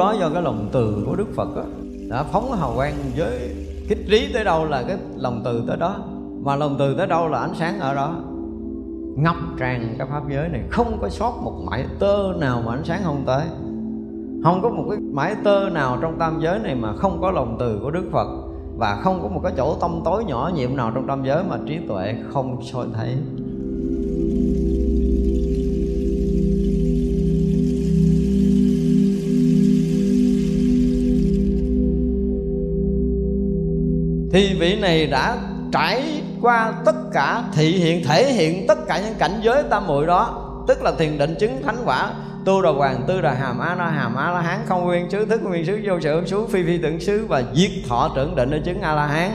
[0.00, 1.62] đó do cái lòng từ của đức phật đó,
[2.10, 3.54] đã phóng hào quang với
[3.88, 5.96] kích trí tới đâu là cái lòng từ tới đó.
[6.44, 8.14] Mà lòng từ tới đâu là ánh sáng ở đó.
[9.16, 12.84] Ngập tràn cái pháp giới này không có sót một mảy tơ nào mà ánh
[12.84, 13.46] sáng không tới.
[14.44, 17.56] Không có một cái mãi tơ nào trong tam giới này mà không có lòng
[17.60, 18.28] từ của đức phật.
[18.76, 21.56] Và không có một cái chỗ tâm tối nhỏ nhiệm nào trong tam giới mà
[21.66, 23.16] trí tuệ không soi thấy.
[34.32, 35.36] Thì vị này đã
[35.72, 40.06] trải qua tất cả thị hiện, thể hiện tất cả những cảnh giới tam muội
[40.06, 40.46] đó.
[40.68, 42.10] Tức là thiền định, chứng thánh quả,
[42.44, 45.24] tu đà hoàng, tư đà hàm, a la hàm, a la hán, không nguyên, xứ,
[45.24, 48.50] thức nguyên, xứ, vô, sự xứ phi phi tưởng, xứ và diệt thọ trưởng định
[48.50, 49.30] ở chứng a la hán.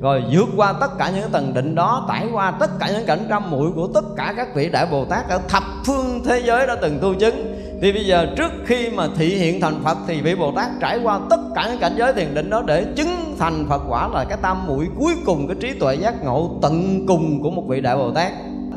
[0.00, 3.26] Rồi vượt qua tất cả những tầng định đó, trải qua tất cả những cảnh
[3.28, 6.66] trăm muội của tất cả các vị đại bồ tát ở thập phương thế giới
[6.66, 10.20] đã từng tu chứng thì bây giờ trước khi mà thị hiện thành phật thì
[10.20, 13.08] vị bồ tát trải qua tất cả những cảnh giới thiền định đó để chứng
[13.38, 17.06] thành phật quả là cái tam muội cuối cùng, cái trí tuệ giác ngộ tận
[17.06, 18.32] cùng của một vị đại bồ tát.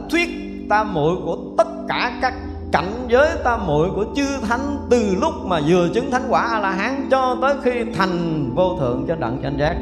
[0.09, 0.29] Thuyết
[0.69, 2.33] tam muội của tất cả các
[2.71, 6.59] cảnh giới tam muội của chư thánh từ lúc mà vừa chứng thánh quả a
[6.59, 9.75] la hán cho tới khi thành vô thượng cho đặng chánh giác.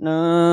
[0.00, 0.49] Sư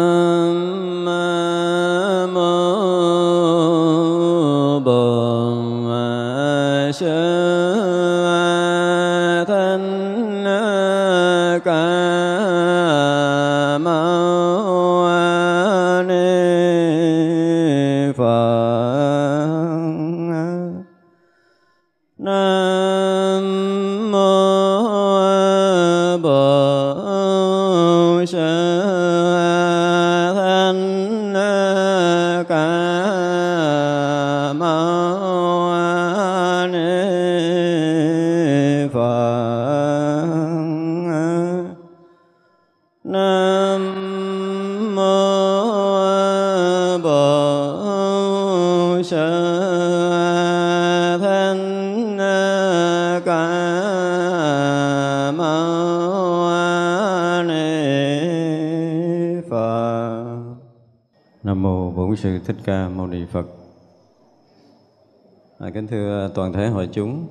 [66.37, 67.27] toàn thể hội chúng.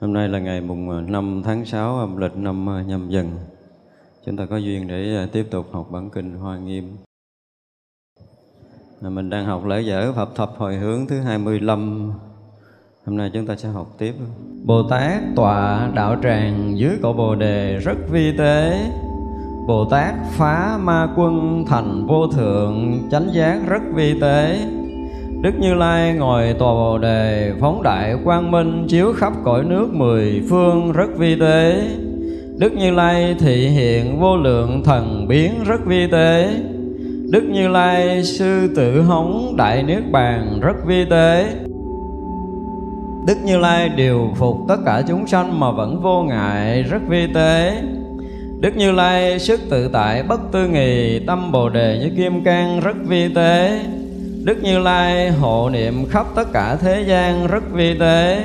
[0.00, 3.30] Hôm nay là ngày mùng ờ, 5 tháng 6 âm lịch năm ờ, nhâm dần.
[4.26, 6.96] Chúng ta có duyên để ờ, tiếp tục học bản kinh hoa nghiêm.
[9.00, 12.12] Mình đang học lễ dở Phật thập hồi hướng thứ 25
[13.06, 14.14] Hôm nay chúng ta sẽ học tiếp.
[14.64, 18.90] Bồ Tát tọa đạo tràng dưới cội Bồ Đề rất vi tế.
[19.66, 24.68] Bồ Tát phá ma quân thành vô thượng, chánh giác rất vi tế.
[25.42, 29.88] Đức Như Lai ngồi tòa Bồ Đề phóng đại quang minh chiếu khắp cõi nước
[29.92, 31.82] mười phương rất vi tế.
[32.56, 36.48] Đức Như Lai thị hiện vô lượng thần biến rất vi tế.
[37.30, 41.46] Đức Như Lai sư tử hống đại niết bàn rất vi tế.
[43.26, 47.26] Đức Như Lai điều phục tất cả chúng sanh mà vẫn vô ngại rất vi
[47.34, 47.82] tế.
[48.60, 52.80] Đức Như Lai sức tự tại bất tư nghì, Tâm Bồ Đề như kim cang
[52.80, 53.80] rất vi tế.
[54.48, 58.44] Đức Như Lai, hộ niệm khắp tất cả thế gian rất vi tế.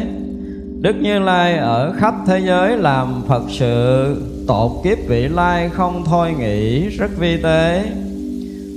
[0.81, 4.15] Đức Như Lai ở khắp thế giới làm Phật sự,
[4.47, 7.85] Tột kiếp vị lai không thôi nghĩ rất vi tế.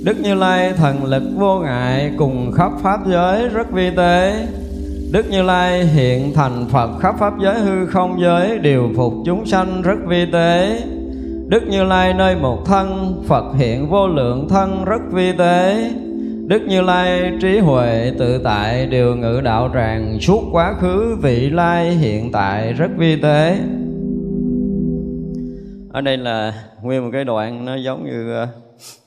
[0.03, 4.47] Đức Như Lai thần lực vô ngại cùng khắp pháp giới rất vi tế.
[5.11, 9.45] Đức Như Lai hiện thành Phật khắp pháp giới hư không giới, Điều phục chúng
[9.45, 10.79] sanh rất vi tế.
[11.47, 15.89] Đức Như Lai nơi một thân, Phật hiện vô lượng thân rất vi tế.
[16.47, 21.49] Đức Như Lai trí huệ tự tại Điều ngự đạo tràng, suốt quá khứ vị
[21.49, 23.59] lai hiện tại rất vi tế.
[25.93, 28.47] Ở đây là nguyên một cái đoạn nó giống như ờ,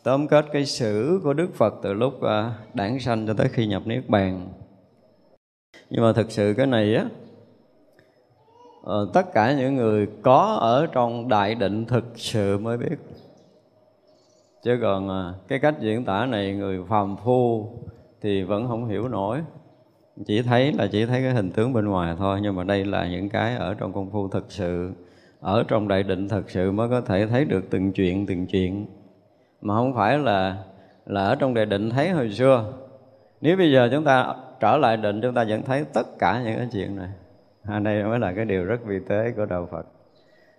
[0.05, 3.67] tóm kết cái sử của Đức Phật từ lúc ờ, đản sanh cho tới khi
[3.67, 4.49] nhập Niết Bàn.
[5.91, 7.05] Nhưng mà thực sự cái này á
[8.85, 12.97] ờ, tất cả những người có ở trong đại định thực sự mới biết
[14.63, 17.71] chứ còn à, cái cách diễn tả này người phàm phu
[18.21, 19.41] thì vẫn không hiểu nổi.
[20.27, 23.09] Chỉ thấy là chỉ thấy cái hình tướng bên ngoài thôi nhưng mà đây là
[23.09, 24.93] những cái ở trong công phu thực sự
[25.41, 28.87] ở trong đại định thực sự mới có thể thấy được từng chuyện từng chuyện.
[29.61, 30.57] Mà không phải là
[31.07, 32.73] là ở trong đại định thấy hồi xưa.
[33.41, 36.57] Nếu bây giờ chúng ta trở lại định chúng ta vẫn thấy tất cả những
[36.57, 37.09] cái chuyện này.
[37.63, 39.87] À, đây mới là cái điều rất vi tế của đạo Phật.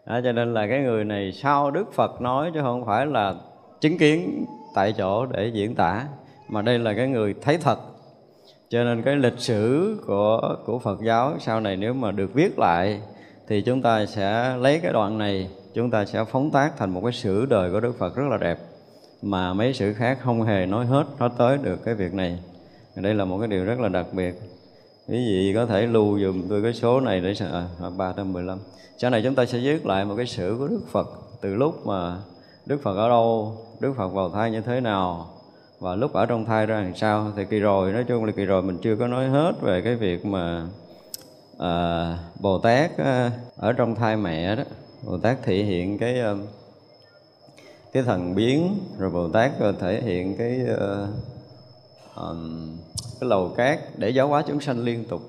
[0.05, 3.35] À, cho nên là cái người này sau Đức Phật nói chứ không phải là
[3.81, 6.05] chứng kiến tại chỗ để diễn tả.
[6.47, 7.79] Mà đây là cái người thấy thật.
[8.69, 12.59] Cho nên cái lịch sử của của Phật giáo sau này nếu mà được viết
[12.59, 13.01] lại
[13.47, 17.01] thì chúng ta sẽ lấy cái đoạn này chúng ta sẽ phóng tác thành một
[17.03, 18.57] cái sử đời của Đức Phật rất là đẹp.
[19.21, 22.39] Mà mấy sử khác không hề nói hết nói tới được cái việc này.
[22.95, 24.35] Đây là một cái điều rất là đặc biệt.
[25.07, 28.59] Quý vị có thể lưu dùm tôi cái số này để à, 315
[29.01, 31.07] sau này chúng ta sẽ viết lại một cái sử của Đức Phật
[31.41, 32.17] từ lúc mà
[32.65, 35.29] Đức Phật ở đâu Đức Phật vào thai như thế nào?
[35.79, 37.31] Và lúc ở trong thai ra làm sao?
[37.35, 39.95] Thì kỳ rồi nói chung là kỳ rồi mình chưa có nói hết về cái
[39.95, 40.67] việc mà
[41.59, 44.63] à, Bồ Tát à, ở trong thai mẹ đó.
[45.03, 46.33] Bồ Tát thể hiện cái à,
[47.93, 51.07] cái thần biến rồi Bồ Tát thể hiện cái à,
[52.15, 52.77] um,
[53.19, 55.21] cái lầu cát để giáo hóa chúng sanh liên tục.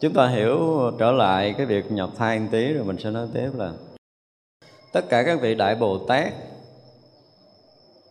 [0.00, 3.26] Chúng ta hiểu trở lại cái việc nhập thai một tí rồi mình sẽ nói
[3.34, 3.72] tiếp là
[4.92, 6.32] tất cả các vị đại bồ tát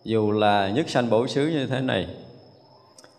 [0.04, 2.08] dù là nhất sanh bổ xứ như thế này,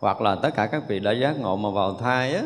[0.00, 2.42] hoặc là tất cả các vị đã giác ngộ mà vào thai á,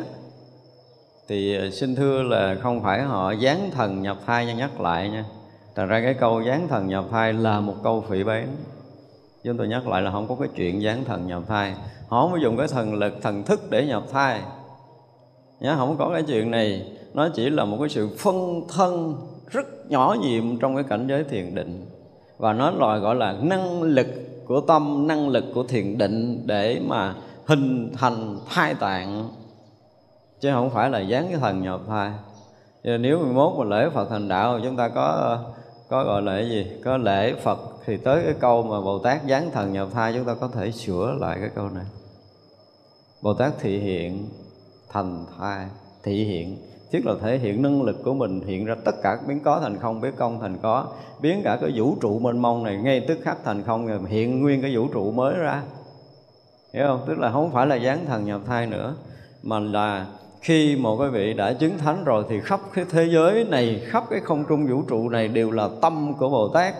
[1.27, 5.09] thì ờ, xin thưa là không phải họ dán thần nhập thai nha, nhắc lại
[5.09, 5.25] nha.
[5.75, 8.55] Thành ra cái câu dán thần nhập thai là một câu phỉ bán
[9.43, 11.73] chúng tôi nhắc lại là không có cái chuyện dán thần nhập thai.
[12.07, 14.41] Họ không có dùng cái thần lực, thần thức để nhập thai.
[15.59, 16.91] Nhá, không có cái chuyện này.
[17.13, 19.15] Nó chỉ là một cái sự phân thân
[19.49, 21.85] rất nhỏ nhiệm trong cái cảnh giới thiền định
[22.37, 24.07] và nó loại gọi là năng lực
[24.45, 29.29] của tâm, năng lực của thiền định để mà hình thành thai tạng.
[30.39, 32.11] Chứ không phải là dán cái thần nhập thai.
[32.83, 35.37] Nếu nếu 11 mà lễ Phật thành đạo, chúng ta có
[35.89, 36.65] có gọi là cái gì?
[36.83, 40.25] Có lễ Phật thì tới cái câu mà Bồ Tát dán thần nhập thai, chúng
[40.25, 41.85] ta có thể sửa lại cái câu này.
[43.21, 44.29] Bồ Tát thị hiện
[44.89, 45.65] thành thai,
[46.03, 46.57] thị hiện
[46.91, 49.77] tức là thể hiện năng lực của mình, hiện ra tất cả biến có, thành
[49.79, 50.85] không, biến công thành có.
[51.21, 54.41] Biến cả cái vũ trụ mênh mông này, ngay tức khắc thành không, rồi hiện
[54.41, 55.63] nguyên cái vũ trụ mới ra.
[56.73, 57.03] Hiểu không?
[57.07, 58.95] Tức là không phải là dáng thần nhập thai nữa,
[59.43, 60.05] mà là
[60.41, 64.03] khi một cái vị đã chứng thánh rồi thì khắp cái thế giới này, khắp
[64.09, 66.73] cái không trung vũ trụ này đều là tâm của bồ tát.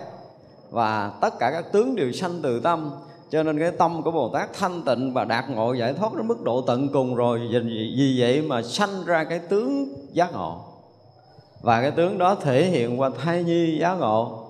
[0.71, 2.91] Và tất cả các tướng đều sanh từ tâm
[3.31, 6.27] cho nên cái tâm của Bồ Tát thanh tịnh và đạt ngộ giải thoát đến
[6.27, 7.39] mức độ tận cùng rồi
[7.97, 10.61] vì vậy mà sanh ra cái tướng giác ngộ.
[11.61, 14.43] Và cái tướng đó thể hiện qua thai nhi giác ngộ.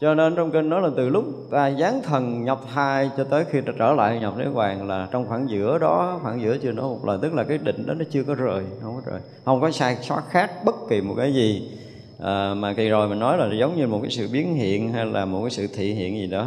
[0.00, 3.44] Cho nên trong kinh nói là từ lúc ta giáng thần nhập thai cho tới
[3.50, 6.72] khi ta trở lại nhập niết bàn là trong khoảng giữa đó khoảng giữa chưa
[6.72, 9.20] nói một lời tức là cái định đó nó chưa có rời không có rời.
[9.44, 11.72] Không có sai sót khác bất kỳ một cái gì.
[12.18, 15.06] À, mà kỳ rồi mình nói là giống như một cái sự biến hiện hay
[15.06, 16.46] là một cái sự thị hiện gì đó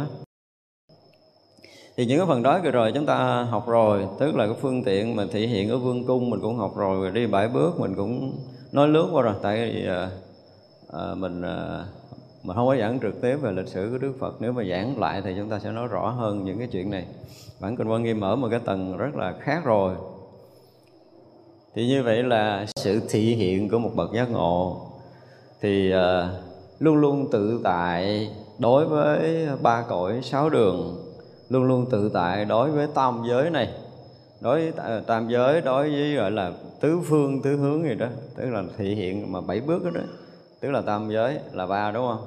[1.96, 5.16] thì những cái phần đó rồi chúng ta học rồi tức là cái phương tiện
[5.16, 7.94] mà thể hiện ở vương cung mình cũng học rồi rồi đi bảy bước mình
[7.94, 8.32] cũng
[8.74, 9.34] nói lướt qua rồi.
[9.42, 10.10] Tại vì à,
[10.92, 11.84] à, mình ờ, à,
[12.42, 14.34] mà không có giảng trực tiếp về lịch sử của Đức Phật.
[14.40, 17.06] Nếu mà giảng lại thì chúng ta sẽ nói rõ hơn những cái chuyện này.
[17.60, 19.94] Bản kinh quan nghiêm mở một cái tầng rất là khác rồi.
[21.74, 24.86] Thì như vậy là sự thị hiện của một bậc giác ngộ.
[25.60, 26.00] Thì uh,
[26.78, 31.03] luôn luôn tự tại đối với ba cõi sáu đường
[31.48, 33.74] luôn luôn tự tại đối với tam giới này.
[34.40, 38.50] Đối với tam giới đối với gọi là tứ phương tứ hướng gì đó tức
[38.50, 40.00] là thị hiện mà bảy bước đó, đó
[40.60, 42.26] tức là tam giới là ba đúng không?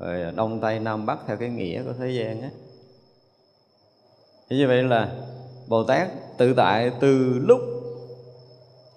[0.00, 2.48] Rồi đông tây nam bắc theo cái nghĩa của thế gian á.
[4.50, 5.08] Như vậy là
[5.68, 7.60] bồ tát tự tại từ lúc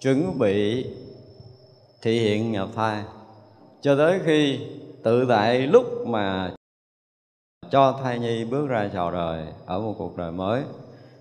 [0.00, 0.86] chuẩn bị
[2.02, 3.02] thị hiện nhập thai
[3.80, 4.60] cho tới khi
[5.02, 6.54] tự tại lúc mà
[7.72, 10.62] cho thai nhi bước ra chào đời ở một cuộc đời mới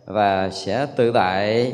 [0.06, 1.74] và sẽ tự tại.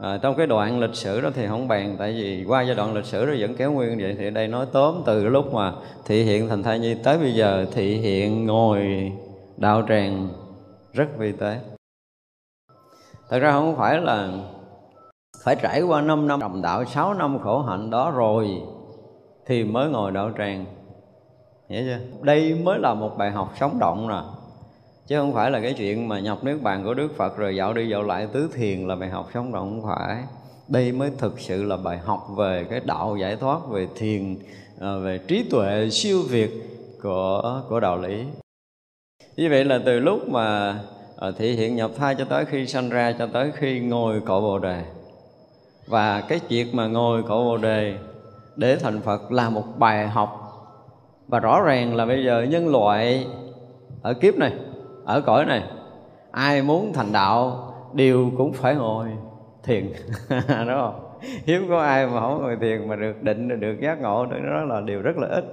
[0.00, 2.94] À, trong cái đoạn lịch sử đó thì không bàn tại vì qua giai đoạn
[2.94, 5.72] lịch sử nó vẫn kéo nguyên vậy thì đây nói tóm từ lúc mà
[6.04, 9.12] thị hiện thành thai nhi tới bây giờ thị hiện ngồi
[9.56, 10.28] đạo tràng
[10.92, 11.60] rất vi tế.
[13.28, 14.28] Thật ra không phải là
[15.44, 18.48] phải trải qua 5 năm đồng đạo 6 năm khổ hạnh đó rồi
[19.46, 20.75] thì mới ngồi đạo tràng
[21.68, 21.98] hiểu chưa?
[22.22, 24.20] Đây mới là một bài học sống động nè.
[25.06, 27.72] Chứ không phải là cái chuyện mà nhập nước bàn của đức phật rồi dạo
[27.72, 30.22] đi dạo lại tứ thiền là bài học sống động không phải.
[30.68, 34.36] Đây mới thực sự là bài học về cái đạo giải thoát, về thiền
[34.80, 36.50] à, về trí tuệ siêu việt
[37.02, 38.24] của của đạo lý.
[39.36, 40.78] Như vậy là từ lúc mà
[41.20, 44.40] thể thị hiện nhập thai cho tới khi sanh ra, cho tới khi ngồi cội
[44.40, 44.84] bồ đề.
[45.86, 47.98] Và cái chuyện mà ngồi cội bồ đề
[48.56, 50.45] để thành phật là một bài học
[51.28, 53.26] và rõ ràng là bây giờ nhân loại
[54.02, 54.52] ở kiếp này,
[55.04, 55.62] ở cõi này,
[56.30, 59.08] ai muốn thành đạo đều cũng phải ngồi
[59.62, 59.92] thiền.
[60.48, 61.00] Đúng không?
[61.46, 64.26] Hiếm có ai mà không ngồi thiền mà được định, được giác ngộ.
[64.26, 65.44] Đó là điều rất là ít.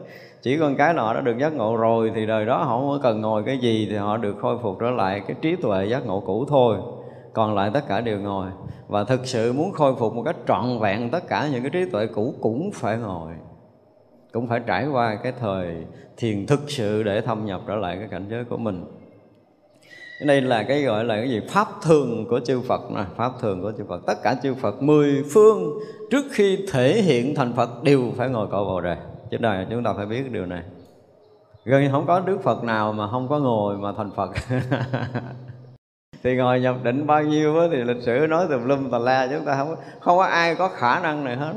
[0.41, 3.21] Chỉ con cái nọ đã được giác ngộ rồi thì đời đó họ không cần
[3.21, 6.19] ngồi cái gì thì họ được khôi phục trở lại cái trí tuệ giác ngộ
[6.19, 6.77] cũ thôi.
[7.33, 8.47] Còn lại tất cả đều ngồi.
[8.87, 11.85] Và thực sự muốn khôi phục một cách trọn vẹn tất cả những cái trí
[11.91, 13.31] tuệ cũ cũng phải ngồi
[14.33, 15.85] cũng phải trải qua cái thời
[16.17, 18.85] thiền thực sự để thâm nhập trở lại cái cảnh giới của mình.
[20.25, 21.41] Đây là cái gọi là cái gì?
[21.49, 24.01] Pháp thường của chư Phật này pháp thường của chư Phật.
[24.07, 25.79] Tất cả chư Phật mười phương
[26.11, 28.97] trước khi thể hiện thành Phật đều phải ngồi cội bồ đề.
[29.31, 30.63] Trên đời chúng ta phải biết điều này.
[31.65, 34.31] Gần như không có Đức Phật nào mà không có ngồi mà thành Phật.
[36.23, 39.45] Thì ngồi nhập định bao nhiêu thì lịch sử nói tùm lum tà la, chúng
[39.45, 41.53] ta không không có ai có khả năng này hết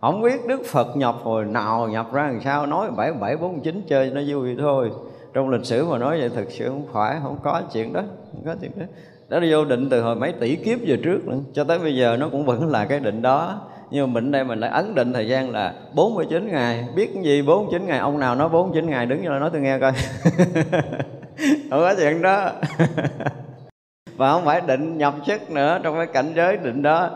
[0.00, 3.60] không biết Đức Phật nhập hồi nào, nhập ra làm sao, nói bảy bảy, bốn,
[3.60, 4.90] chín chơi nó vui thôi.
[5.34, 8.02] Trong lịch sử mà nói vậy thực sự không phải, không có chuyện đó,
[8.32, 8.84] không có chuyện đó.
[9.28, 11.96] Đó là vô định từ hồi mấy tỷ kiếp về trước nữa, cho tới bây
[11.96, 13.60] giờ nó cũng vẫn là cái định đó.
[13.90, 16.88] Nhưng mà mình đây mình lại ấn định thời gian là 49 ngày.
[16.94, 17.98] Biết cái gì 49 ngày?
[17.98, 19.92] Ông nào nói 49 ngày, đứng cho nói tôi nghe coi.
[21.70, 22.50] Không có chuyện đó.
[24.16, 27.10] Và không phải định nhập chức nữa trong cái cảnh giới định đó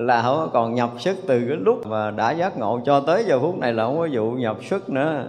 [0.00, 3.40] là không còn nhập sức từ cái lúc mà đã giác ngộ cho tới giờ
[3.40, 5.24] phút này là không có vụ nhập sức nữa.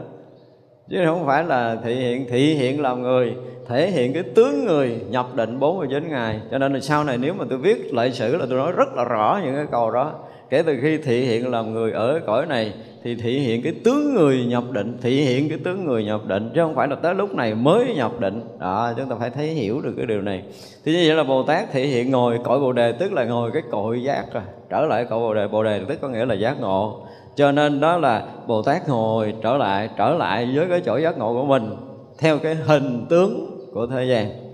[0.90, 3.36] Chứ không phải là thị hiện thị hiện làm người,
[3.68, 6.40] thể hiện cái tướng người nhập định 49 ngày.
[6.52, 8.94] Cho nên là sau này nếu mà tôi viết lại sử là tôi nói rất
[8.96, 10.14] là rõ những cái câu đó.
[10.50, 14.14] Kể từ khi thị hiện làm người ở cõi này thì thị hiện cái tướng
[14.14, 17.16] người nhập định, thị hiện cái tướng người nhập định, chứ không phải là tới
[17.16, 18.42] lúc này mới nhập định.
[18.60, 20.44] Đó, chúng ta phải thấy hiểu được cái điều này.
[20.86, 23.52] Thì như vậy là bồ tát thị hiện ngồi cõi bồ đề, tức là ngồi
[23.52, 25.48] cái cội giác rồi, trở lại cõi bồ đề.
[25.48, 27.08] Bồ đề tức có nghĩa là giác ngộ.
[27.36, 31.18] Cho nên đó là bồ tát ngồi, trở lại trở lại với cái chỗ giác
[31.18, 31.76] ngộ của mình,
[32.20, 34.51] theo cái hình tướng của thế gian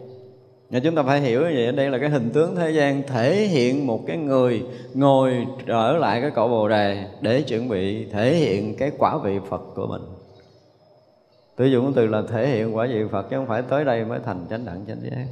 [0.69, 3.35] nhưng chúng ta phải hiểu như vậy, đây là cái hình tướng thế gian, thể
[3.35, 8.35] hiện một cái người ngồi trở lại cái cội bồ đề để chuẩn bị thể
[8.35, 10.01] hiện cái quả vị phật của mình.
[11.55, 14.19] Tôi dùng từ là thể hiện quả vị phật chứ không phải tới đây mới
[14.25, 15.25] thành chánh đẳng, chánh giác.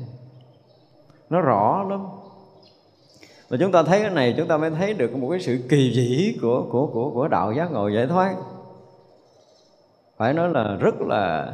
[1.29, 2.07] Nó rõ lắm.
[3.49, 5.91] Và chúng ta thấy cái này, chúng ta mới thấy được một cái sự kỳ
[5.95, 8.35] vĩ của của của của đạo giác ngộ giải thoát.
[10.17, 11.53] Phải nói là rất là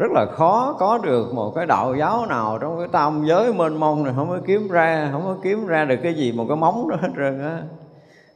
[0.00, 3.76] rất là khó có được một cái đạo giáo nào trong cái tam giới mênh
[3.76, 6.56] mông này không có kiếm ra không có kiếm ra được cái gì một cái
[6.56, 7.62] móng đó hết trơn á.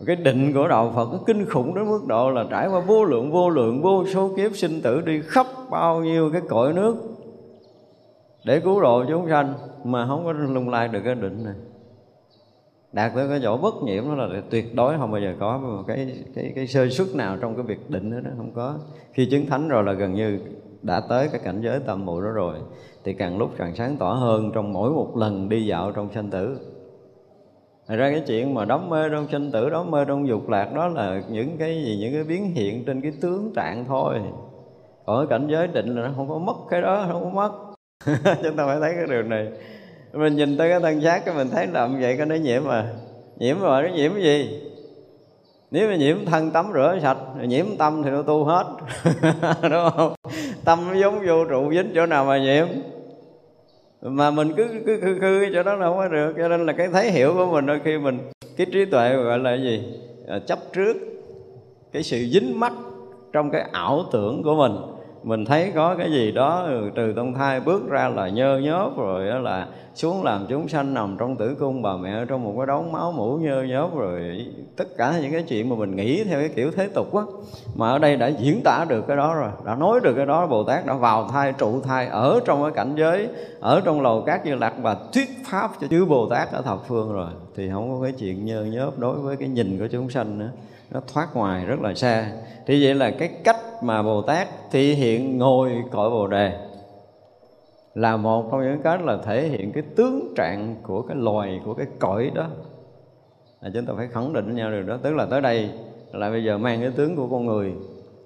[0.06, 3.04] Cái định của đạo Phật nó kinh khủng đến mức độ là trải qua vô
[3.04, 6.97] lượng vô lượng vô số kiếp sinh tử đi khắp bao nhiêu cái cõi nước
[8.44, 9.54] để cứu độ chúng sanh
[9.85, 11.54] mà không có lung lai được cái định này.
[12.92, 15.83] Đạt tới cái chỗ bất nhiễm đó là tuyệt đối không bao giờ có một
[15.87, 18.75] cái cái cái sơ suất nào trong cái việc định đó, đó không có.
[19.12, 20.40] Khi chứng thánh rồi là gần như
[20.85, 22.59] đã tới cái cảnh giới tâm muội đó rồi
[23.05, 26.31] thì càng lúc càng sáng tỏ hơn trong mỗi một lần đi dạo trong sanh
[26.31, 26.59] tử
[27.88, 30.75] Thật ra cái chuyện mà đóng mê trong sanh tử, đóng mê trong dục lạc
[30.75, 34.21] đó là những cái gì, những cái biến hiện trên cái tướng trạng thôi.
[35.07, 37.53] Còn cái cảnh giới định là nó không có mất cái đó, không có mất.
[38.43, 39.49] Chúng ta phải thấy cái điều này.
[40.12, 42.95] Mình nhìn tới cái thân xác cái mình thấy làm vậy cái nó nhiễm mà.
[43.37, 44.61] Nhiễm rồi nó nhiễm cái gì?
[45.75, 48.64] Nếu mà nhiễm thân tắm rửa sạch nhiễm tâm thì nó tu hết.
[49.62, 50.14] Đúng không?
[50.64, 52.66] Tâm nó giống vô trụ dính chỗ nào mà nhiễm.
[54.02, 56.35] Mà mình cứ cứ khư khư chỗ đó là không có được.
[56.37, 58.19] Cho nên là cái thấy hiểu của mình đôi khi mình
[58.57, 59.83] cái trí tuệ gọi là gì?
[60.28, 60.97] À, chấp trước
[61.93, 62.73] cái sự dính mắc
[63.33, 64.73] trong cái ảo tưởng của mình
[65.25, 69.28] mình thấy có cái gì đó từ tông thai bước ra là nhơ nhớp rồi
[69.28, 72.66] đó là xuống làm chúng sanh nằm trong tử cung, bà mẹ trong một cái
[72.66, 76.40] đống máu mũ nhơ nhớp rồi, tất cả những cái chuyện mà mình nghĩ theo
[76.40, 77.23] cái kiểu thế tục á,
[77.75, 80.47] mà ở đây đã diễn tả được cái đó rồi, đã nói được cái đó,
[80.47, 83.28] bồ tát đã vào thai, trụ thai ở trong cái cảnh giới,
[83.61, 86.78] ở trong lầu cát như lạc và thuyết pháp cho chư bồ tát ở thập
[86.88, 87.28] phương rồi.
[87.57, 90.50] Thì không có cái chuyện nhơ nhớp đối với cái nhìn của chúng sanh nữa
[90.91, 92.33] nó thoát ngoài rất là xa.
[92.67, 96.53] Thì vậy là cái cách mà bồ tát thể hiện ngồi cõi bồ đề
[97.95, 101.75] là một trong những cách là thể hiện cái tướng trạng của cái loài của
[101.75, 102.47] cái cõi đó.
[103.61, 104.99] Là chúng ta phải khẳng định với nhau điều đó.
[105.03, 105.71] Tức là tới đây
[106.12, 107.75] là bây giờ mang cái tướng của con người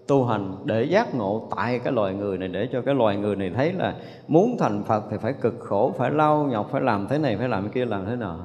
[0.06, 3.36] tu hành để giác ngộ tại cái loài người này để cho cái loài người
[3.36, 3.94] này thấy là
[4.28, 7.48] muốn thành Phật thì phải cực khổ, phải lau nhọc, phải làm thế này, phải
[7.48, 8.38] làm thế kia, làm thế nọ.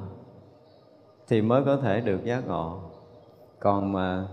[1.28, 2.78] Thì mới có thể được giác ngộ.
[3.64, 4.26] Còn mà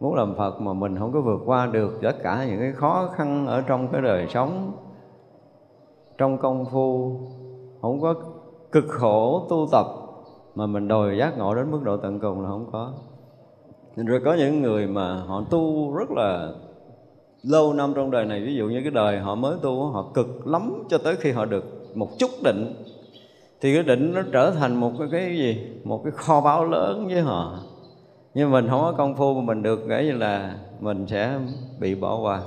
[0.00, 3.08] muốn làm Phật mà mình không có vượt qua được tất cả những cái khó
[3.14, 4.72] khăn ở trong cái đời sống
[6.18, 7.16] trong công phu
[7.82, 8.14] không có
[8.72, 9.86] cực khổ tu tập
[10.54, 12.92] mà mình đòi giác ngộ đến mức độ tận cùng là không có.
[13.96, 16.52] Rồi có những người mà họ tu rất là
[17.42, 20.46] lâu năm trong đời này ví dụ như cái đời họ mới tu họ cực
[20.46, 22.74] lắm cho tới khi họ được một chút định
[23.60, 25.80] thì cái định nó trở thành một cái, cái gì?
[25.84, 27.58] Một cái kho báu lớn với họ
[28.34, 31.38] nhưng mình không có công phu mà mình được nghĩa là mình sẽ
[31.78, 32.40] bị bỏ qua.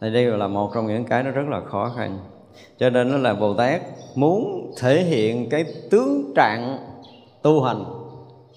[0.00, 2.18] Thì đây là một trong những cái nó rất là khó khăn.
[2.78, 3.82] Cho nên nó là bồ tát
[4.14, 6.78] muốn thể hiện cái tướng trạng
[7.42, 7.84] tu hành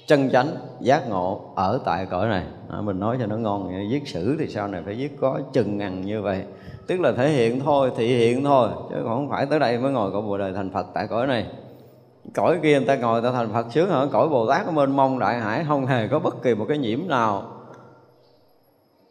[0.08, 0.48] chân chánh
[0.80, 2.44] giác ngộ ở tại cõi này.
[2.70, 5.78] À, mình nói cho nó ngon viết sử thì sau này phải viết có chừng
[5.78, 6.44] ngàn như vậy.
[6.88, 10.12] Tức là thể hiện thôi thị hiện thôi chứ không phải tới đây mới ngồi
[10.12, 11.46] cõi bồ đề thành phật tại cõi này
[12.34, 14.96] cõi kia người ta ngồi ta thành phật sướng ở cõi bồ tát ở mênh
[14.96, 17.44] mông đại hải không hề có bất kỳ một cái nhiễm nào.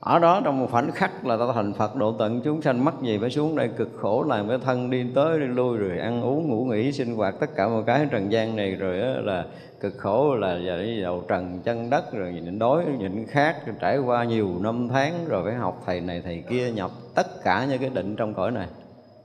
[0.00, 2.94] Ở đó trong một khoảnh khắc là ta thành Phật, độ tận chúng sanh mắc
[3.02, 6.22] gì phải xuống đây cực khổ, làm cái thân đi tới đi lui, rồi ăn
[6.22, 9.44] uống, ngủ nghỉ, sinh hoạt tất cả một cái trần gian này, rồi là
[9.80, 14.24] cực khổ, là giờ đầu trần chân đất, rồi nhịn đói, nhịn khát trải qua
[14.24, 17.90] nhiều năm tháng rồi phải học thầy này, thầy kia, nhập tất cả những cái
[17.94, 18.66] định trong cõi này.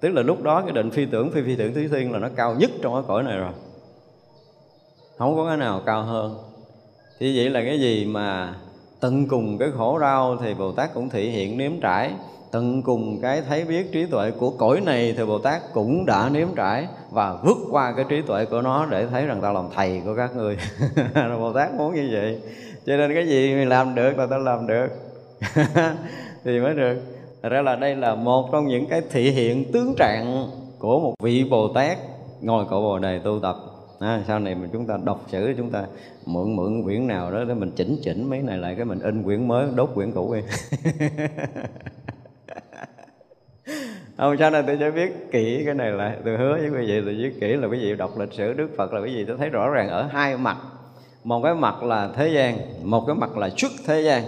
[0.01, 2.27] Tức là lúc đó cái định phi tưởng, phi phi tưởng thứ thiên là nó
[2.35, 3.51] cao nhất trong cái cõi này rồi
[5.17, 6.37] không có cái nào cao hơn.
[7.19, 8.55] Thì vậy là cái gì mà
[8.99, 12.11] tận cùng cái khổ đau thì bồ tát cũng thị hiện nếm trải.
[12.51, 16.29] Tận cùng cái thấy biết trí tuệ của cõi này thì bồ tát cũng đã
[16.29, 19.65] nếm trải và vượt qua cái trí tuệ của nó để thấy rằng ta làm
[19.75, 20.57] thầy của các người
[21.39, 22.41] bồ tát muốn như vậy.
[22.85, 24.87] Cho nên cái gì mình làm được là ta làm được.
[26.43, 27.01] Thì mới được.
[27.43, 30.47] Thật ra là đây là một trong những cái thị hiện tướng trạng
[30.79, 31.97] của một vị Bồ Tát
[32.41, 33.55] ngồi cội Bồ Đề tu tập
[34.01, 35.85] à, sau này mà chúng ta đọc sử chúng ta
[36.25, 39.23] mượn mượn quyển nào đó để mình chỉnh chỉnh mấy này lại cái mình in
[39.23, 40.41] quyển mới đốt quyển cũ đi.
[44.17, 46.17] Không sao này tôi sẽ viết kỹ cái này lại.
[46.25, 48.69] Tôi hứa với quý vị tôi viết kỹ là quý vị đọc lịch sử đức
[48.77, 50.57] phật là quý vị tôi thấy rõ ràng ở hai mặt.
[51.23, 54.23] Một cái mặt là thế gian một cái mặt là xuất thế gian.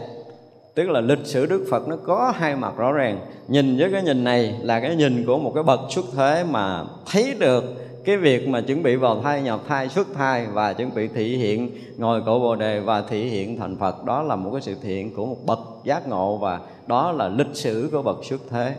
[0.76, 3.20] Tức là lịch sử đức phật nó có hai mặt rõ ràng.
[3.48, 6.84] Nhìn với cái nhìn này là cái nhìn của một cái bậc xuất thế mà
[7.12, 7.64] thấy được
[8.06, 11.38] cái việc mà chuẩn bị vào thai nhập thai, xuất thai và chuẩn bị thị
[11.38, 14.76] hiện, ngồi cổ bồ đề và thị hiện thành phật, đó là một cái sự
[14.82, 18.76] thiện của một bậc giác ngộ và đó là lịch sử của bậc xuất thế.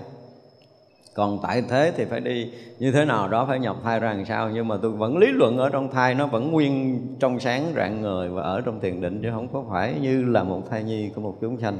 [1.15, 4.25] Còn tại thế thì phải đi như thế nào đó, phải nhập thai ra làm
[4.25, 4.51] sao?
[4.51, 8.03] Nhưng mà tôi vẫn lý luận ở trong thai, nó vẫn nguyên trong sáng rạng
[8.03, 11.11] người và ở trong thiền định chứ không có phải như là một thai nhi
[11.15, 11.79] của một chúng sanh.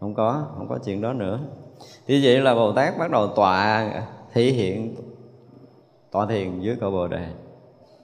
[0.00, 1.40] Không có không có chuyện đó nữa.
[2.06, 3.90] Thì vậy là bồ tát bắt đầu tọa
[4.32, 4.94] thể hiện
[6.12, 7.26] tọa thiền dưới cội bồ đề,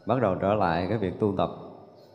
[0.06, 1.50] bắt đầu trở lại cái việc tu tập.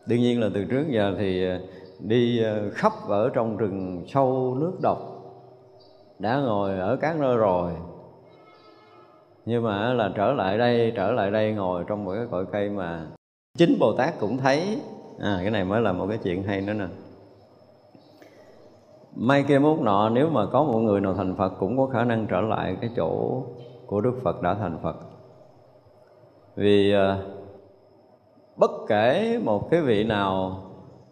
[0.06, 1.60] Đương nhiên là từ trước giờ thì ờ,
[1.99, 4.97] đi ờ, khắp ở trong rừng sâu nước độc,
[6.19, 7.71] đã ngồi ở các nơi rồi.
[9.45, 12.69] Nhưng mà là trở lại đây, trở lại đây ngồi trong một cái cội cây
[12.69, 13.08] mà
[13.58, 14.82] chính bồ tát cũng thấy.
[15.19, 16.86] À cái này mới là một cái chuyện hay nữa nè.
[19.15, 22.04] May kia mốt nọ, nếu mà có một người nào thành phật cũng có khả
[22.04, 23.41] năng trở lại cái chỗ
[23.86, 24.95] của đức phật đã thành phật
[26.55, 27.17] vì ờ,
[28.55, 30.61] bất kể một cái vị nào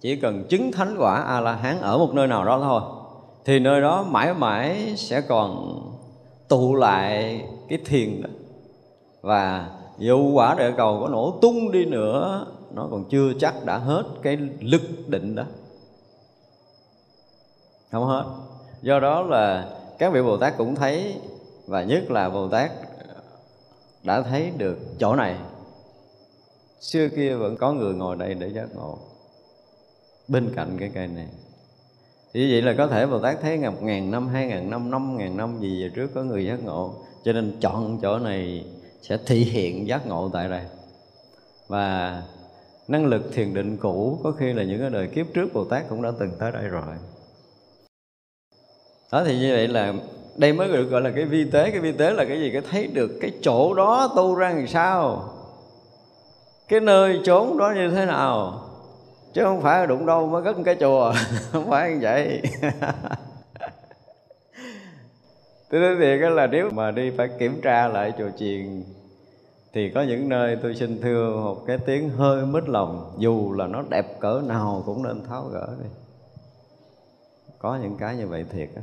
[0.01, 2.81] chỉ cần chứng thánh quả a la hán ở một nơi nào đó thôi,
[3.45, 5.79] thì nơi đó mãi mãi sẽ còn
[6.47, 8.29] tụ lại cái thiền đó.
[9.21, 13.77] Và dù quả địa cầu có nổ tung đi nữa, nó còn chưa chắc đã
[13.77, 15.43] hết cái lực định đó.
[17.91, 18.23] Không hết.
[18.81, 21.15] Do đó là các vị bồ tát cũng thấy,
[21.67, 22.71] và nhất là bồ tát
[24.03, 25.35] đã thấy được chỗ này.
[26.79, 28.97] Xưa kia vẫn có người ngồi đây để giác ngộ.
[30.27, 31.27] Bên cạnh cái cây này.
[32.33, 35.17] Thì vậy là có thể Bồ Tát thấy một ngàn năm, hai ngàn năm, năm
[35.17, 36.93] ngàn năm gì về trước có người giác ngộ.
[37.23, 38.65] Cho nên chọn chỗ này
[39.01, 40.65] sẽ thị hiện giác ngộ tại đây.
[41.67, 42.23] Và
[42.87, 45.89] năng lực thiền định cũ có khi là những cái đời kiếp trước Bồ Tát
[45.89, 46.95] cũng đã từng tới đây rồi.
[49.11, 49.93] Đó thì như vậy là
[50.35, 51.71] đây mới được gọi là cái vi tế.
[51.71, 52.51] Cái vi tế là cái gì?
[52.51, 55.29] Cái thấy được cái chỗ đó tu ra làm sao?
[56.67, 58.61] Cái nơi trốn đó như thế nào?
[59.33, 61.13] Chứ không phải đụng đâu mới cất cái chùa.
[61.51, 62.41] Không phải như vậy.
[65.69, 68.83] Tôi nói thiệt là nếu mà đi phải kiểm tra lại chùa chiền,
[69.73, 73.15] thì có những nơi tôi xin thưa một cái tiếng hơi mít lòng.
[73.17, 75.89] Dù là nó đẹp cỡ nào cũng nên tháo gỡ đi.
[77.59, 78.81] Có những cái như vậy thiệt á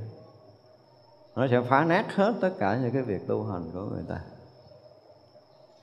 [1.36, 4.20] nó sẽ phá nát hết tất cả những cái việc tu hành của người ta.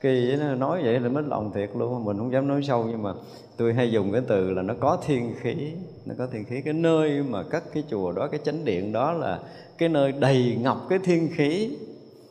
[0.00, 2.04] Kỳ vậy nói vậy là mất lòng thiệt luôn.
[2.04, 3.12] Mình không dám nói sâu, nhưng mà
[3.56, 5.72] tôi hay dùng cái từ là nó có thiên khí.
[6.06, 6.60] Nó có thiên khí.
[6.64, 9.38] Cái nơi mà cất cái chùa đó, cái chánh điện đó là
[9.78, 11.76] cái nơi đầy ngập cái thiên khí.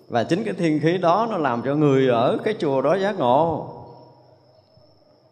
[0.10, 3.20] Và chính cái thiên khí đó nó làm cho người ở cái chùa đó giác
[3.20, 3.70] ngộ.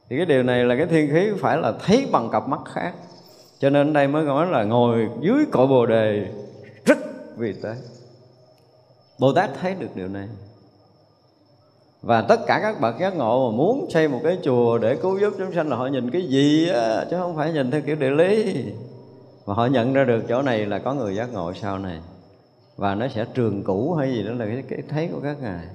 [0.10, 2.94] Thì cái điều này là cái thiên khí phải là thấy bằng cặp mắt khác.
[3.60, 6.28] Cho nên đây mới nói là ngồi dưới cội bồ đề
[7.38, 7.76] vì tế
[9.20, 10.28] bồ tát thấy được điều này.
[12.02, 15.20] Và tất cả các bậc giác ngộ mà muốn xây một cái chùa để cứu
[15.20, 17.96] giúp chúng sanh là họ nhìn cái gì á chứ không phải nhìn theo kiểu
[17.96, 18.66] địa lý.
[19.46, 22.00] Và họ nhận ra được chỗ này là có người giác ngộ sau này.
[22.78, 25.66] Và nó sẽ trường cũ hay gì đó là cái, cái thấy của các ngài.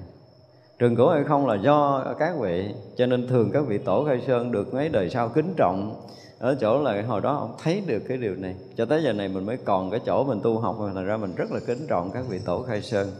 [0.79, 4.21] Trường cũ hay không là do các vị cho nên thường các vị tổ khai
[4.27, 6.01] sơn được mấy đời sau kính trọng
[6.39, 8.55] ở chỗ là hồi đó ông thấy được cái điều này.
[8.75, 11.17] Cho tới giờ này mình mới còn cái chỗ mình tu học mà thành ra
[11.17, 13.11] mình rất là kính trọng các vị tổ khai sơn.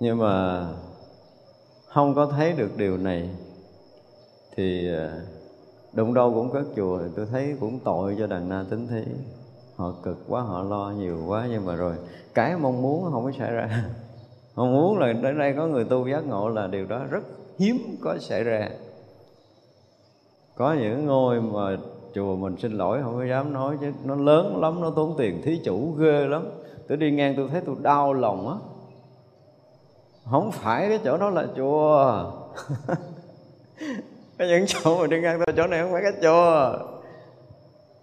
[0.00, 0.66] Nhưng mà
[1.86, 3.28] không có thấy được điều này
[4.56, 5.20] thì ờ,
[5.92, 7.00] đụng đâu cũng có chùa.
[7.16, 9.02] Tôi thấy cũng tội cho đàn na tính thí.
[9.76, 11.94] Họ cực quá, họ lo nhiều quá, nhưng mà rồi
[12.34, 13.84] cái mong muốn không có xảy ra.
[14.56, 17.22] Mong muốn là đến đây có người tu giác ngộ là điều đó rất
[17.58, 18.68] hiếm có xảy ra
[20.58, 21.76] có những ngôi mà
[22.14, 23.92] chùa mình xin lỗi, không có dám nói chứ.
[24.04, 26.48] Nó lớn lắm, nó tốn tiền, thí chủ ghê lắm.
[26.88, 28.54] Tôi đi ngang tôi thấy tôi đau lòng á.
[30.30, 32.32] Không phải cái chỗ đó là chùa.
[34.38, 36.78] Cái những chỗ mà đi ngang tôi, chỗ này không phải cái chùa.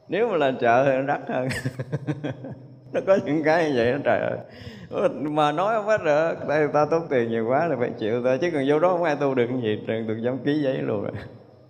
[0.07, 1.47] Nếu mà là chợ thì nó đắt hơn.
[2.93, 5.09] Nó có những cái như vậy đó, trời ơi.
[5.13, 6.33] Mà nói không hết được.
[6.47, 8.37] Tại ta tốn tiền nhiều quá là phải chịu thôi.
[8.41, 11.01] Chứ còn vô đó không ai tu được gì trường được giống ký giấy luôn
[11.01, 11.11] rồi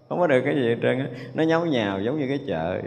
[0.09, 2.81] không có được cái gì hết trơn nó nháo nhào giống như cái chợ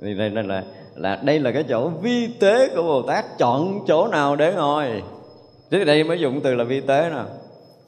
[0.00, 0.64] thì đây, đây là
[0.94, 3.24] là đây là cái chỗ vi tế của bồ tát.
[3.38, 5.02] Chọn chỗ nào để ngồi?
[5.70, 7.22] Chứ đây mới dùng từ là vi tế nè.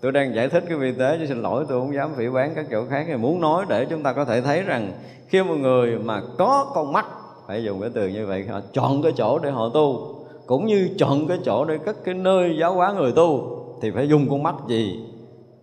[0.00, 2.52] Tôi đang giải thích cái vi tế chứ xin lỗi tôi không dám phỉ bán
[2.54, 3.04] các chỗ khác.
[3.08, 4.92] Thì muốn nói để chúng ta có thể thấy rằng
[5.28, 7.06] khi một người mà có con mắt
[7.46, 10.14] phải dùng cái từ như vậy họ chọn cái chỗ để họ tu
[10.46, 14.08] cũng như chọn cái chỗ để cất cái nơi giáo hóa người tu thì phải
[14.08, 15.00] dùng con mắt gì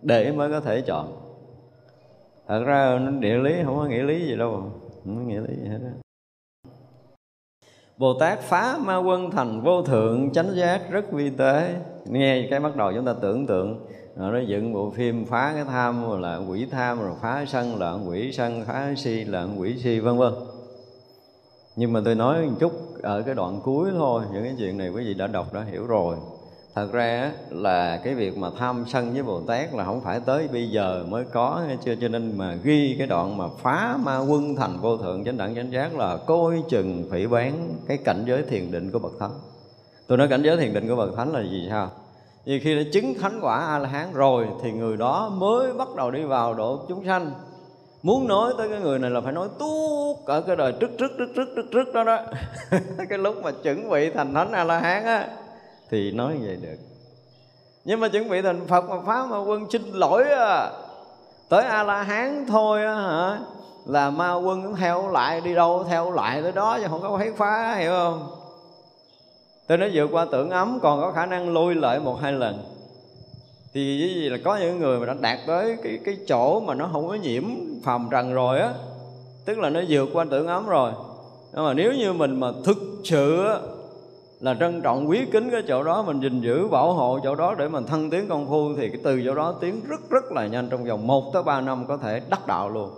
[0.02, 1.23] để mới có thể chọn?
[2.48, 4.50] Thật ra nó địa lý, không có nghĩa lý gì đâu.
[5.04, 5.90] Không có nghĩa lý gì hết đó.
[7.96, 11.74] Bồ Tát phá ma quân thành vô thượng, chánh giác rất vi tế.
[12.06, 15.64] Nghe cái bắt đầu chúng ta tưởng tượng, rồi nó dựng bộ phim phá cái
[15.64, 19.78] tham, rồi là quỷ tham, rồi phá sân, là quỷ sân, phá si, là quỷ
[19.78, 20.32] si, vân vân.
[21.76, 24.88] Nhưng mà tôi nói một chút ở cái đoạn cuối thôi, những cái chuyện này
[24.88, 26.16] quý vị đã đọc, đã hiểu rồi
[26.74, 30.48] thật ra là cái việc mà tham sân với bồ tát là không phải tới
[30.52, 31.94] bây giờ mới có chưa?
[32.00, 35.54] Cho nên mà ghi cái đoạn mà phá ma quân thành vô thượng chánh đẳng
[35.54, 39.30] chánh giác là coi chừng phỉ bán cái cảnh giới thiền định của bậc thánh.
[40.06, 41.90] Tôi nói cảnh giới thiền định của bậc thánh là gì sao?
[42.44, 45.88] Vì khi đã chứng thánh quả a la hán rồi thì người đó mới bắt
[45.96, 47.30] đầu đi vào độ chúng sanh.
[48.02, 51.12] Muốn nói tới cái người này là phải nói tuốt ở cái đời trước trước
[51.18, 52.18] trước trước trước trước đó đó.
[53.08, 55.28] Cái lúc mà chuẩn bị thành thánh a la hán á
[55.90, 56.76] thì nói vậy được.
[57.84, 60.70] Nhưng mà chuẩn bị thành phật mà phá ma quân, xin lỗi à.
[61.48, 63.38] Tới a la hán thôi á hả?
[63.86, 67.18] Là ma quân cũng theo lại đi đâu, theo lại tới đó chứ không có
[67.18, 68.30] thấy phá, hiểu không?
[69.66, 72.64] Tôi nói vượt qua tưởng ấm, còn có khả năng lui lại một hai lần.
[73.74, 76.74] Thì cái gì là có những người mà đã đạt tới cái cái chỗ mà
[76.74, 77.44] nó không có nhiễm
[77.84, 78.72] phàm trần rồi á.
[79.44, 80.92] Tức là nó vượt qua tưởng ấm rồi.
[81.52, 83.46] Nhưng mà nếu như mình mà thực sự
[84.44, 87.54] là trân trọng, quý kính cái chỗ đó, mình gìn giữ, bảo hộ chỗ đó
[87.58, 90.46] để mình thân tiến công phu, thì cái từ chỗ đó tiến rất rất là
[90.46, 92.90] nhanh trong vòng 1 tới 3 năm có thể đắc đạo luôn.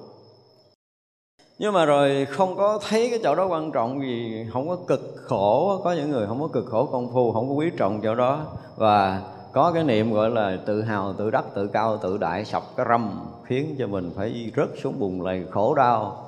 [1.58, 5.14] Nhưng mà rồi không có thấy cái chỗ đó quan trọng gì không có cực
[5.16, 8.14] khổ, có những người không có cực khổ công phu, không có quý trọng chỗ
[8.14, 8.40] đó.
[8.76, 12.62] Và có cái niệm gọi là tự hào, tự đắc, tự cao, tự đại sập
[12.76, 16.22] cái râm, khiến cho mình phải rớt xuống bùn lầy khổ đau.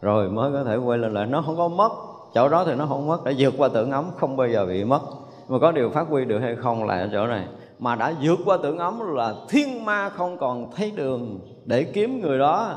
[0.00, 1.26] Rồi mới có thể quay lên lại.
[1.26, 1.90] Nó không có mất
[2.34, 4.84] chỗ đó thì nó không mất, đã vượt qua tưởng ấm, không bao giờ bị
[4.84, 5.00] mất.
[5.48, 7.44] Mà có điều phát huy được hay không là ở chỗ này.
[7.78, 12.20] Mà đã vượt qua tưởng ấm là thiên ma không còn thấy đường để kiếm
[12.20, 12.74] người đó.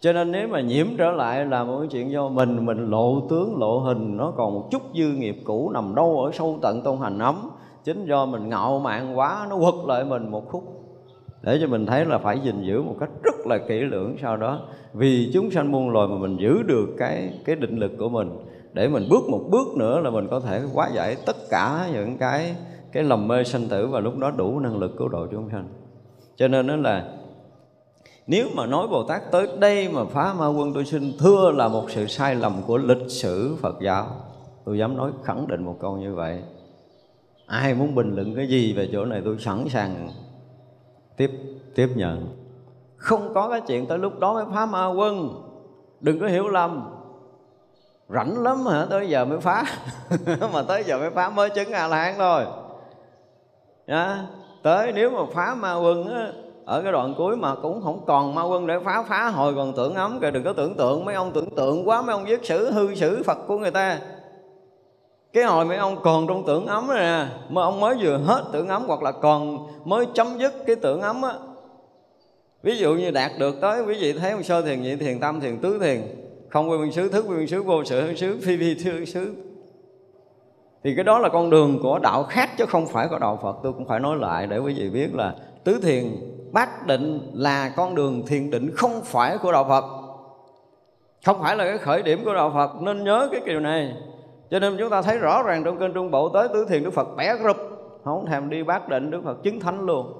[0.00, 3.20] Cho nên nếu mà nhiễm trở lại là một cái chuyện do mình mình lộ
[3.30, 6.82] tướng, lộ hình, nó còn một chút dư nghiệp cũ nằm đâu ở sâu tận
[6.82, 7.50] tôn hành ấm.
[7.84, 10.81] Chính do mình ngạo mạn quá, nó quật lại mình một khúc
[11.42, 14.36] để cho mình thấy là phải gìn giữ một cách rất là kỹ lưỡng sau
[14.36, 14.60] đó.
[14.92, 18.30] Vì chúng sanh muôn loài mà mình giữ được cái cái định lực của mình,
[18.72, 22.18] để mình bước một bước nữa là mình có thể hóa giải tất cả những
[22.18, 22.56] cái
[22.92, 25.68] cái lầm mê sanh tử và lúc đó đủ năng lực cứu độ chúng sanh.
[26.36, 27.04] Cho nên đó là,
[28.26, 31.68] nếu mà nói Bồ Tát tới đây mà phá ma quân tôi xin thưa là
[31.68, 34.06] một sự sai lầm của lịch sử Phật giáo.
[34.64, 36.42] Tôi dám nói khẳng định một câu như vậy.
[37.46, 40.08] Ai muốn bình luận cái gì về chỗ này tôi sẵn sàng
[41.22, 41.30] tiếp
[41.74, 42.26] tiếp nhận.
[42.96, 45.28] Không có cái chuyện tới lúc đó mới phá ma quân.
[46.00, 46.90] Đừng có hiểu lầm.
[48.08, 48.86] Rảnh lắm hả?
[48.90, 49.64] Tới giờ mới phá.
[50.52, 52.44] Mà tới giờ mới phá mới chứng a la hán thôi.
[53.86, 54.26] Nha.
[54.62, 56.32] tới nếu mà phá ma quân á,
[56.64, 59.72] ở cái đoạn cuối mà cũng không còn ma quân để phá phá hồi còn
[59.76, 60.30] tưởng ấm kìa.
[60.30, 63.22] Đừng có tưởng tượng mấy ông tưởng tượng quá mấy ông viết sử hư sử
[63.22, 63.98] phật của người ta
[65.32, 68.44] cái hồi mấy ông còn trong tưởng ấm này nè mà ông mới vừa hết
[68.52, 71.32] tưởng ấm hoặc là còn mới chấm dứt cái tưởng ấm á.
[72.62, 75.40] Ví dụ như đạt được tới, quý vị thấy một sơ thiền nhị, thiền tam
[75.40, 76.02] thiền tứ thiền,
[76.48, 79.04] không quy nguyên xứ, thức quy nguyên xứ, vô sự hương xứ, phi phi thư
[79.04, 79.34] xứ.
[80.84, 83.56] Thì cái đó là con đường của đạo khác chứ không phải của đạo Phật.
[83.62, 86.04] Tôi cũng phải nói lại để quý vị biết là tứ thiền,
[86.52, 89.84] bát định là con đường thiền định không phải của đạo Phật.
[91.26, 92.82] Không phải là cái khởi điểm của đạo Phật.
[92.82, 93.94] Nên nhớ cái điều này
[94.52, 96.90] cho nên chúng ta thấy rõ ràng trong kênh Trung Bộ tới tứ thiền Đức
[96.90, 97.56] Phật bẻ rụp.
[98.04, 100.12] Không thèm đi bác định Đức Phật chứng thánh luôn.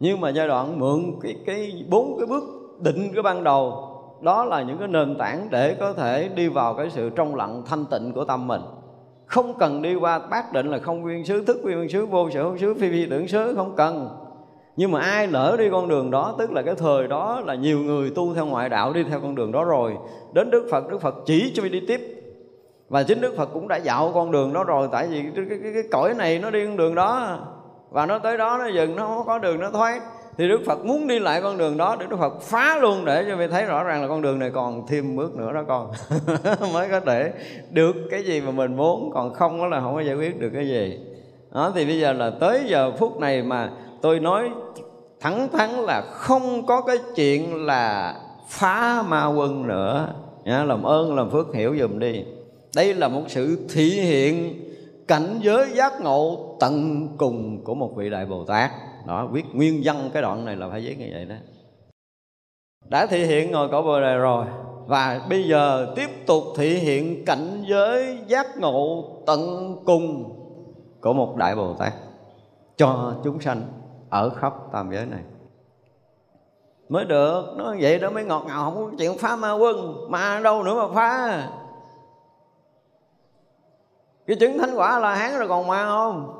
[0.00, 2.44] Nhưng mà giai đoạn mượn cái cái bốn cái bước
[2.80, 3.88] định cái ban đầu,
[4.20, 7.62] đó là những cái nền tảng để có thể đi vào cái sự trong lặng
[7.66, 8.60] thanh tịnh của tâm mình.
[9.26, 12.42] Không cần đi qua bác định là không nguyên xứ thức nguyên xứ vô sở
[12.42, 14.08] hữu xứ phi phi tưởng xứ không cần.
[14.76, 17.78] Nhưng mà ai lỡ đi con đường đó, tức là cái thời đó là nhiều
[17.78, 19.96] người tu theo ngoại đạo đi theo con đường đó rồi.
[20.32, 22.21] Đến đức phật đức phật chỉ cho đi tiếp
[22.92, 25.58] và chính đức phật cũng đã dạo con đường đó rồi tại vì cái, cái,
[25.62, 27.38] cái, cái cõi này nó đi con đường đó.
[27.90, 30.02] Và nó tới đó nó dừng nó không có đường nó thoát.
[30.38, 33.24] Thì Đức Phật muốn đi lại con đường đó để Đức Phật phá luôn để
[33.28, 35.90] cho mình thấy rõ ràng là con đường này còn thêm bước nữa đó con.
[36.72, 37.32] Mới có thể
[37.70, 40.50] được cái gì mà mình muốn còn không đó là không có giải quyết được
[40.54, 40.98] cái gì.
[41.52, 43.70] Đó thì bây giờ là tới giờ phút này mà
[44.02, 44.50] tôi nói
[45.20, 48.14] thẳng thắn là không có cái chuyện là
[48.48, 50.08] phá ma quân nữa.
[50.44, 52.24] Nha, làm ơn làm phước hiểu dùm đi
[52.76, 54.64] đây là một sự thị hiện
[55.08, 58.70] cảnh giới giác ngộ tận cùng của một vị đại bồ tát.
[59.06, 61.34] Đó, viết nguyên văn cái đoạn này là phải viết như vậy đó.
[62.88, 64.46] Đã thể hiện ngồi cõi bồ đề rồi.
[64.86, 70.36] Và bây giờ tiếp tục thể hiện cảnh giới giác ngộ tận cùng
[71.00, 71.92] của một đại bồ tát
[72.76, 73.62] cho chúng sanh
[74.10, 75.22] ở khắp tam giới này.
[76.88, 80.40] Mới được nó vậy đó mới ngọt ngào, không có chuyện phá ma quân, ma
[80.44, 81.48] đâu nữa mà phá
[84.26, 86.38] cái chứng thánh quả là hán rồi còn ma không?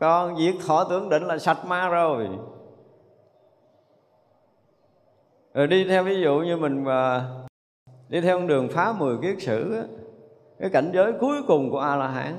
[0.00, 2.28] Còn việc thọ tưởng định là sạch ma rồi.
[5.54, 7.28] Rồi đi theo ví dụ như mình mà
[8.08, 9.82] đi theo con đường phá mười kiết sử á,
[10.60, 12.34] cái cảnh giới cuối cùng của a la hán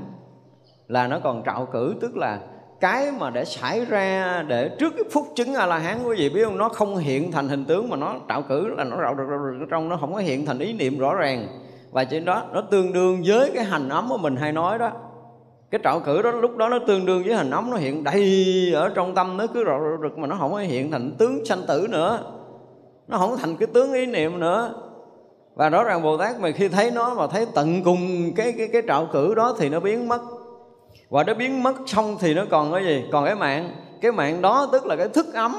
[0.87, 2.39] là nó còn trạo cử tức là
[2.79, 6.29] cái mà để xảy ra để trước cái phút chứng a la hán quý vị
[6.29, 6.57] biết không?
[6.57, 9.89] Nó không hiện thành hình tướng mà nó trạo cử là nó rạo được trong
[9.89, 11.47] nó không có hiện thành ý niệm rõ ràng
[11.91, 14.91] và trên đó, nó tương đương với cái hành ấm của mình hay nói đó.
[15.71, 18.71] Cái trạo cử đó, lúc đó nó tương đương với hình ấm, nó hiện đầy
[18.75, 21.61] ở trong tâm, nó cứ rực rực mà nó không có hiện thành tướng sanh
[21.67, 22.19] tử nữa.
[23.07, 24.73] Nó không thành cái tướng ý niệm nữa.
[25.55, 28.67] Và rõ ràng bồ tát mà khi thấy nó mà thấy tận cùng cái cái
[28.73, 30.21] cái trạo cử đó thì nó biến mất.
[31.09, 33.05] Và nó biến mất xong thì nó còn cái gì?
[33.11, 33.71] Còn cái mạng.
[34.01, 35.55] Cái mạng đó tức là cái thức ấm.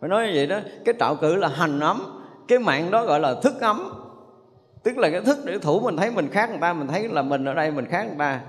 [0.00, 0.58] Phải nói như vậy đó.
[0.84, 2.02] Cái trạo cử là hành ấm.
[2.48, 4.01] Cái mạng đó gọi là thức ấm
[4.82, 7.22] tức là cái thức để thủ mình thấy mình khác người ta, mình thấy là
[7.22, 8.40] mình ở đây mình khác người ta.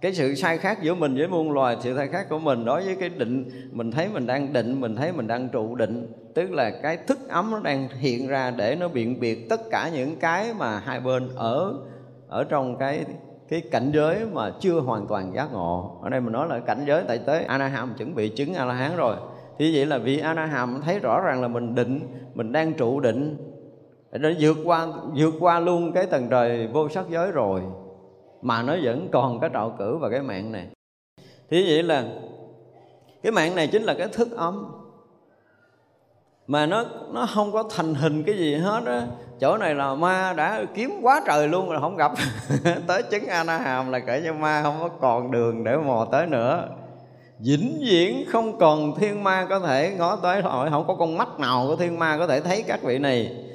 [0.00, 2.84] Cái sự sai khác giữa mình với muôn loài, sự sai khác của mình đối
[2.84, 6.12] với cái định, mình thấy mình đang định, mình thấy mình đang trụ định.
[6.34, 9.90] Tức là cái thức ấm nó đang hiện ra để nó biện biệt tất cả
[9.94, 11.74] những cái mà hai bên ở
[12.28, 13.04] ở trong cái
[13.48, 15.98] cái cảnh giới mà chưa hoàn toàn giác ngộ.
[16.02, 18.74] Ở đây mình nói là cảnh giới tại tới anaham chuẩn bị chứng a la
[18.74, 19.16] hán rồi.
[19.58, 22.00] Thì vậy là vị anaham thấy rõ ràng là mình định,
[22.34, 23.36] mình đang trụ định
[24.18, 27.62] nó vượt qua vượt qua luôn cái tầng trời vô sắc giới rồi.
[28.42, 30.66] Mà nó vẫn còn cái trạo cử và cái mạng này.
[31.50, 32.04] Thì vậy là
[33.22, 34.72] cái mạng này chính là cái thức ấm.
[36.46, 39.06] Mà nó nó không có thành hình cái gì hết á.
[39.40, 42.12] Chỗ này là ma đã kiếm quá trời luôn rồi không gặp.
[42.86, 46.06] Tới chứng a na hàm là kể cho ma không có còn đường để mò
[46.12, 46.68] tới nữa.
[47.38, 51.40] Vĩnh viễn không còn thiên ma có thể ngó tới hỏi không có con mắt
[51.40, 53.45] nào của thiên ma có thể thấy các vị này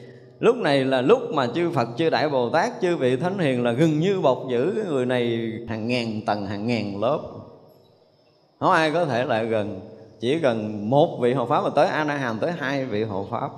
[0.41, 3.63] lúc này là lúc mà chư Phật, chư Đại Bồ Tát, chư vị Thánh Hiền
[3.63, 7.19] là gần như bọc giữ cái người này hàng ngàn tầng, hàng ngàn lớp.
[8.59, 9.79] Không ai có thể lại gần.
[10.19, 13.27] Chỉ gần một vị hộ pháp mà tới A La Hàm tới hai vị hộ
[13.31, 13.49] pháp.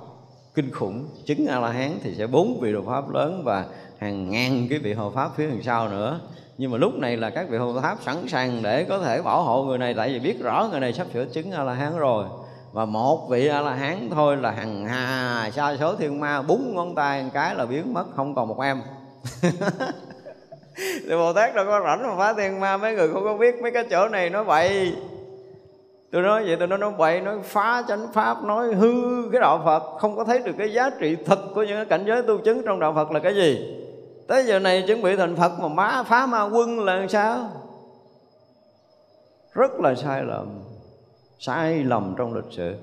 [0.54, 1.06] Kinh khủng.
[1.24, 3.66] Chứng A La Hán thì sẽ bốn vị hộ pháp lớn và
[3.98, 6.20] hàng ngàn cái vị hộ pháp phía đằng sau nữa.
[6.58, 9.42] Nhưng mà lúc này là các vị hộ pháp sẵn sàng để có thể bảo
[9.42, 11.96] hộ người này, tại vì biết rõ người này sắp sửa chứng A La Hán
[11.96, 12.24] rồi
[12.74, 16.74] và một vị a la hán thôi là hằng hà, sa số thiên ma, búng
[16.74, 18.82] ngón tay một cái là biến mất, không còn một em.
[20.76, 23.62] Thì bồ tát đâu có rảnh mà phá thiên ma, mấy người không có biết
[23.62, 24.96] mấy cái chỗ này nó bậy.
[26.12, 28.92] Tôi nói vậy, tôi nói nó bậy, nói phá chánh pháp, nói hư
[29.32, 32.04] cái đạo phật, không có thấy được cái giá trị thật của những cái cảnh
[32.06, 33.78] giới tu chứng trong đạo phật là cái gì.
[34.28, 37.50] Tới giờ này chuẩn bị thành phật mà má phá ma quân là làm sao?
[39.52, 40.73] Rất là sai lầm
[41.38, 42.76] sai lầm trong lịch sử.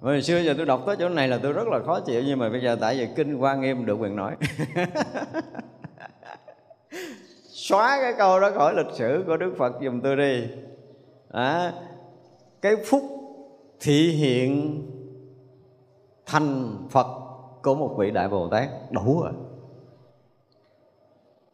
[0.00, 2.38] Hồi xưa giờ tôi đọc tới chỗ này là tôi rất là khó chịu Nhưng
[2.38, 4.36] mà bây giờ tại vì kinh quan nghiêm được quyền nói.
[7.48, 10.44] Xóa cái câu đó khỏi lịch sử của đức phật dùm tôi đi.
[11.30, 11.72] À,
[12.62, 13.02] cái phúc
[13.80, 14.82] thị hiện
[16.26, 17.06] thành phật
[17.62, 19.32] của một vị đại bồ tát đủ rồi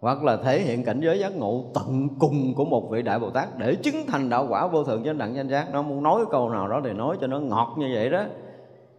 [0.03, 3.31] hoặc là thể hiện cảnh giới giác ngộ tận cùng của một vị đại bồ
[3.31, 5.67] tát để chứng thành đạo quả vô thượng chánh đẳng danh giác.
[5.73, 8.23] Nó muốn nói câu nào đó thì nói cho nó ngọt như vậy đó.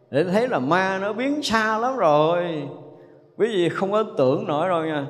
[0.09, 2.67] Để thấy là ma nó biến xa lắm rồi.
[3.37, 5.05] Quý vị không có tưởng nổi đâu nha.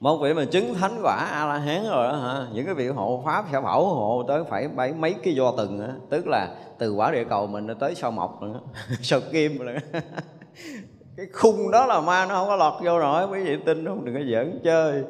[0.00, 2.46] Một vị mà chứng thánh quả a la hán rồi đó hả?
[2.54, 5.80] Những cái vị hộ pháp sẽ bảo hộ tới phải bảy mấy cái do từng
[5.80, 5.92] á.
[6.10, 8.60] Tức là từ quả địa cầu mình tới sao mộc nữa,
[9.02, 9.76] sao kim nữa.
[11.18, 13.26] cái khung đó là ma, nó không có lọt vô nổi.
[13.30, 14.04] Quý vị tin không?
[14.04, 15.02] Đừng có giỡn chơi.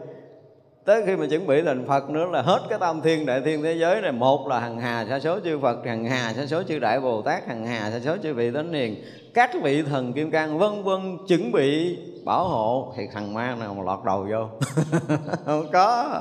[0.85, 3.63] Tới khi mà chuẩn bị thành Phật nữa là hết cái tam thiên đại thiên
[3.63, 4.13] thế giới này.
[4.13, 7.23] Một là hằng hà sa số chư Phật, hằng hà sa số chư đại Bồ
[7.23, 8.97] Tát, hằng hà sa số chư vị thánh hiền.
[9.35, 12.93] Các vị thần kim cang vân vân chuẩn bị bảo hộ.
[12.97, 14.67] Thì thằng ma nào mà lọt đầu vô?
[15.45, 16.21] Không có.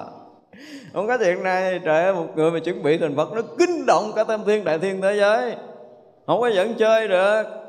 [0.94, 1.80] Không có chuyện này.
[1.86, 4.64] Trời ơi, một người mà chuẩn bị thành Phật nó kinh động cả tam thiên
[4.64, 5.56] đại thiên thế giới.
[6.26, 7.67] Không có dẫn chơi được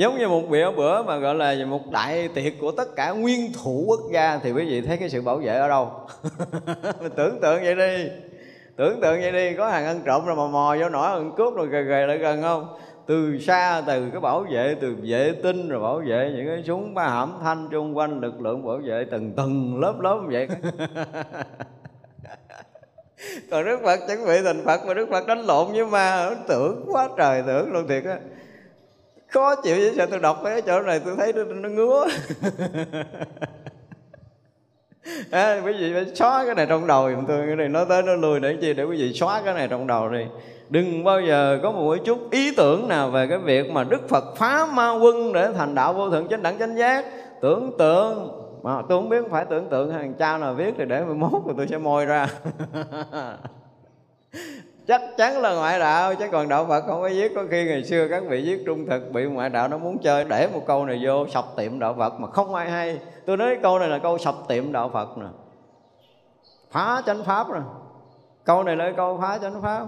[0.00, 3.52] giống như một bữa bữa mà, gọi là, một đại tiệc của tất cả nguyên
[3.52, 5.90] thủ quốc gia, thì quý vị thấy cái sự bảo vệ ở đâu?
[7.00, 8.08] Mình tưởng tượng vậy đi.
[8.76, 11.54] Tưởng tượng vậy đi, có hàng ăn trộm rồi mà mò vô nổi, ăn cướp
[11.54, 12.66] rồi gề gề lại gần không?
[13.06, 16.94] Từ xa, từ cái bảo vệ, từ vệ tinh rồi bảo vệ những cái súng
[16.94, 20.48] ba hãm thanh chung quanh, lực lượng bảo vệ từng từng lớp lớp vậy.
[23.50, 26.84] Còn đức phật, chuẩn bị thành phật mà đức phật đánh lộn với ma, tưởng
[26.92, 28.16] quá trời tưởng luôn thiệt á
[29.32, 32.06] khó chịu chứ sao tôi đọc cái chỗ này tôi thấy nó, nó ngứa.
[35.30, 37.46] À, quý vị phải xóa cái này trong đầu giùm tôi.
[37.46, 38.74] Cái này nói tới nó lùi để chi?
[38.74, 40.24] Để quý vị xóa cái này trong đầu đi.
[40.68, 44.36] Đừng bao giờ có một chút ý tưởng nào về cái việc mà đức phật
[44.36, 47.04] phá ma quân để thành đạo vô thượng chánh đẳng chánh giác.
[47.40, 51.04] Tưởng tượng mà tôi không biết phải tưởng tượng hàng cha nào viết thì để
[51.04, 52.28] 11 rồi tôi sẽ môi ra.
[54.90, 57.84] chắc chắn là ngoại đạo, chứ còn đạo phật không có viết có khi ngày
[57.84, 60.86] xưa các vị viết trung thực, bị ngoại đạo nó muốn chơi, để một câu
[60.86, 62.98] này vô, sập tiệm đạo phật, mà không ai hay.
[63.26, 65.26] Tôi nói câu này là câu sập tiệm đạo phật nè.
[66.70, 67.60] Phá chánh pháp nè.
[68.44, 69.86] Câu này là câu phá chánh pháp.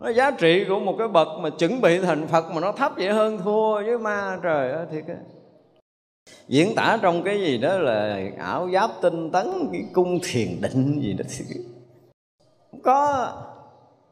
[0.00, 2.92] Nó giá trị của một cái bậc mà chuẩn bị thành phật mà nó thấp
[2.96, 5.14] vậy hơn thua với ma trời ơi thiệt á.
[6.48, 11.00] Diễn tả trong cái gì đó là ảo giáp tinh tấn, cái cung thiền định
[11.02, 11.44] gì đó thì
[12.70, 13.28] không có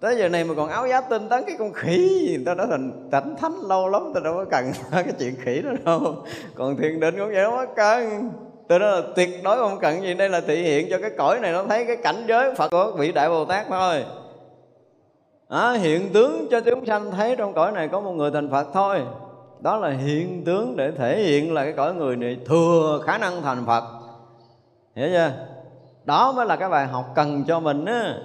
[0.00, 2.66] tới giờ này mà còn áo giáp tinh tấn cái con khỉ gì ta đã
[2.66, 6.16] thành cảnh thánh lâu lắm ta đâu có cần cái chuyện khỉ đó đâu.
[6.54, 8.30] Còn thiền định cũng vậy đâu có cần.
[8.68, 11.40] Tôi nói là tuyệt đối không cần gì đây là thể hiện cho cái cõi
[11.40, 14.04] này nó thấy cái cảnh giới phật của vị đại bồ tát thôi.
[15.48, 18.66] À, hiện tướng cho chúng sanh thấy trong cõi này có một người thành phật
[18.74, 19.02] thôi.
[19.61, 23.42] Đó là hiện tướng để thể hiện là cái cõi người này thừa khả năng
[23.42, 23.85] thành phật.
[24.94, 25.32] Hiểu chưa?
[26.04, 28.18] Đó mới là cái bài học cần cho mình á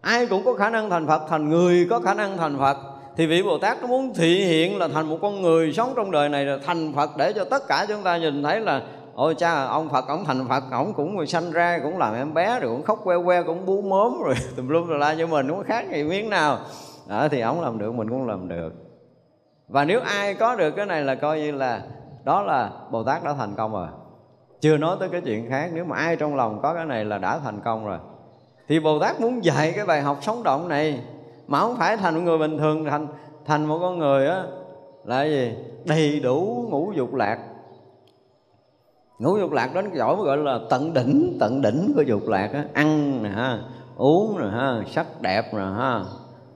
[0.00, 2.76] ai cũng có khả năng thành phật thành người có khả năng thành phật.
[3.16, 6.10] Thì vị bồ tát nó muốn thị hiện là thành một con người sống trong
[6.10, 8.82] đời này là thành phật để cho tất cả chúng ta nhìn thấy là
[9.14, 12.34] ôi cha ông phật ông thành phật ông cũng người sanh ra cũng làm em
[12.34, 15.26] bé rồi cũng khóc que que cũng bú mớm rồi tùm lum tùm la cho
[15.26, 16.58] mình cũng khác gì miếng nào.
[17.08, 18.72] Đó, thì ông làm được mình cũng làm được.
[19.68, 21.82] Và nếu ai có được cái này là coi như là
[22.24, 23.88] đó là bồ tát đã thành công rồi.
[24.60, 27.18] Chưa nói tới cái chuyện khác nếu mà ai trong lòng có cái này là
[27.18, 27.98] đã thành công rồi
[28.68, 31.00] thì bồ tát muốn dạy cái bài học sống động này.
[31.46, 33.06] Mà không phải thành một người bình thường, thành
[33.44, 34.44] thành một con người á,
[35.04, 35.52] là gì?
[35.84, 37.38] Đầy đủ ngũ dục lạc.
[39.18, 42.64] Ngũ dục lạc đến giỏi gọi là tận đỉnh tận đỉnh của dục lạc á.
[42.72, 43.58] Ăn nè ha,
[43.96, 46.04] uống nè ha, sắc đẹp nè ha,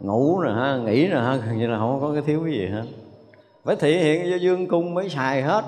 [0.00, 2.66] ngủ nè ha, nghỉ nè ha, gần như là không có cái thiếu cái gì
[2.66, 2.84] hết.
[3.64, 5.64] Phải thể hiện cho dương cung mới xài hết,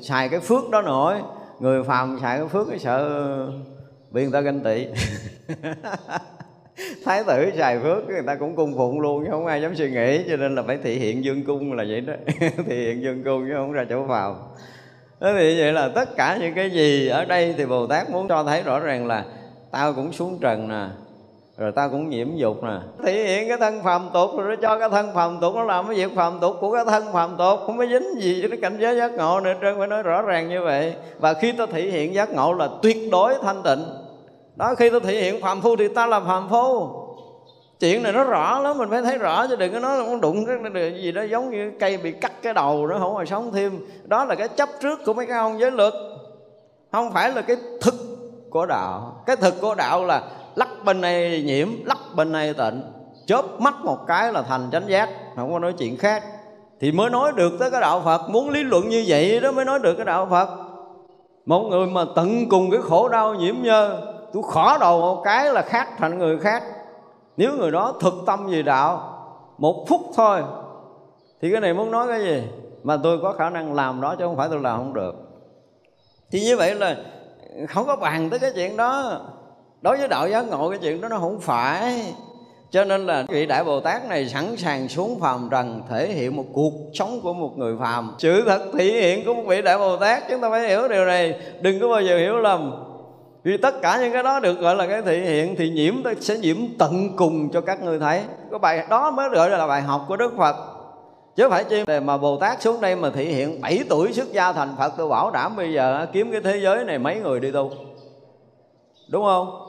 [0.00, 1.14] xài cái phước đó nổi
[1.60, 3.48] người phàm xài cái phước cái sợ
[4.14, 4.86] bị người ta ganh tị.
[7.04, 9.90] Thái tử xài phước người ta cũng cung phụng luôn chứ không ai dám suy
[9.90, 12.12] nghĩ cho nên là phải thể hiện dương cung là vậy đó.
[12.40, 14.36] Thể hiện dương cung chứ không ra chỗ vào.
[15.20, 18.28] Thế thì vậy là tất cả những cái gì ở đây thì bồ tát muốn
[18.28, 19.24] cho thấy rõ ràng là
[19.70, 20.86] tao cũng xuống trần nè
[21.56, 22.78] rồi tao cũng nhiễm dục nè.
[23.04, 25.86] Thể hiện cái thân phàm tục rồi nó cho cái thân phàm tục nó làm
[25.86, 28.58] cái việc phàm tục của cái thân phàm tục không có dính gì với cái
[28.62, 30.94] cảnh giới giác ngộ nữa trơn phải nói rõ ràng như vậy.
[31.18, 34.03] Và khi ta thể hiện giác ngộ là tuyệt đối thanh tịnh
[34.56, 36.88] đó, khi ta thể hiện phạm phu thì ta là phạm phu.
[37.80, 40.20] Chuyện này nó rõ lắm, mình phải thấy rõ chứ đừng có nói là con
[40.20, 43.52] đụng cái gì đó giống như cây bị cắt cái đầu nó không còn sống
[43.52, 43.86] thêm.
[44.04, 45.94] Đó là cái chấp trước của mấy cái ông giới luật.
[46.92, 47.94] Không phải là cái thực
[48.50, 49.22] của đạo.
[49.26, 50.22] Cái thực của đạo là
[50.54, 52.82] lắc bên này nhiễm, lắc bên này tịnh.
[53.26, 56.24] Chớp mắt một cái là thành chánh giác, không có nói chuyện khác.
[56.80, 58.28] Thì mới nói được tới cái đạo Phật.
[58.28, 60.48] Muốn lý luận như vậy đó mới nói được cái đạo Phật.
[61.46, 65.52] Một người mà tận cùng cái khổ đau nhiễm nhơ tôi khỏ đầu một cái
[65.52, 66.62] là khác thành người khác.
[67.36, 69.18] Nếu người đó thực tâm về đạo,
[69.58, 70.42] một phút thôi,
[71.42, 72.42] thì cái này muốn nói cái gì?
[72.82, 75.14] Mà tôi có khả năng làm đó chứ không phải tôi làm không được.
[76.30, 76.96] Thì như vậy là
[77.68, 79.20] không có bàn tới cái chuyện đó.
[79.80, 82.14] Đối với đạo giác ngộ, cái chuyện đó nó không phải.
[82.70, 86.36] Cho nên là vị đại bồ tát này sẵn sàng xuống phàm trần thể hiện
[86.36, 88.14] một cuộc sống của một người phàm.
[88.18, 91.04] Sự thật thể hiện của một vị đại bồ tát, chúng ta phải hiểu điều
[91.04, 91.40] này.
[91.60, 92.84] Đừng có bao giờ hiểu lầm
[93.44, 96.38] vì tất cả những cái đó được gọi là cái thể hiện thì nhiễm sẽ
[96.38, 98.22] nhiễm tận cùng cho các ngươi thấy.
[98.50, 100.56] Cái bài đó mới gọi là bài học của đức phật.
[101.36, 104.52] Chứ phải chi mà bồ tát xuống đây mà thể hiện 7 tuổi xuất gia
[104.52, 107.50] thành phật, tôi bảo đảm bây giờ kiếm cái thế giới này mấy người đi
[107.50, 107.70] tu.
[109.10, 109.60] Đúng không?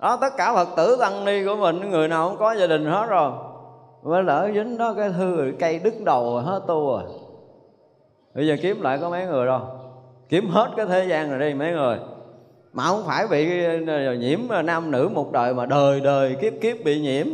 [0.00, 2.86] Đó, tất cả phật tử tăng ni của mình, người nào không có gia đình
[2.86, 3.32] hết rồi.
[4.02, 7.02] Mới lỡ dính đó cái thư rồi, cây đứt đầu rồi, hết tu rồi.
[8.34, 9.60] Bây giờ kiếm lại có mấy người đâu?
[10.28, 11.98] Kiếm hết cái thế gian rồi đi, mấy người
[12.74, 16.52] mà không phải bị ờ, nhiễm ờ, nam nữ một đời mà đời đời kiếp
[16.60, 17.26] kiếp bị nhiễm.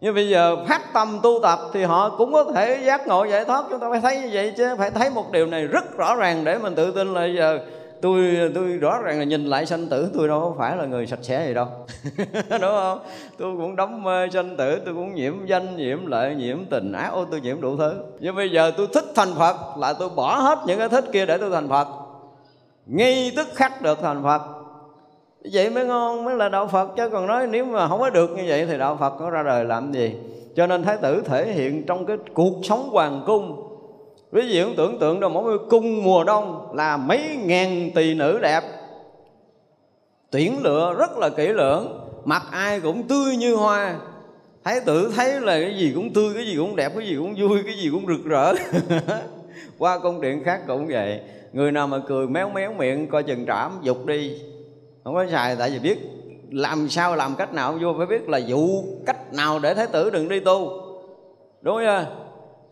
[0.00, 3.44] Nhưng bây giờ phát tâm tu tập thì họ cũng có thể giác ngộ, giải
[3.44, 3.64] thoát.
[3.70, 6.44] Chúng ta phải thấy như vậy chứ, phải thấy một điều này rất rõ ràng
[6.44, 7.60] để mình tự tin là giờ
[8.02, 11.06] tôi tôi rõ ràng là nhìn lại sanh tử, tôi đâu có phải là người
[11.06, 11.66] sạch sẽ gì đâu.
[12.50, 12.98] Đúng không?
[13.38, 17.10] Tôi cũng đóng mê sanh tử, tôi cũng nhiễm danh, nhiễm lợi, nhiễm tình ác,
[17.12, 17.94] ô, tôi nhiễm đủ thứ.
[18.20, 21.26] Nhưng bây giờ tôi thích thành phật là tôi bỏ hết những cái thích kia
[21.26, 21.86] để tôi thành phật
[22.90, 24.42] ngay tức khắc được thành phật.
[25.52, 26.88] Vậy mới ngon mới là đạo phật.
[26.96, 29.42] Chứ còn nói nếu mà không có được như vậy thì đạo phật có ra
[29.42, 30.14] đời làm gì?
[30.56, 33.66] Cho nên thái tử thể hiện trong cái cuộc sống hoàng cung.
[34.32, 38.60] Ví dụ tưởng tượng đâu mỗi cung mùa đông là mấy ngàn tỳ nữ đẹp.
[40.30, 43.98] Tuyển lựa rất là kỹ lưỡng Mặt ai cũng tươi như hoa.
[44.64, 47.34] Thái tử thấy là cái gì cũng tươi, cái gì cũng đẹp, cái gì cũng
[47.34, 48.52] vui, cái gì cũng rực rỡ.
[49.78, 51.20] Qua cung điện khác cũng vậy.
[51.52, 54.42] Người nào mà cười méo méo miệng, coi chừng trảm, dục đi.
[55.04, 55.98] Không có xài, tại vì biết
[56.50, 58.68] làm sao, làm cách nào, vô phải biết là dụ
[59.06, 60.70] cách nào để thái tử đừng đi tu.
[61.62, 62.04] Đúng không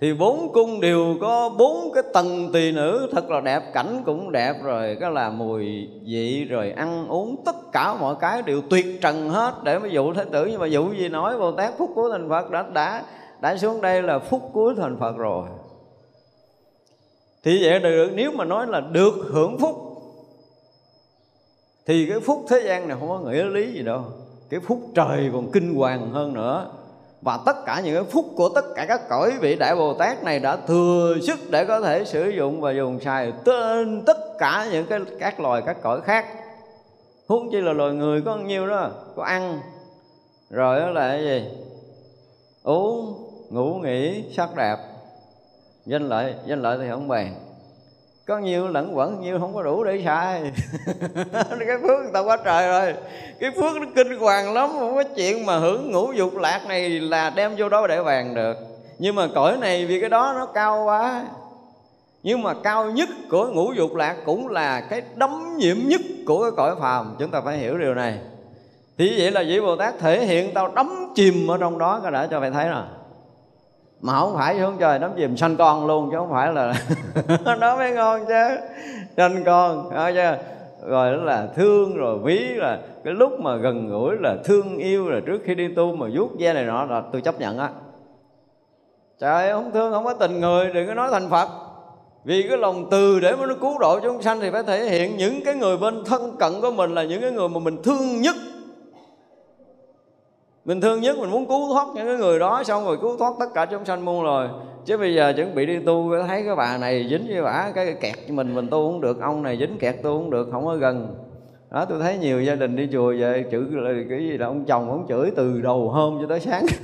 [0.01, 4.33] thì bốn cung đều có bốn cái tầng tỳ nữ, thật là đẹp, cảnh cũng
[4.33, 8.87] đẹp, rồi cái là mùi vị, rồi ăn uống, tất cả mọi cái đều tuyệt
[9.01, 9.55] trần hết.
[9.63, 12.29] Để mà dụ thái tử, nhưng mà dụ gì nói, bồ tát, phúc cuối thành
[12.29, 13.03] phật đã đã
[13.41, 15.49] đã xuống đây là phúc cuối thành phật rồi
[17.45, 18.11] thì vậy được.
[18.15, 19.77] Nếu mà nói là được hưởng phúc,
[21.87, 24.05] thì cái phúc thế gian này không có nghĩa lý gì đâu.
[24.51, 26.71] Cái phúc trời còn kinh hoàng hơn nữa.
[27.23, 30.25] Và tất cả những cái phúc của tất cả các cõi vị đại bồ tát
[30.25, 34.69] này đã thừa sức để có thể sử dụng và dùng xài trên tất cả
[34.73, 36.27] những cái các loài các cõi khác.
[37.27, 39.61] Huống chi là loài người có nhiêu đó, có ăn,
[40.51, 41.45] rồi đó là cái gì?
[42.63, 44.77] Uống, ngủ nghỉ, sắc đẹp
[45.89, 47.35] danh lợi danh lợi thì không bàn
[48.29, 50.43] có nhiều lẫn quẩn nhiều không có đủ để xài.
[51.51, 52.95] Cái phước người ta quá trời rồi.
[53.41, 56.91] Cái phước nó kinh hoàng lắm, không có chuyện mà hưởng ngũ dục lạc này
[56.91, 58.57] là đem vô đó để bàn được.
[58.99, 61.25] Nhưng mà cõi này vì cái đó nó cao quá.
[62.23, 66.43] Nhưng mà cao nhất của ngũ dục lạc cũng là cái đấm nhiễm nhất của
[66.43, 67.17] cái cõi phàm.
[67.19, 68.19] Chúng ta phải hiểu điều này.
[68.99, 72.13] Thì vậy là vị bồ tát thể hiện tao đấm chìm ở trong đó, cái
[72.13, 72.85] đã cho mày thấy rồi
[74.01, 76.75] mà không phải xuống trời nó chìm sanh con luôn, chứ không phải là
[77.61, 78.57] nó mới ngon chứ.
[79.17, 80.33] Sanh con đó chứ.
[80.87, 85.11] Rồi đó là thương, rồi ví, là cái lúc mà gần gũi là thương yêu,
[85.11, 87.69] là trước khi đi tu mà vuốt ve này nọ, là tôi chấp nhận á.
[89.21, 91.49] Trời không thương, không có tình người, đừng có nói thành phật.
[92.25, 95.17] Vì cái lòng từ để mà nó cứu độ chúng sanh thì phải thể hiện
[95.17, 98.21] những cái người bên thân cận của mình là những cái người mà mình thương
[98.21, 98.37] nhất
[100.69, 103.35] mình thương nhất mình muốn cứu thoát những cái người đó, xong rồi cứu thoát
[103.41, 104.49] tất cả chúng sanh muôn rồi
[104.85, 107.95] chứ bây giờ chuẩn bị đi tu, thấy cái bà này dính với bả cái
[108.01, 110.77] kẹt mình mình tu cũng được, ông này dính kẹt tu cũng được, không có
[110.77, 111.15] gần.
[111.71, 114.65] Đó, tôi thấy nhiều gia đình đi chùa về, chữ là cái gì là ông
[114.65, 116.67] chồng ông chửi từ đầu hôm cho tới sáng.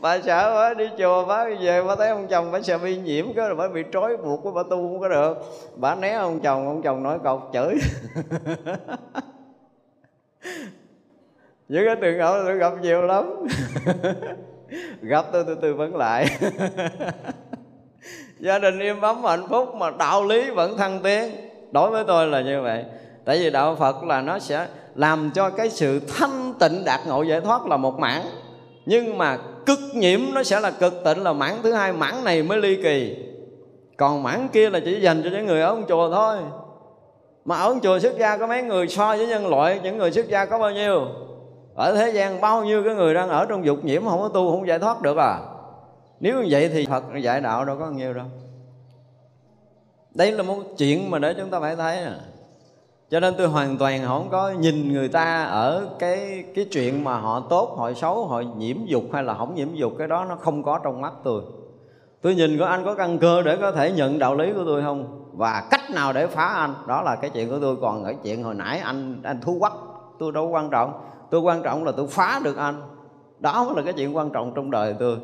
[0.00, 3.26] Bà sợ bà đi chùa, bà về, bà thấy ông chồng bà sợ bị nhiễm
[3.32, 5.38] cái rồi bà bị trói buộc bà tu không có được.
[5.76, 7.74] Bà né ông chồng ông chồng nói cọc chửi.
[11.68, 13.46] những cái trường hợp tôi gặp nhiều lắm.
[15.02, 16.26] Gặp tôi tôi tư vấn lại.
[18.40, 21.30] Gia đình im ấm, hạnh phúc mà đạo lý vẫn thăng tiến.
[21.70, 22.84] Đối với tôi là như vậy.
[23.24, 27.22] Tại vì đạo phật là nó sẽ làm cho cái sự thanh tịnh đạt ngộ
[27.22, 28.24] giải thoát là một mảng.
[28.86, 31.92] Nhưng mà cực nhiễm nó sẽ là cực tịnh là mảng thứ hai.
[31.92, 33.16] Mảng này mới ly kỳ.
[33.96, 36.36] Còn mảng kia là chỉ dành cho những người ở ông chùa thôi.
[37.44, 39.80] Mà ở ông chùa xuất gia có mấy người so với nhân loại?
[39.82, 41.08] Những người xuất gia có bao nhiêu?
[41.78, 44.50] Ở thế gian bao nhiêu cái người đang ở trong dục nhiễm không có tu,
[44.50, 45.38] không giải thoát được à?
[46.20, 48.26] Nếu như vậy thì Phật dạy đạo đâu có nhiều đâu.
[50.14, 52.16] Đây là một chuyện mà để chúng ta phải thấy à.
[53.10, 57.18] Cho nên tôi hoàn toàn không có nhìn người ta ở cái cái chuyện mà
[57.18, 60.36] họ tốt, họ xấu, họ nhiễm dục hay là không nhiễm dục, cái đó nó
[60.36, 61.42] không có trong mắt tôi.
[62.22, 64.82] Tôi nhìn có anh có căn cơ để có thể nhận đạo lý của tôi
[64.82, 65.24] không?
[65.32, 66.74] Và cách nào để phá anh?
[66.86, 67.76] Đó là cái chuyện của tôi.
[67.80, 69.72] Còn cái chuyện hồi nãy anh anh thu quắc,
[70.18, 70.92] tôi đâu quan trọng
[71.30, 72.82] tôi quan trọng là tôi phá được anh.
[73.38, 75.16] Đó mới là cái chuyện quan trọng trong đời tôi.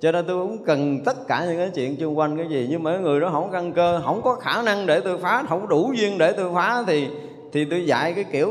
[0.00, 2.66] Cho nên tôi cũng cần tất cả những cái chuyện xung quanh cái gì.
[2.70, 5.68] Nhưng mà người đó không căn cơ, không có khả năng để tôi phá, không
[5.68, 7.08] đủ duyên để tôi phá thì
[7.52, 8.50] thì tôi dạy cái kiểu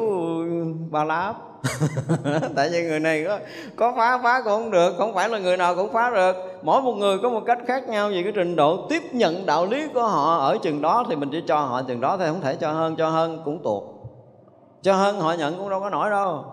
[0.91, 1.35] ba láp
[2.55, 3.39] tại vì người này có
[3.75, 4.93] có phá phá cũng không được.
[4.97, 6.35] Không phải là người nào cũng phá được.
[6.61, 9.65] Mỗi một người có một cách khác nhau về cái trình độ tiếp nhận đạo
[9.65, 12.27] lý của họ ở chừng đó thì mình chỉ cho họ chừng đó thôi.
[12.27, 13.83] Không thể cho hơn cho hơn cũng tuột.
[14.81, 16.45] Cho hơn họ nhận cũng đâu có nổi đâu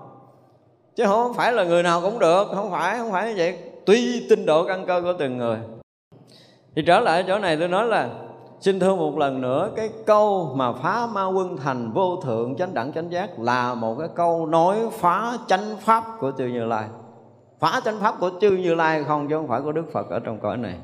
[0.99, 3.59] chứ không phải là người nào cũng được, không phải không phải như vậy.
[3.87, 5.59] Tùy tinh độ căn cơ của từng người.
[6.77, 8.09] Thì trở lại chỗ này tôi nói là,
[8.61, 12.75] Xin thưa một lần nữa, Cái câu mà phá ma quân thành vô thượng chánh
[12.75, 16.89] đẳng chánh giác Là một cái câu nói phá chánh pháp của chư Như Lai.
[17.61, 20.19] Phá chánh pháp của chư Như Lai không, Chứ không phải của Đức Phật ở
[20.19, 20.75] trong cõi này.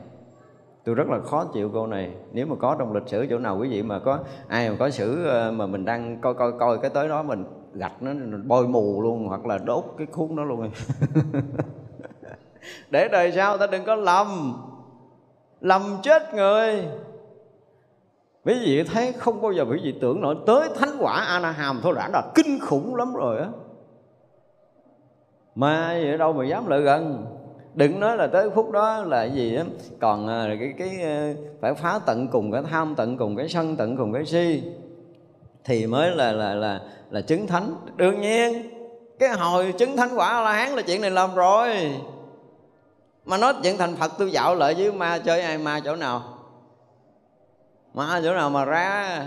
[0.84, 2.10] Tôi rất là khó chịu câu này.
[2.32, 4.90] Nếu mà có trong lịch sử chỗ nào quý vị mà có, Ai mà có
[4.90, 7.44] sử ờ, mà mình đang coi coi coi cái tới đó Mình
[7.74, 8.12] gạch nó
[8.44, 10.70] bôi mù luôn, Hoặc là đốt cái khuôn đó luôn.
[12.90, 14.54] Để đời sau ta đừng có lầm.
[15.60, 16.86] Lầm chết người.
[18.44, 20.36] Quý vị thấy không bao giờ quý vị tưởng nổi.
[20.46, 23.48] Tới thánh quả ana hàm thôi đã là kinh khủng lắm rồi á.
[25.54, 27.26] Mà ở đâu mà dám lại gần.
[27.74, 29.64] Đừng nói là tới phút đó là gì á.
[30.00, 33.76] Còn à, cái cái à, phải phá tận cùng cái tham tận cùng cái sân
[33.76, 34.62] tận cùng cái si
[35.64, 37.74] thì mới là là là là chứng thánh.
[37.96, 38.70] Đương nhiên,
[39.18, 41.92] cái hồi chứng thánh quả la hán là chuyện này làm rồi.
[43.24, 46.22] Mà nói chuyện thành phật, tôi dạo lại với ma chơi ai ma chỗ nào?
[47.94, 49.22] Ma chỗ nào mà ra?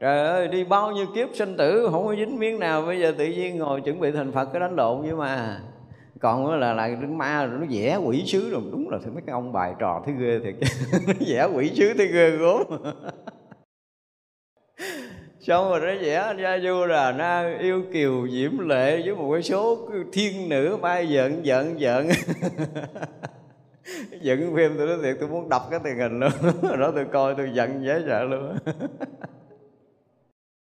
[0.00, 2.82] Trời ơi, đi bao nhiêu kiếp sinh tử, không có dính miếng nào.
[2.82, 5.60] Bây giờ tự nhiên ngồi chuẩn bị thành phật, cái đánh lộn với mà
[6.20, 8.62] còn là là đứng ma rồi nó vẽ quỷ sứ rồi.
[8.72, 10.54] Đúng là mấy cái ông bài trò thấy ghê thiệt.
[11.06, 12.62] Nó vẽ quỷ sứ thấy ghê gốm
[15.46, 19.42] xong rồi nó vẽ ra du là na yêu kiều diễm lệ với một cái
[19.42, 19.78] số
[20.12, 22.08] thiên nữ bay giận giận giận.
[24.20, 26.32] Giận phim tôi nói thiệt, tôi muốn đập cái tiền hình luôn.
[26.80, 28.56] Đó tôi coi, tôi giận dễ sợ luôn.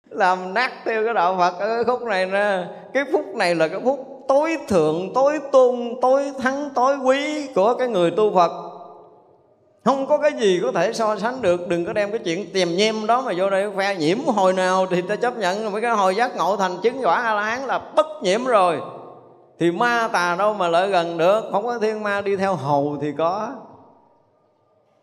[0.09, 2.67] Làm nát theo cái đạo Phật ở cái khúc này nè.
[2.93, 7.75] Cái phút này là cái phút tối thượng, tối tôn tối thắng, tối quý của
[7.79, 8.74] cái người tu Phật
[9.85, 11.67] không có cái gì có thể so sánh được.
[11.67, 14.85] Đừng có đem cái chuyện tìm nhem đó mà vô đây phe nhiễm hồi nào
[14.85, 15.71] thì ta chấp nhận.
[15.71, 18.81] Mấy cái hồi giác ngộ thành chứng quả a la hán là bất nhiễm rồi.
[19.59, 21.43] Thì ma tà đâu mà lợi gần được?
[21.51, 23.49] Không có thiên ma đi theo hầu thì có.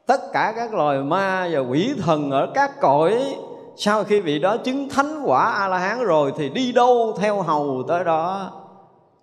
[0.06, 3.36] Tất cả các loài ma và quỷ thần ở các cõi,
[3.76, 7.42] sau khi vị đó chứng thánh quả a la hán rồi thì đi đâu theo
[7.42, 8.50] hầu tới đó?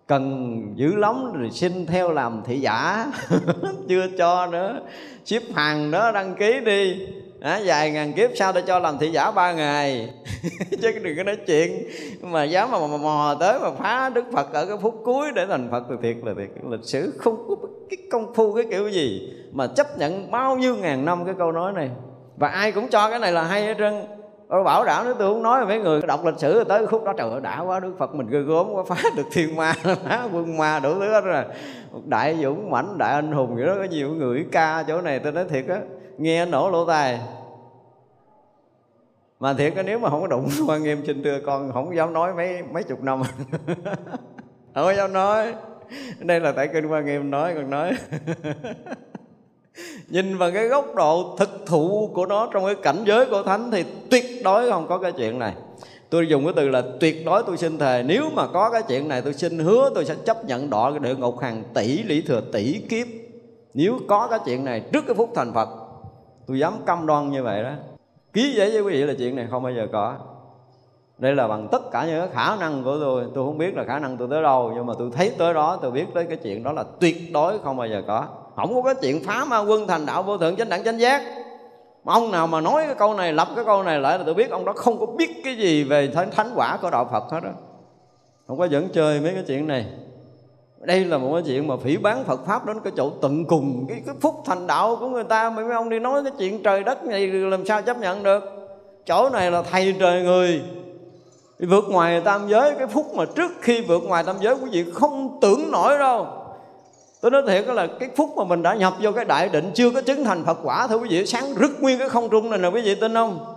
[0.10, 3.06] Cần dữ lắm rồi xin theo làm thị giả.
[3.90, 4.80] Chưa cho nữa.
[5.26, 7.08] Ship hàng đó đăng ký đi.
[7.42, 10.10] À, vài ngàn kiếp sau tôi cho làm thị giả ba ngày.
[10.82, 11.84] Chứ đừng có nói chuyện.
[12.22, 15.46] Mà dám mà, mà mò tới mà phá đức phật ở cái phút cuối để
[15.46, 16.50] thành phật thì thiệt là thiệt.
[16.70, 17.56] Lịch sử không có
[17.90, 21.52] cái công phu cái kiểu gì mà chấp nhận bao nhiêu ngàn năm cái câu
[21.52, 21.90] nói này.
[22.38, 23.94] Và ai cũng cho cái này là hay hết trơn.
[24.50, 26.02] Tôi bảo đảm nếu tôi không nói với người.
[26.02, 28.72] Đọc lịch sử tới khúc đó, trời ơi, đã quá, Đức Phật mình ghê gớm
[28.72, 31.44] quá, phá được thiên ma, phá quân ma, đủ thứ hết rồi.
[32.06, 35.32] Đại dũng mãnh, đại anh hùng vậy đó, có nhiều người ca chỗ này, tôi
[35.32, 35.80] nói thiệt á,
[36.18, 37.20] nghe nổ lỗ tai.
[39.40, 42.14] Mà thiệt á, nếu mà không có đụng quan nghiêm xin thưa, con không dám
[42.14, 43.22] nói mấy mấy chục năm.
[44.76, 45.54] Không có dám nói.
[46.20, 47.94] Đây là tại kinh quan nghiêm nói còn nói
[50.08, 53.72] nhìn vào cái góc độ thực thụ của nó trong cái cảnh giới của thánh
[53.72, 55.54] thì tuyệt đối không có cái chuyện này.
[56.10, 59.08] Tôi dùng cái từ là tuyệt đối tôi xin thề, nếu mà có cái chuyện
[59.08, 62.22] này tôi xin hứa tôi sẽ chấp nhận đọa cái địa ngục hàng tỷ lý
[62.22, 63.08] thừa tỷ kiếp.
[63.74, 65.70] Nếu có cái chuyện này trước cái phút thành phật,
[66.48, 67.72] tôi dám cam đoan như vậy đó.
[68.34, 70.16] Ký giấy với quý vị là chuyện này không bao giờ có.
[71.18, 73.26] Đây là bằng tất cả những cái khả năng của tôi.
[73.36, 75.80] Tôi không biết là khả năng tôi tới đâu, nhưng mà tôi thấy tới đó,
[75.82, 78.28] tôi biết tới cái chuyện đó là tuyệt đối không bao giờ có
[78.68, 81.24] không có cái chuyện phá ma quân thành đạo vô thượng chánh đẳng chánh giác.
[82.04, 84.34] Mà ông nào mà nói cái câu này lập cái câu này lại là tôi
[84.34, 87.24] biết ông đó không có biết cái gì về thánh, thánh quả của đạo phật
[87.32, 87.50] hết đó
[88.50, 89.86] không có dẫn chơi mấy cái chuyện này.
[90.80, 93.86] Đây là một cái chuyện mà phỉ bán Phật pháp đến cái chỗ tận cùng.
[93.90, 96.84] Cái, cái phúc thành đạo của người ta mấy ông đi nói cái chuyện trời
[96.84, 98.44] đất này làm sao chấp nhận được?
[99.06, 100.62] Chỗ này là thầy trời người.
[101.60, 104.86] Vượt ngoài tam giới cái phúc mà trước khi vượt ngoài tam giới quý vị
[104.94, 106.28] không tưởng nổi đâu
[107.22, 109.92] tôi nói thiệt là cái phút mà mình đã nhập vô cái đại định chưa
[109.92, 112.60] có chứng thành phật quả thưa quý vị, sáng rực nguyên cái không trung này
[112.60, 113.56] nè, quý vị tin không?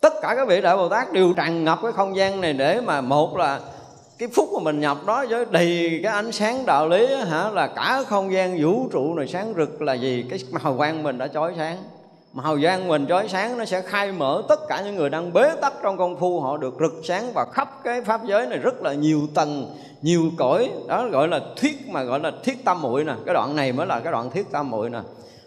[0.00, 2.80] Tất cả các vị đại bồ tát đều tràn ngập cái không gian này để
[2.80, 3.60] mà một là
[4.18, 7.66] cái phút mà mình nhập đó với đầy cái ánh sáng đạo lý hả, là
[7.66, 11.28] cả không gian vũ trụ này sáng rực là gì cái màu quang mình đã
[11.28, 11.76] chói sáng
[12.32, 15.32] mà hào quang mình chói sáng nó sẽ khai mở tất cả những người đang
[15.32, 16.40] bế tắc trong công phu.
[16.40, 20.22] Họ được rực sáng và khắp cái pháp giới này rất là nhiều tầng nhiều
[20.38, 20.70] cõi.
[20.88, 23.12] Đó gọi là thuyết mà gọi là thiết tam muội nè.
[23.26, 24.98] Cái đoạn này mới là cái đoạn thiết tam muội nè.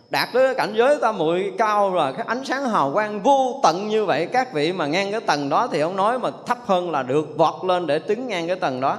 [0.09, 3.87] Đạt tới cảnh giới tam muội cao rồi cái ánh sáng hào quang vô tận
[3.87, 6.91] như vậy các vị mà ngang cái tầng đó thì ông nói mà thấp hơn
[6.91, 8.97] là được vọt lên để tiến ngang cái tầng đó.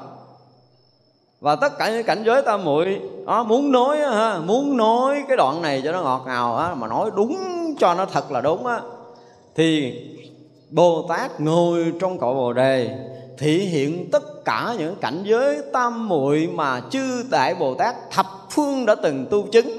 [1.40, 5.36] Và tất cả những cảnh giới tam muội đó, muốn nói ha, muốn nói cái
[5.36, 7.36] đoạn này cho nó ngọt ngào á, mà nói đúng
[7.78, 8.80] cho nó thật là đúng á.
[9.54, 9.94] Thì
[10.70, 12.90] Bồ Tát ngồi trong cội Bồ đề,
[13.38, 18.26] thị hiện tất cả những cảnh giới tam muội mà chư đại Bồ Tát thập
[18.50, 19.78] phương đã từng tu chứng.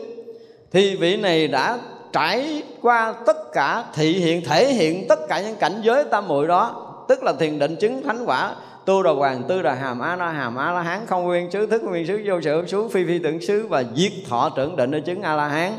[0.71, 1.79] Thì vị này đã
[2.13, 6.47] trải qua tất cả, thị hiện, thể hiện tất cả những cảnh giới tam muội
[6.47, 10.15] đó, tức là thiền định, chứng thánh quả, tu đà hoàng, tư đà hàm a
[10.15, 13.05] la hàm a la hán, không nguyên xứ, thức nguyên xứ, vô sự, xứ, phi
[13.05, 15.71] phi tưởng xứ và diệt thọ trưởng định để chứng a la hán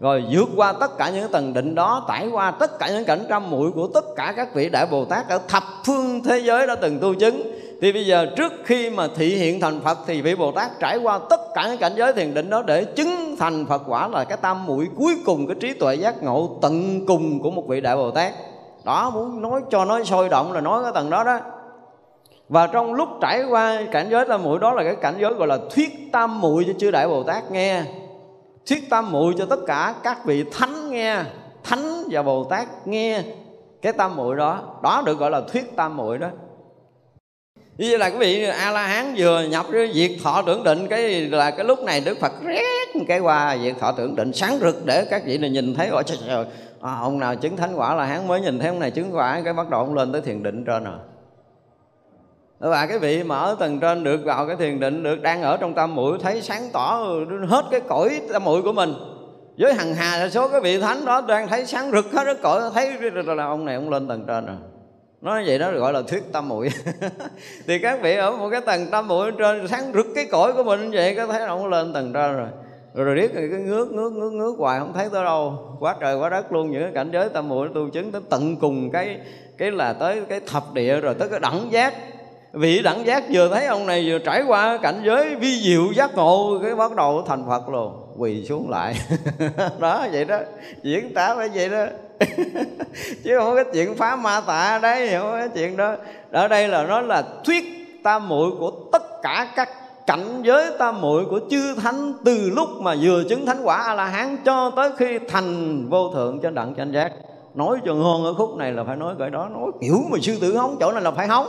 [0.00, 3.26] rồi vượt qua tất cả những tầng định đó tải qua tất cả những cảnh
[3.28, 6.66] trăm muội của tất cả các vị đại bồ tát ở thập phương thế giới
[6.66, 7.42] đã từng tu chứng.
[7.80, 10.98] Thì bây giờ trước khi mà thị hiện thành Phật thì vị Bồ Tát trải
[10.98, 14.24] qua tất cả những cảnh giới thiền định đó để chứng thành Phật quả là
[14.24, 17.80] cái tam mũi cuối cùng, cái trí tuệ giác ngộ tận cùng của một vị
[17.80, 18.32] đại Bồ Tát.
[18.84, 21.38] Đó, muốn nói cho nó sôi động là nói cái tầng đó đó.
[22.48, 25.48] Và trong lúc trải qua cảnh giới tam muội, đó là cái cảnh giới gọi
[25.48, 27.82] là thuyết tam muội cho chư đại bồ tát nghe
[28.66, 31.22] thuyết tam muội cho tất cả các vị thánh nghe
[31.64, 33.22] thánh và bồ tát nghe
[33.82, 34.78] cái tam muội đó.
[34.82, 36.28] Đó được gọi là thuyết tam muội đó.
[37.78, 41.20] Như là quý vị a la hán vừa nhập cái diệt thọ tưởng định cái
[41.20, 44.86] là cái lúc này đức phật rét cái qua diệt thọ tưởng định sáng rực
[44.86, 46.44] để các vị này nhìn thấy gọi trời, trời
[46.80, 49.40] à, ông nào chứng thánh quả là hán mới nhìn thấy ông này chứng quả
[49.44, 50.98] cái bắt đầu ông lên tới thiền định trên rồi
[52.58, 55.56] và cái vị mà ở tầng trên được vào cái thiền định, được đang ở
[55.56, 57.06] trong tâm mũi thấy sáng tỏ
[57.48, 58.94] hết cái cõi tâm mũi của mình.
[59.58, 62.62] Với hằng hà số cái vị thánh đó đang thấy sáng rực hết cái cõi,
[62.74, 62.92] thấy
[63.36, 64.56] là ông này ông lên tầng trên rồi.
[65.20, 66.68] Nói vậy đó gọi là thuyết tâm muội.
[67.66, 70.64] Thì các vị ở một cái tầng tâm muội trên sáng rực cái cõi của
[70.64, 72.48] mình vậy, có thấy ông lên tầng trên rồi.
[72.94, 75.58] Rồi riết cái ngước ngước ngước ngước hoài, không thấy tới đâu.
[75.80, 78.56] Quá trời quá đất luôn, những cái cảnh giới tâm muội tu chứng tới tận
[78.56, 79.20] cùng cái
[79.58, 81.94] cái là tới cái thập địa rồi, tới cái đẳng giác
[82.54, 86.14] vị đẳng giác vừa thấy ông này vừa trải qua cảnh giới vi diệu giác
[86.14, 87.92] ngộ, cái bắt đầu thành phật luôn.
[88.16, 88.94] Quỳ xuống lại.
[89.78, 90.38] Đó, vậy đó.
[90.82, 91.84] Diễn tả phải vậy đó.
[93.24, 95.96] Chứ không có cái chuyện phá ma tạ đấy không có cái chuyện đó.
[96.30, 97.64] Ở đây là nó là thuyết
[98.02, 99.68] tam muội của tất cả các
[100.06, 103.94] cảnh giới tam muội của chư thánh từ lúc mà vừa chứng thánh quả a
[103.94, 107.12] la hán cho tới khi thành vô thượng trên đẳng chánh giác.
[107.54, 109.48] Nói cho ngon ở khúc này là phải nói cái đó.
[109.48, 111.46] Nói kiểu mà sư tử hóng, chỗ này là phải hóng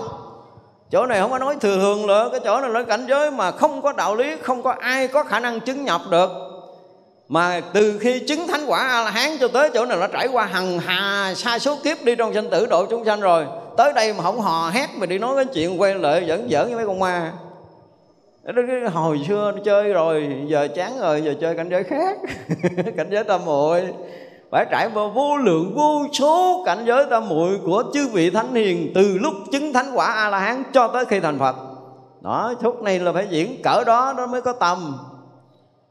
[0.95, 3.51] chỗ này không có nói thừa thường nữa, cái chỗ này nói cảnh giới mà
[3.51, 6.29] không có đạo lý, không có ai có khả năng chứng nhập được.
[7.27, 10.27] Mà từ khi chứng thánh quả a la hán cho tới chỗ này nó trải
[10.27, 13.45] qua hằng hà sa số kiếp đi trong sanh tử độ chúng sanh rồi.
[13.77, 16.65] Tới đây mà không hò hét mà đi nói cái chuyện quay lại dẫn giỡn
[16.65, 17.31] với mấy con ma.
[18.93, 22.17] Hồi xưa nó chơi rồi, giờ chán rồi, giờ chơi cảnh giới khác.
[22.97, 23.81] Cảnh giới tâm muội
[24.51, 28.53] phải trải qua vô lượng, vô số cảnh giới tam muội của chư vị thánh
[28.53, 31.55] hiền từ lúc chứng thánh quả a la hán cho tới khi thành phật.
[32.21, 34.97] Đó phút này là phải diễn cỡ đó, nó mới có tầm.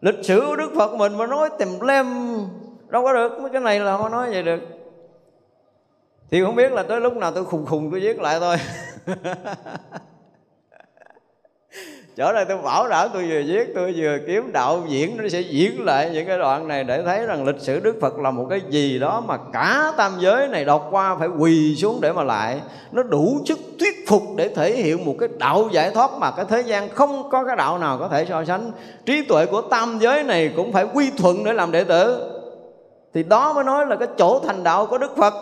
[0.01, 2.07] Lịch sử của đức phật mình mà nói tìm lem,
[2.89, 4.61] đâu có được, mấy cái này là không nói vậy được.
[6.31, 8.57] Thì không biết là tới lúc nào tôi khùng khùng tôi viết lại thôi.
[12.17, 15.41] chỗ này tôi bảo đảm tôi vừa viết, tôi vừa kiếm đạo diễn, nó sẽ
[15.41, 18.47] diễn lại những cái đoạn này để thấy rằng lịch sử đức phật là một
[18.51, 22.23] cái gì đó mà cả tam giới này đọc qua phải quỳ xuống để mà
[22.23, 22.61] lại.
[22.93, 26.45] Nó đủ sức thuyết phục để thể hiện một cái đạo giải thoát mà cái
[26.49, 28.73] thế gian không có cái đạo nào có thể so sánh.
[29.07, 32.31] Trí tuệ của tam giới này cũng phải quy thuận để làm đệ tử.
[33.15, 35.35] Thì đó mới nói là cái chỗ thành đạo của đức phật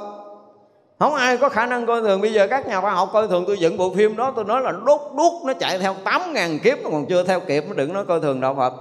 [1.03, 2.21] không ai có khả năng coi thường.
[2.21, 4.63] Bây giờ các nhà khoa học coi thường tôi dựng bộ phim đó, tôi nói
[4.63, 7.75] là đốt đốt nó chạy theo tám ngàn kiếp, nó còn chưa theo kịp, nó
[7.75, 8.73] đừng nói coi thường đạo phật.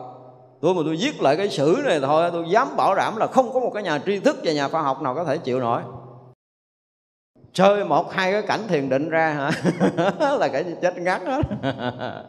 [0.61, 3.53] Tôi mà tôi viết lại cái sử này thôi, tôi dám bảo đảm là không
[3.53, 5.82] có một cái nhà tri thức và nhà khoa học nào có thể chịu nổi.
[7.53, 9.51] Chơi một, hai cái cảnh thiền định ra hả?
[10.39, 11.41] Là cái chết ngắt hết.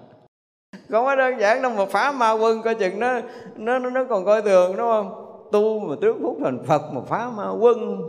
[0.91, 3.21] Không có đơn giản đâu mà phá ma quân, coi chừng nó
[3.57, 5.15] nó nó còn coi thường, đúng không?
[5.53, 8.03] Tu mà trước phút thành phật mà phá ma quân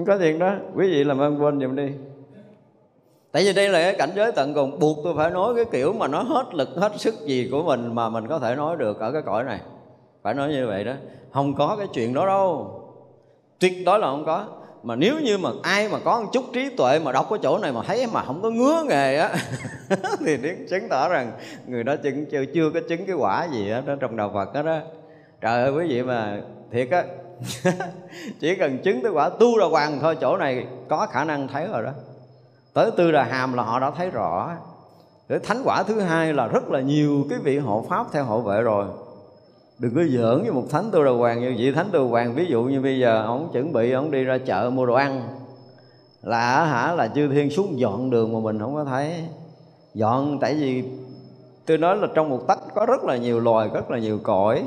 [0.00, 0.54] không có tiền đó.
[0.74, 1.88] Quý vị làm ơn quên giùm đi.
[3.32, 4.78] Tại vì đây là cái cảnh giới tận cùng.
[4.78, 7.94] Buộc tôi phải nói cái kiểu mà nó hết lực hết sức gì của mình
[7.94, 9.60] mà mình có thể nói được ở cái cõi này.
[10.22, 10.92] Phải nói như vậy đó.
[11.32, 12.76] Không có cái chuyện đó đâu.
[13.58, 14.44] Tuyệt đối là không có.
[14.82, 17.58] Mà nếu như mà ai mà có một chút trí tuệ mà đọc cái chỗ
[17.58, 19.34] này mà thấy mà không có ngứa nghề á
[20.26, 20.36] thì
[20.70, 21.32] chứng tỏ rằng
[21.66, 24.62] người đó chứng chưa, chưa có chứng cái quả gì đó trong đạo Phật đó
[24.62, 24.78] đó.
[25.40, 26.40] Trời ơi quý vị mà
[26.72, 27.04] thiệt á
[28.40, 31.66] chỉ cần chứng tới quả tu đà hoàng thôi, chỗ này có khả năng thấy
[31.66, 31.90] rồi đó.
[32.72, 34.50] Tới tư đà hàm là họ đã thấy rõ.
[35.28, 38.40] Để thánh quả thứ hai là rất là nhiều cái vị hộ pháp theo hộ
[38.40, 38.86] vệ rồi.
[39.78, 41.40] Đừng có giỡn với một thánh tu đà hoàng.
[41.40, 44.10] Như vậy thánh tu đà hoàng, ví dụ như bây giờ ông chuẩn bị ông
[44.10, 45.28] đi ra chợ mua đồ ăn.
[46.22, 49.24] Là hả, là chư thiên xuống dọn đường mà mình không có thấy.
[49.94, 50.84] Dọn, tại vì
[51.66, 54.64] tôi nói là trong một tách có rất là nhiều loài, rất là nhiều cõi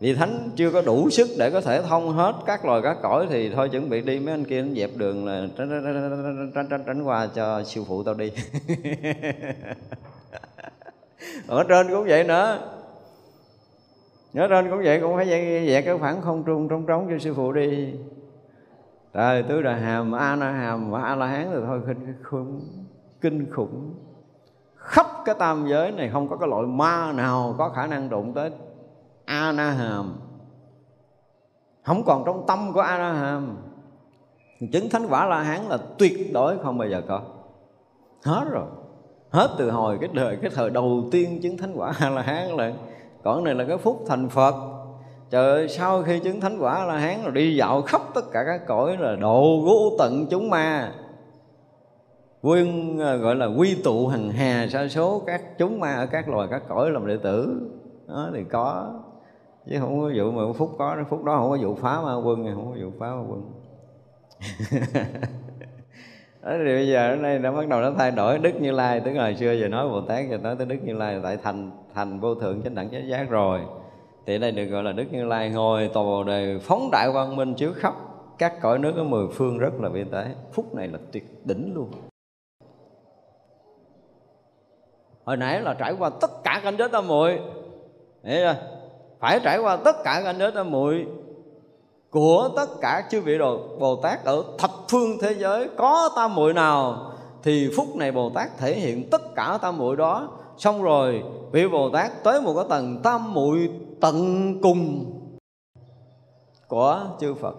[0.00, 3.26] vì thánh chưa có đủ sức để có thể thông hết các loài các cõi
[3.30, 4.20] thì thôi chuẩn bị đi.
[4.20, 8.02] Mấy anh kia dẹp đường là tránh tránh, tránh, tránh, tránh qua cho siêu phụ
[8.02, 8.32] tao đi.
[11.46, 12.58] Ở trên cũng vậy nữa.
[14.34, 17.18] Ở trên cũng vậy cũng phải dạy dạy cái khoảng không trung trống trống cho
[17.18, 17.94] sư phụ đi.
[19.14, 22.60] Trời tứ đà hàm a na hàm và a la hán thì thôi kinh khủng
[23.20, 23.94] kinh khủng.
[24.76, 28.34] Khắp cái tam giới này không có cái loại ma nào có khả năng đụng
[28.34, 28.50] tới
[29.28, 30.16] a na hàm
[31.82, 33.56] không còn trong tâm của a na hàm
[34.72, 37.22] chứng thánh quả la hán là tuyệt đối không bao giờ có.
[38.24, 38.66] Hết rồi.
[39.30, 42.48] Hết từ hồi cái đời, cái thời đầu tiên chứng thánh quả a la hán
[42.48, 42.72] là
[43.24, 44.54] còn này là cái phúc thành phật.
[45.30, 48.44] Trời ơi, sau khi chứng thánh quả la hán rồi đi dạo khắp tất cả
[48.46, 50.92] các cõi là độ vô tận chúng ma.
[52.42, 56.28] Quyên à, gọi là quy tụ hằng hà sa số các chúng ma ở các
[56.28, 57.70] loài, các cõi làm đệ tử.
[58.06, 58.92] Đó thì có
[59.70, 62.54] chứ không có vụ mà phúc có, phúc đó không có vụ phá ma quân
[62.54, 63.52] không có vụ phá ma quân.
[66.42, 68.38] Đó thì bây giờ đến đây đã bắt đầu nó thay đổi.
[68.38, 70.92] Đức như lai, tức hồi xưa giờ nói bồ tát, giờ nói tới đức như
[70.92, 73.60] lai tại thành thành vô thượng chánh đẳng chánh giác rồi.
[74.26, 77.36] Thì đây được gọi là đức như lai ngồi tòa bồ đề phóng đại quang
[77.36, 77.94] minh chiếu khắp
[78.38, 80.26] các cõi nước ở mười phương rất là vi tế.
[80.52, 81.90] Phúc này là tuyệt đỉnh luôn.
[85.24, 87.38] Hồi nãy là trải qua tất cả cảnh giới tam muội,
[88.24, 88.77] hiểu chưa?
[89.20, 91.06] Phải trải qua tất cả cảnh giới tam muội
[92.10, 95.68] của tất cả chư vị đồ Bồ Tát ở thập phương thế giới.
[95.76, 97.12] Có tam muội nào
[97.42, 100.28] thì phút này Bồ Tát thể hiện tất cả tam muội đó.
[100.56, 105.12] Xong rồi, vị Bồ Tát tới một cái tầng tam muội tận cùng
[106.68, 107.54] của chư Phật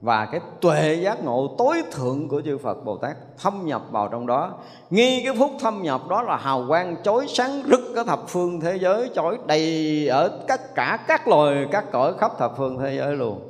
[0.00, 4.08] và cái tuệ giác ngộ tối thượng của chư Phật Bồ Tát thâm nhập vào
[4.08, 4.52] trong đó.
[4.90, 8.60] Nghi cái phút thâm nhập đó là hào quang chói sáng rực cái thập phương
[8.60, 12.96] thế giới, chói đầy ở tất cả các loài, các cõi khắp thập phương thế
[12.96, 13.40] giới luôn.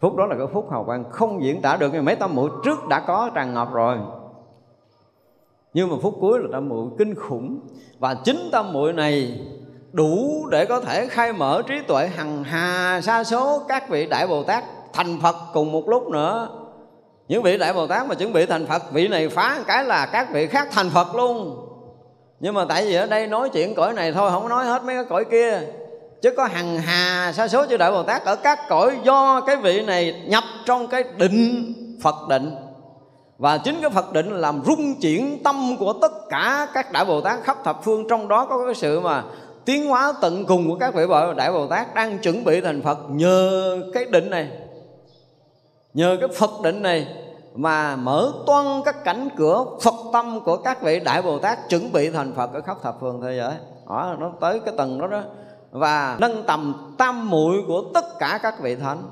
[0.00, 2.88] Phút đó là cái phút hào quang không diễn tả được mấy tâm muội trước
[2.88, 3.98] đã có tràn ngập rồi.
[5.74, 7.60] Nhưng mà phút cuối là tâm muội kinh khủng.
[7.98, 9.40] Và chính tâm muội này
[9.92, 14.26] đủ để có thể khai mở trí tuệ hằng hà sa số các vị đại
[14.26, 14.64] bồ tát
[14.98, 16.48] thành Phật cùng một lúc nữa.
[17.28, 20.06] Những vị đại Bồ Tát mà chuẩn bị thành Phật, vị này phá cái là
[20.06, 21.64] các vị khác thành Phật luôn.
[22.40, 24.96] Nhưng mà tại vì ở đây nói chuyện cõi này thôi, không nói hết mấy
[24.96, 25.60] cái cõi kia.
[26.22, 29.56] Chứ có hằng hà sa số chư đại Bồ Tát ở các cõi do cái
[29.56, 31.72] vị này nhập trong cái định
[32.02, 32.56] Phật định.
[33.38, 37.20] Và chính cái Phật định làm rung chuyển tâm của tất cả các đại Bồ
[37.20, 38.08] Tát khắp thập phương.
[38.08, 39.22] Trong đó có cái sự mà
[39.64, 41.04] tiến hóa tận cùng của các vị
[41.36, 44.48] đại Bồ Tát đang chuẩn bị thành Phật nhờ cái định này
[45.94, 47.08] nhờ cái phật định này
[47.54, 51.92] mà mở toan các cánh cửa phật tâm của các vị đại bồ tát chuẩn
[51.92, 53.54] bị thành phật ở khắp thập phương thế giới.
[53.88, 55.22] Đó, nó tới cái tầng đó đó.
[55.70, 59.02] Và nâng tầm tam muội của tất cả các vị thánh.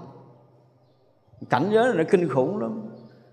[1.50, 2.82] Cảnh giới này nó kinh khủng lắm.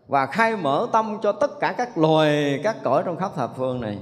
[0.08, 3.82] Và khai mở tâm cho tất cả các loài các cõi trong khắp thập phương
[3.82, 3.98] này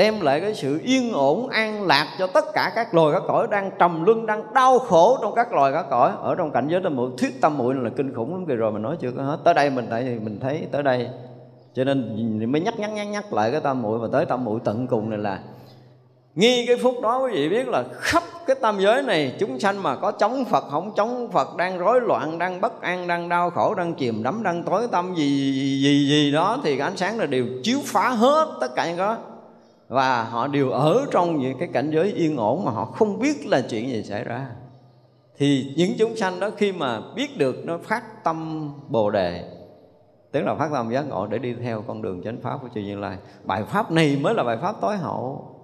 [0.00, 3.46] đem lại cái sự yên ổn, an lạc cho tất cả các loài các cõi
[3.50, 6.12] đang trầm luân, đang đau khổ trong các loài các cõi.
[6.22, 8.46] Ở trong cảnh giới tâm muội, thuyết tâm muội là kinh khủng lắm.
[8.48, 9.38] Kìa rồi mình nói chưa có hết.
[9.44, 11.08] Tới đây mình tại thì mình thấy tới đây.
[11.74, 13.98] Cho nên mới nhắc nhắc nhắc nhắc lại cái tâm muội.
[13.98, 15.38] Và tới tâm muội tận cùng này là,
[16.34, 19.82] nghi cái phút đó quý vị biết là khắp cái tam giới này chúng sanh
[19.82, 23.50] mà có chống Phật, không chống Phật, đang rối loạn, đang bất an, đang đau
[23.50, 27.18] khổ, đang chìm đắm, đang tối tâm gì gì gì đó, thì cái ánh sáng
[27.18, 29.16] là đều chiếu phá hết tất cả những đó
[29.90, 33.46] và họ đều ở trong những cái cảnh giới yên ổn mà họ không biết
[33.46, 34.46] là chuyện gì xảy ra.
[35.36, 39.44] Thì những chúng sanh đó khi mà biết được nó phát tâm bồ đề,
[40.32, 42.80] tức là phát tâm giác ngộ để đi theo con đường chánh pháp của chư
[42.80, 45.54] như lai, bài pháp này mới là bài pháp tối hậu.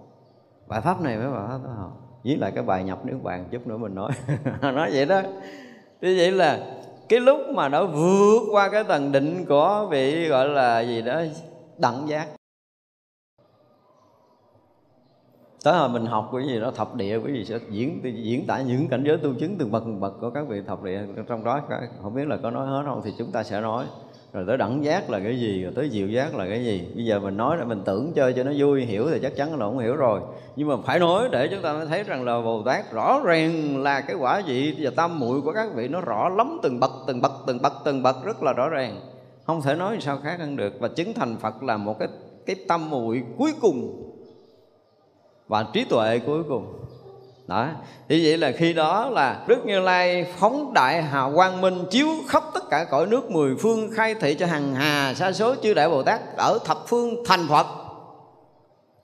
[0.66, 1.93] Bài pháp này mới là bài pháp tối hậu.
[2.24, 4.12] Với lại cái bài nhập nếu bạn chút nữa mình nói.
[4.62, 5.22] Nói vậy đó.
[6.01, 6.61] Như vậy là
[7.09, 11.22] cái lúc mà nó vượt qua cái tầng định của vị gọi là gì đó,
[11.79, 12.27] đẳng giác.
[15.66, 18.60] Tới hồi mình học cái gì đó, thập địa cái gì sẽ diễn diễn tả
[18.60, 21.44] những cảnh giới tu chứng từng bậc từng bậc của các vị thập địa trong
[21.44, 21.60] đó.
[22.02, 23.84] Không biết là có nói hết không thì chúng ta sẽ nói.
[24.32, 26.88] Rồi tới đẳng giác là cái gì, rồi tới diệu giác là cái gì.
[26.94, 29.50] Bây giờ mình nói để mình tưởng chơi cho nó vui, hiểu thì chắc chắn
[29.50, 30.20] là không hiểu rồi.
[30.56, 34.00] Nhưng mà phải nói để chúng ta thấy rằng là bồ tát rõ ràng là
[34.00, 37.20] cái quả vị và tam muội của các vị nó rõ lắm từng bậc từng
[37.20, 39.00] bậc từng bậc từng bậc, rất là rõ ràng.
[39.44, 40.80] Không thể nói sao khác hơn được.
[40.80, 42.08] Và chứng thành phật là một cái
[42.46, 44.05] cái tâm muội cuối cùng
[45.49, 46.72] và trí tuệ cuối cùng.
[47.47, 47.68] Đó.
[48.09, 52.09] Thì vậy là khi đó là đức như lai phóng đại hào quang minh chiếu
[52.28, 55.74] khắp tất cả cõi nước mười phương, khai thị cho hằng hà sa số chư
[55.74, 57.66] đại bồ tát ở thập phương thành phật.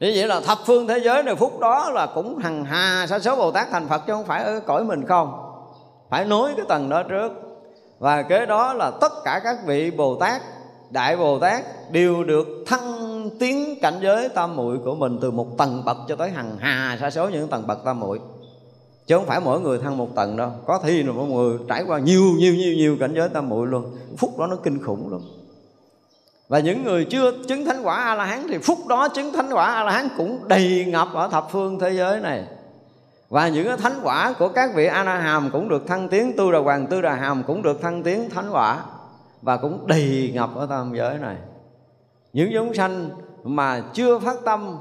[0.01, 3.18] Như vậy là thập phương thế giới này phút đó là cũng hằng hà sa
[3.18, 5.49] số bồ tát thành phật chứ không phải ở cõi mình không.
[6.11, 7.32] Phải nối cái tầng đó trước.
[7.99, 10.43] Và kế đó là tất cả các vị bồ tát,
[10.90, 15.59] đại bồ tát đều được thăng tiến cảnh giới tam muội của mình từ một
[15.59, 18.20] tầng bậc cho tới hằng hà, sa số những tầng bậc tam muội.
[19.07, 20.51] Chứ không phải mỗi người thăng một tầng đâu.
[20.66, 23.66] Có thi là mỗi người trải qua nhiều nhiều nhiều nhiều cảnh giới tam muội
[23.66, 23.97] luôn.
[24.18, 25.23] Phút đó nó kinh khủng luôn
[26.53, 29.49] và những người chưa chứng thánh quả a la hán thì phút đó chứng thánh
[29.53, 32.45] quả a la hán cũng đầy ngập ở thập phương thế giới này.
[33.29, 36.33] Và những cái thánh quả của các vị a la hàm cũng được thăng tiến,
[36.37, 38.83] tu đà hoàng tư đà hàm cũng được thăng tiến thánh quả
[39.43, 41.37] và cũng đầy ngập ở tam giới này
[42.33, 43.11] những chúng sanh
[43.43, 44.78] mà chưa phát tâm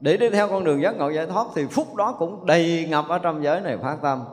[0.00, 3.08] để đi theo con đường giác ngộ giải thoát thì phút đó cũng đầy ngập
[3.08, 4.24] ở trong giới này phát tâm.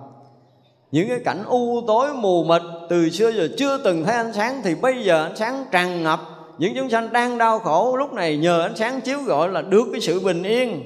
[0.91, 4.61] Những cái cảnh u tối mù mịt từ xưa giờ chưa từng thấy ánh sáng
[4.63, 6.19] thì bây giờ ánh sáng tràn ngập.
[6.57, 9.83] Những chúng sanh đang đau khổ lúc này nhờ ánh sáng chiếu gọi là được
[9.91, 10.83] cái sự bình yên.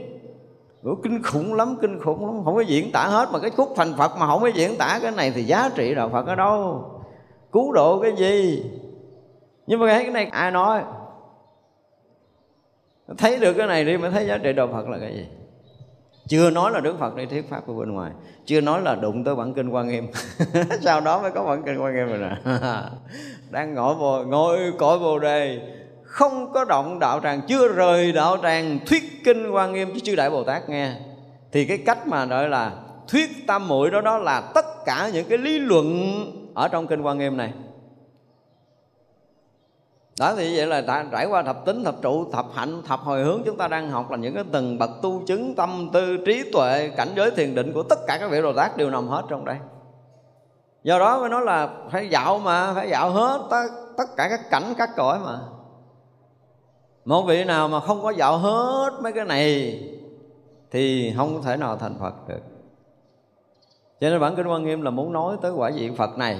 [0.84, 2.42] Ủa, kinh khủng lắm kinh khủng lắm.
[2.46, 5.00] Không có diễn tả hết mà cái khúc thành phật mà không có diễn tả
[5.02, 6.86] cái này thì giá trị đạo phật ở đâu?
[7.52, 8.64] Cứu độ cái gì?
[9.68, 10.82] Nhưng mà cái này ai nói?
[13.18, 15.26] Thấy được cái này đi mới thấy giá trị đạo Phật là cái gì.
[16.28, 18.12] Chưa nói là Đức Phật đi, thuyết pháp ở bên ngoài.
[18.46, 20.08] Chưa nói là đụng tới bản kinh quan nghiêm.
[20.82, 22.60] Sau đó mới có bản kinh quan nghiêm rồi nè.
[23.52, 25.60] Đang ngồi vô, ngồi cõi bồ đề.
[26.04, 30.16] Không có động đạo tràng, chưa rời đạo tràng, thuyết kinh quan nghiêm, chứ chư
[30.16, 30.94] đại bồ tát nghe.
[31.52, 32.72] Thì cái cách mà gọi là
[33.08, 36.14] thuyết tam muội đó đó là tất cả những cái lý luận
[36.54, 37.54] ở trong kinh quan nghiêm này
[40.20, 43.42] đó thì vậy là trải qua thập tính thập trụ thập hạnh thập hồi hướng
[43.46, 46.92] chúng ta đang học là những cái từng bậc tu chứng tâm tư trí tuệ
[46.98, 49.46] cảnh giới thiền định của tất cả các vị đồ tát đều nằm hết trong
[49.46, 49.58] đây.
[50.84, 54.50] Do đó mới nói là phải dạo mà phải dạo hết tất, tất cả các
[54.50, 55.40] cảnh các cõi mà.
[57.06, 59.80] Một vị nào mà không có dạo hết mấy cái này
[60.72, 62.42] thì không thể nào thành phật được.
[64.02, 66.40] Cho nên bản kinh quan nghiêm là muốn nói tới quả vị phật này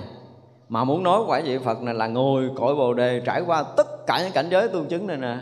[0.70, 4.08] mà muốn nói quả vị phật này là ngồi cõi bồ đề trải qua tất
[4.08, 5.38] cả những cảnh giới tu chứng này nè.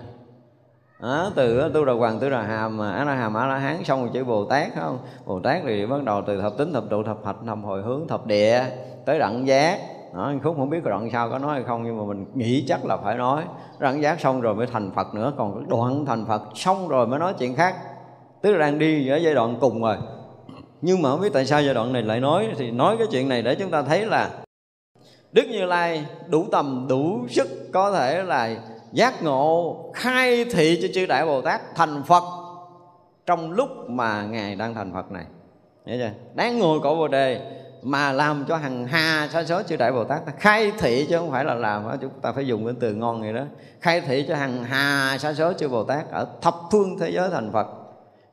[1.00, 4.00] À, từ tu đà hoàng tu đà hàm a la hàm a la hán xong
[4.00, 5.00] rồi chữ bồ tát không?
[5.26, 8.08] Bồ tát thì bắt đầu từ thập tính thập trụ thập hạch thập hồi hướng
[8.08, 8.64] thập địa
[9.06, 9.80] tới đẳng giác.
[10.14, 12.86] Đó, khúc không biết đoạn sau có nói hay không nhưng mà mình nghĩ chắc
[12.86, 13.44] là phải nói.
[13.80, 17.20] Đẳng giác xong rồi mới thành phật nữa còn đoạn thành phật xong rồi mới
[17.20, 17.76] nói chuyện khác.
[18.42, 19.98] Tức là đang đi ở giai đoạn cùng rồi.
[20.82, 23.30] Nhưng mà không biết tại sao giai đoạn này lại nói thì nói cái chuyện
[23.30, 24.30] này để chúng ta thấy là
[25.36, 28.56] Đức Như Lai đủ tầm, đủ sức có thể là
[28.92, 32.24] giác ngộ, khai thị cho chư Đại Bồ Tát thành Phật
[33.26, 35.26] trong lúc mà Ngài đang thành Phật này.
[35.86, 36.12] Hiểu chưa?
[36.34, 37.42] Đang ngồi cổ Bồ Đề
[37.82, 41.32] mà làm cho hằng hà sa số chư Đại Bồ Tát khai thị chứ không
[41.32, 43.44] phải là làm chúng ta phải dùng cái từ ngon vậy đó
[43.80, 47.30] khai thị cho hằng hà sa số chư Bồ Tát ở thập phương thế giới
[47.30, 47.68] thành Phật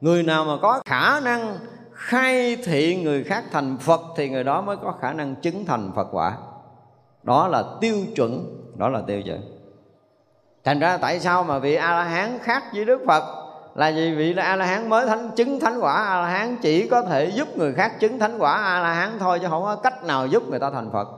[0.00, 1.58] người nào mà có khả năng
[1.92, 5.92] khai thị người khác thành Phật thì người đó mới có khả năng chứng thành
[5.96, 6.36] Phật quả
[7.22, 9.58] đó là tiêu chuẩn, đó là tiêu chuẩn.
[10.64, 13.22] Thành ra tại sao mà vị a la hán khác với đức phật?
[13.74, 16.88] Là vì vị a la hán mới thánh, chứng thánh quả a la hán chỉ
[16.88, 19.76] có thể giúp người khác chứng thánh quả a la hán thôi, chứ không có
[19.76, 21.08] cách nào giúp người ta thành phật.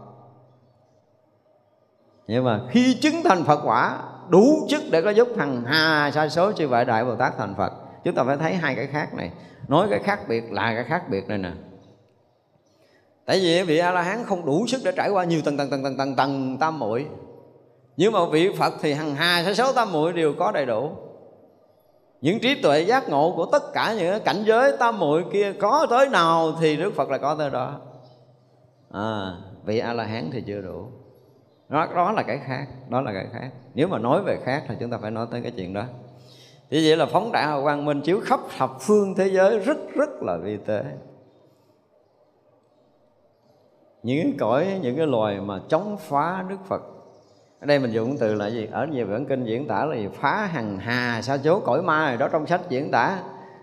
[2.26, 3.98] Nhưng mà khi chứng thành phật quả,
[4.28, 7.54] đủ chức để có giúp hằng hà sa số chư vậy đại bồ tát thành
[7.54, 7.72] phật.
[8.04, 9.30] Chúng ta phải thấy hai cái khác này.
[9.68, 11.50] Nói cái khác biệt là cái khác biệt này nè
[13.26, 15.70] tại vì vị a la hán không đủ sức để trải qua nhiều tầng tầng
[15.70, 17.06] tầng tầng tầng tầng tam muội.
[17.96, 20.90] Nhưng mà vị phật thì hằng hà số số tam muội đều có đầy đủ.
[22.20, 25.86] Những trí tuệ giác ngộ của tất cả những cảnh giới tam muội kia có
[25.90, 27.80] tới nào thì đức phật là có tới đó.
[28.92, 29.32] À
[29.64, 30.86] vị a la hán thì chưa đủ.
[31.68, 33.50] Đó, đó là cái khác đó là cái khác.
[33.74, 35.84] Nếu mà nói về khác thì chúng ta phải nói tới cái chuyện đó.
[36.70, 40.10] Thì vậy là phóng đại quang minh chiếu khắp thập phương thế giới rất rất
[40.22, 40.84] là vi tế
[44.04, 46.82] những cái cõi, những cái loài mà chống phá đức phật.
[47.60, 48.68] Ở đây mình dùng từ là gì?
[48.72, 50.08] Ở nhiều bản kinh diễn tả là gì?
[50.20, 53.18] Phá hằng hà, sa số, cõi ma rồi đó trong sách diễn tả.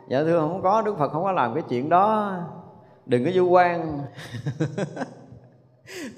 [0.07, 2.33] Dạ thưa, không có, đức phật không có làm cái chuyện đó.
[3.05, 3.99] Đừng có du quan.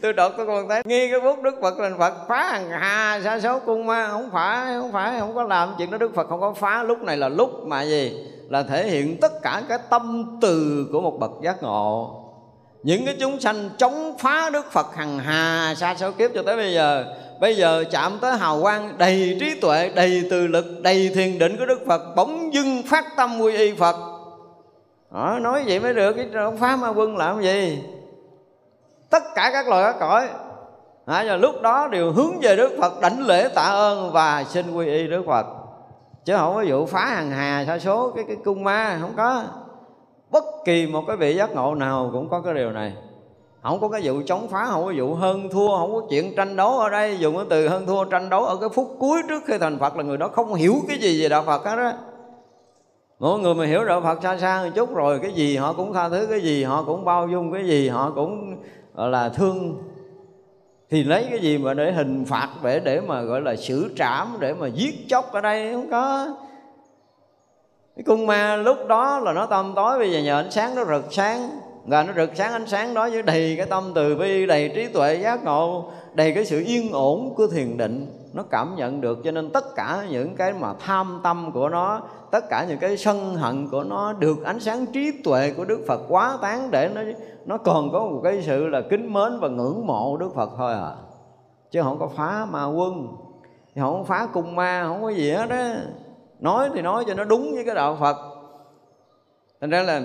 [0.01, 3.21] Tôi đọc tôi còn thấy nghi cái bút đức phật là phật phá hằng hà,
[3.23, 4.07] sa số cung ma.
[4.07, 5.97] Không phải không phải, không có làm chuyện đó.
[5.97, 6.83] Đức phật không có phá.
[6.83, 8.27] Lúc này là lúc mà gì?
[8.49, 12.22] Là thể hiện tất cả cái tâm từ của một bậc giác ngộ
[12.83, 16.55] những cái chúng sanh chống phá đức phật hằng hà sa số kiếp cho tới
[16.55, 17.05] bây giờ.
[17.39, 21.57] Bây giờ chạm tới hào quang đầy trí tuệ đầy từ lực đầy thiền định
[21.57, 23.95] của đức phật bỗng dưng phát tâm quy y phật.
[25.11, 27.83] Đó, nói vậy mới được cái ông phá ma quân làm gì?
[29.09, 30.27] Tất cả các loài các cõi.
[31.05, 34.73] À, và lúc đó đều hướng về đức phật đảnh lễ tạ ơn và xin
[34.73, 35.45] quy y đức phật.
[36.25, 39.43] Chứ không có vụ phá hàng hà sa số cái cái cung ma không có
[40.33, 42.93] bất kỳ một cái vị giác ngộ nào cũng có cái điều này.
[43.61, 46.55] Không có cái vụ chống phá, không có vụ hơn thua, không có chuyện tranh
[46.55, 47.17] đấu ở đây.
[47.19, 49.97] Dùng cái từ hơn thua, tranh đấu ở cái phút cuối trước khi thành phật
[49.97, 51.93] là người đó không hiểu cái gì về đạo phật hết á.
[53.19, 55.93] Mỗi người mà hiểu đạo phật xa xa một chút rồi, cái gì họ cũng
[55.93, 58.57] tha thứ, cái gì họ cũng bao dung, cái gì họ cũng,
[58.95, 59.83] gọi là, thương.
[60.89, 64.37] Thì lấy cái gì mà để hình phạt, để để mà, gọi là, xử trảm,
[64.39, 66.27] để mà giết chóc ở đây không có
[67.95, 70.85] cái cung ma lúc đó là nó tâm tối, bây giờ nhờ ánh sáng nó
[70.85, 71.49] rực sáng.
[71.85, 74.87] Và nó rực sáng ánh sáng đó với đầy cái tâm từ bi, đầy trí
[74.87, 78.19] tuệ giác ngộ, đầy cái sự yên ổn của thiền định.
[78.33, 82.01] Nó cảm nhận được cho nên tất cả những cái mà tham tâm của nó,
[82.31, 85.79] tất cả những cái sân hận của nó được ánh sáng trí tuệ của đức
[85.87, 87.01] phật quá tán để nó
[87.45, 90.73] nó còn có một cái sự là kính mến và ngưỡng mộ đức phật thôi
[90.73, 90.91] à.
[91.71, 93.07] Chứ không có phá ma quân,
[93.79, 95.75] không có phá cung ma, không có gì hết á
[96.43, 98.17] nói thì nói cho nó đúng với cái đạo phật.
[99.61, 100.01] Thành ra là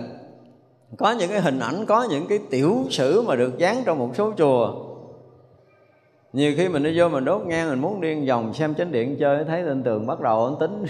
[0.99, 4.11] có những cái hình ảnh, có những cái tiểu sử mà được dán trong một
[4.14, 4.84] số chùa.
[6.32, 9.16] Nhiều khi mình đi vô mình đốt nhang, mình muốn điên vòng xem chánh điện
[9.20, 10.84] chơi, thấy lên tường bắt đầu ấn tính,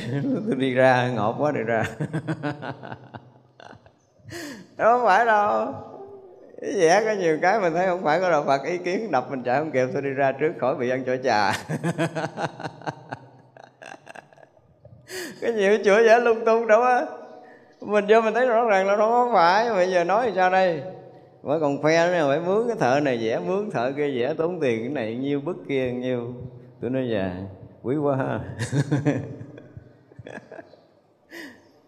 [0.59, 1.84] đi ra, ngọt quá đi ra.
[4.76, 5.74] Đó không phải đâu.
[6.62, 9.42] Vẽ có nhiều cái mình thấy không phải có đạo Phật, ý kiến đập mình
[9.42, 11.53] chạy không kịp tôi đi ra trước khỏi bị ăn chỗ trà
[15.40, 17.06] cái nhiều chữa giả lung tung đâu á.
[17.80, 19.70] Mình vô mình thấy rõ ràng là nó không phải.
[19.70, 20.82] Bây giờ nói thì sao đây?
[21.42, 24.61] Mới còn phe nữa phải mướn cái thợ này vẽ mướn thợ kia vẽ tốn
[24.61, 26.34] tiền cái này nhiêu bức kia nhiêu.
[26.80, 27.32] Tôi nói già
[27.82, 28.40] quý quá ha.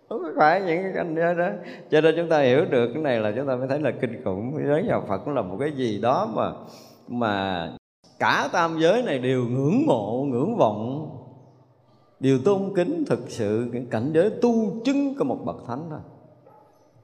[0.09, 1.49] Không phải những cái cảnh đó, đó.
[1.91, 4.25] Cho nên chúng ta hiểu được cái này là chúng ta mới thấy là kinh
[4.25, 4.61] khủng.
[4.69, 6.53] Giới nhà phật cũng là một cái gì đó mà
[7.09, 7.69] mà
[8.19, 10.90] cả tam giới này đều ngưỡng mộ ngưỡng vọng
[12.21, 16.01] điều tôn kính thực sự, cái cảnh giới tu chứng của một bậc thánh thôi.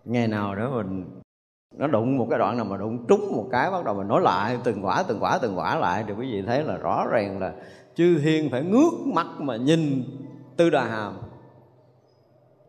[0.05, 1.21] Ngày nào đó mình,
[1.77, 4.21] nó đụng một cái đoạn nào mà đụng trúng một cái, bắt đầu mình nói
[4.21, 7.39] lại, từng quả từng quả từng quả lại, thì quý vị thấy là rõ ràng
[7.39, 7.53] là
[7.95, 10.05] chư thiên phải ngước mắt mà nhìn
[10.57, 11.13] tư đà hàm.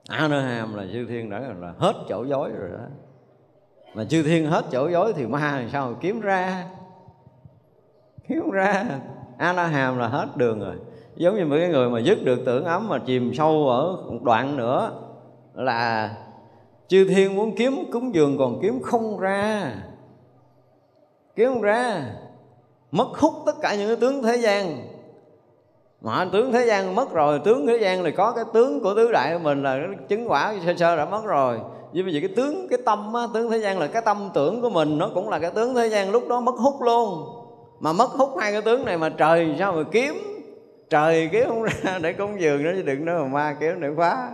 [0.10, 2.86] A nơ hàm là chư thiên đã là hết chỗ dối rồi đó.
[3.96, 6.66] Mà chư thiên hết chỗ dối thì ma làm sao mà kiếm ra?
[8.28, 8.86] Kiếm ra.
[9.38, 10.76] A na hàm là hết đường rồi
[11.18, 14.24] giống như mấy cái người mà dứt được tưởng ấm mà chìm sâu ở một
[14.24, 14.92] đoạn nữa
[15.54, 16.12] là
[16.88, 19.74] chư thiên muốn kiếm cúng dường còn kiếm không ra.
[21.36, 22.06] Kiếm không ra.
[22.92, 24.88] Mất hút tất cả những cái tướng thế gian.
[26.02, 29.12] Mà tướng thế gian mất rồi tướng thế gian thì có cái tướng của tứ
[29.12, 31.60] đại của mình là chứng quả sơ sơ đã mất rồi.
[31.94, 34.62] Nhưng bây giờ cái tướng cái tâm á, tướng thế gian là cái tâm tưởng
[34.62, 37.26] của mình nó cũng là cái tướng thế gian lúc đó mất hút luôn.
[37.80, 40.37] Mà mất hút hai cái tướng này mà trời sao mà kiếm?
[40.90, 43.90] Trời, kéo không ra, để cúng dường nó chứ đừng nói mà ma kéo để
[43.98, 44.30] phá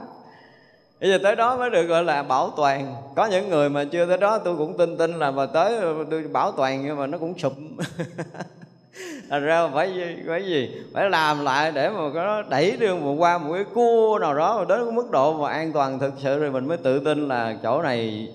[1.04, 2.96] bây giờ tới đó mới được gọi là bảo toàn.
[3.16, 5.80] Có những người mà chưa tới đó, tôi cũng tin tin là mà tới,
[6.12, 7.54] tôi bảo toàn nhưng mà nó cũng sụp.
[9.30, 10.72] Thành ra phải gì phải gì?
[10.94, 14.58] Phải làm lại để mà có đẩy đưa một qua một cái cua nào đó
[14.60, 17.28] mà đến cái mức độ mà an toàn thực sự rồi mình mới tự tin
[17.28, 18.30] là chỗ này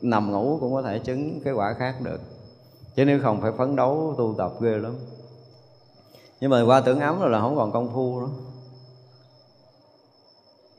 [0.00, 2.20] nằm ngủ cũng có thể chứng cái quả khác được.
[2.96, 4.92] Chứ nếu không phải phấn đấu tu tập ghê lắm
[6.40, 8.28] nhưng mà qua tưởng ấm rồi là không còn công phu nữa.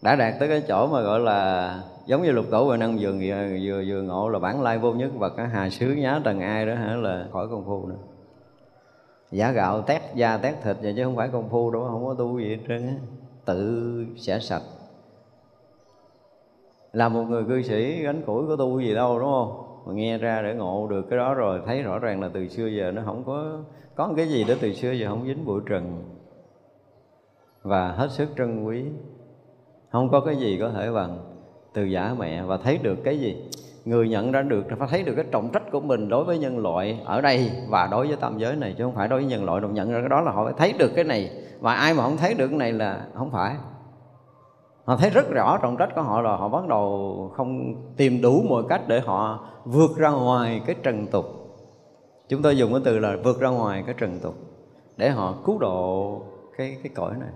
[0.02, 3.14] Đã đạt tới cái chỗ mà gọi là giống như lục tổ huệ năng vừa
[3.62, 6.66] vừa vừa ngộ là bản lai vô nhất và cả hà sứ nhá, trần ai
[6.66, 7.96] đó hả, là khỏi công phu nữa.
[9.32, 12.14] Giả gạo tét da tét thịt vậy chứ không phải công phu đâu, không có
[12.14, 12.94] tu gì hết trơn á.
[13.46, 14.62] Tự sẽ sạch.
[16.94, 19.82] Là một người cư sĩ, gánh củi có tu gì đâu, đúng không?
[19.86, 22.68] Mà nghe ra để ngộ được cái đó rồi, thấy rõ ràng là từ xưa
[22.68, 23.58] giờ nó không có
[23.96, 26.04] có cái gì đó từ xưa giờ không dính bụi trần
[27.62, 28.86] và hết sức trân quý.
[29.92, 31.18] Không có cái gì có thể bằng
[31.74, 33.50] từ giả mẹ và thấy được cái gì?
[33.86, 36.60] Người nhận ra được phải thấy được cái trọng trách của mình đối với nhân
[36.60, 39.46] loại ở đây và đối với tam giới này, chứ không phải đối với nhân
[39.46, 39.70] loại đâu.
[39.70, 41.32] Nhận ra cái đó là họ phải thấy được cái này.
[41.60, 43.56] Và ai mà không thấy được cái này là không phải.
[44.86, 48.42] Họ thấy rất rõ trọng trách của họ là họ bắt đầu không tìm đủ
[48.50, 51.26] mọi cách để họ vượt ra ngoài cái trần tục
[52.32, 54.36] chúng tôi dùng cái từ là vượt ra ngoài cái trần tục
[54.98, 56.22] để họ cứu độ
[56.58, 57.30] cái cái cõi này.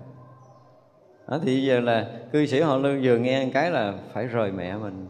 [1.28, 4.76] Đó, thì giờ là cư sĩ họ lương vừa nghe cái là phải rời mẹ
[4.76, 5.06] mình.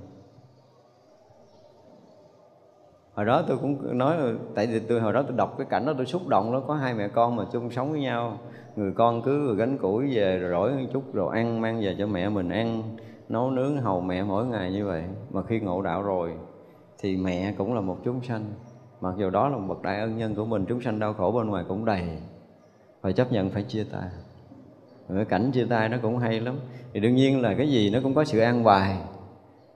[3.14, 4.16] Hồi đó tôi cũng nói
[4.54, 6.74] tại vì tôi hồi đó tôi đọc cái cảnh đó tôi xúc động nó có
[6.74, 8.38] hai mẹ con mà chung sống với nhau.
[8.76, 12.06] Người con cứ gánh củi về rồi rỗi một chút rồi ăn mang về cho
[12.06, 12.82] mẹ mình ăn
[13.28, 15.04] nấu nướng hầu mẹ mỗi ngày như vậy.
[15.30, 16.32] Mà khi ngộ đạo rồi
[16.98, 18.44] thì mẹ cũng là một chúng sanh
[19.00, 21.30] mặc dù đó là một bậc đại ân nhân của mình chúng sanh đau khổ
[21.30, 22.02] bên ngoài cũng đầy.
[23.02, 24.08] Phải chấp nhận phải chia tay.
[25.08, 26.56] Cái cảnh chia tay nó cũng hay lắm.
[26.92, 28.96] Thì đương nhiên là cái gì nó cũng có sự an bài.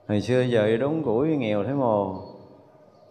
[0.07, 2.21] Hồi xưa giờ đốn củi nghèo thế mồ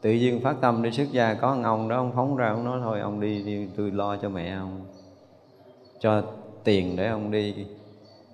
[0.01, 2.65] tự nhiên phát tâm đi xuất gia có ông ông đó ông phóng ra ông
[2.65, 4.85] nói thôi ông đi, đi tôi lo cho mẹ ông.
[6.01, 6.23] Cho
[6.65, 7.67] tiền để ông đi.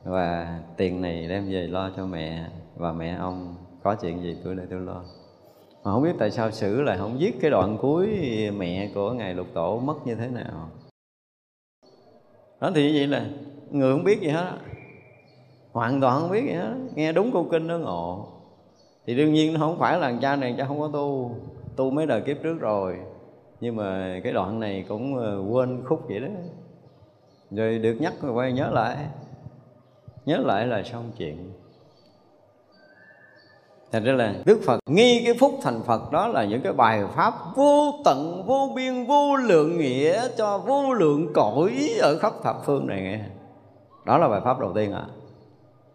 [0.05, 2.47] Và tiền này đem về lo cho mẹ
[2.77, 3.57] và mẹ ông.
[3.83, 5.03] Có chuyện gì tôi để tôi lo
[5.87, 8.09] mà không biết tại sao sử lại không viết cái đoạn cuối
[8.57, 10.70] mẹ của ngài lục tổ mất như thế nào.
[12.61, 13.26] Đó thì như vậy là
[13.70, 14.59] người không biết gì hết
[15.72, 18.28] hoàn toàn không biết gì hết nghe đúng câu kinh nó ngộ.
[19.07, 21.37] Thì đương nhiên nó không phải là cha này, cha không có tu.
[21.76, 22.97] Tu mấy đời kiếp trước rồi.
[23.61, 26.28] Nhưng mà cái đoạn này cũng ờ, quên khúc vậy đó.
[27.51, 28.97] Rồi được nhắc rồi quay nhớ lại.
[30.24, 31.53] Nhớ lại là xong chuyện.
[33.93, 37.05] Thành ra là Đức Phật nghi cái phúc thành Phật đó là những cái bài
[37.14, 42.57] pháp vô tận, vô biên, vô lượng nghĩa cho vô lượng cõi ở khắp thập
[42.64, 43.20] phương này nghe.
[44.05, 45.05] Đó là bài pháp đầu tiên ạ.
[45.09, 45.12] À.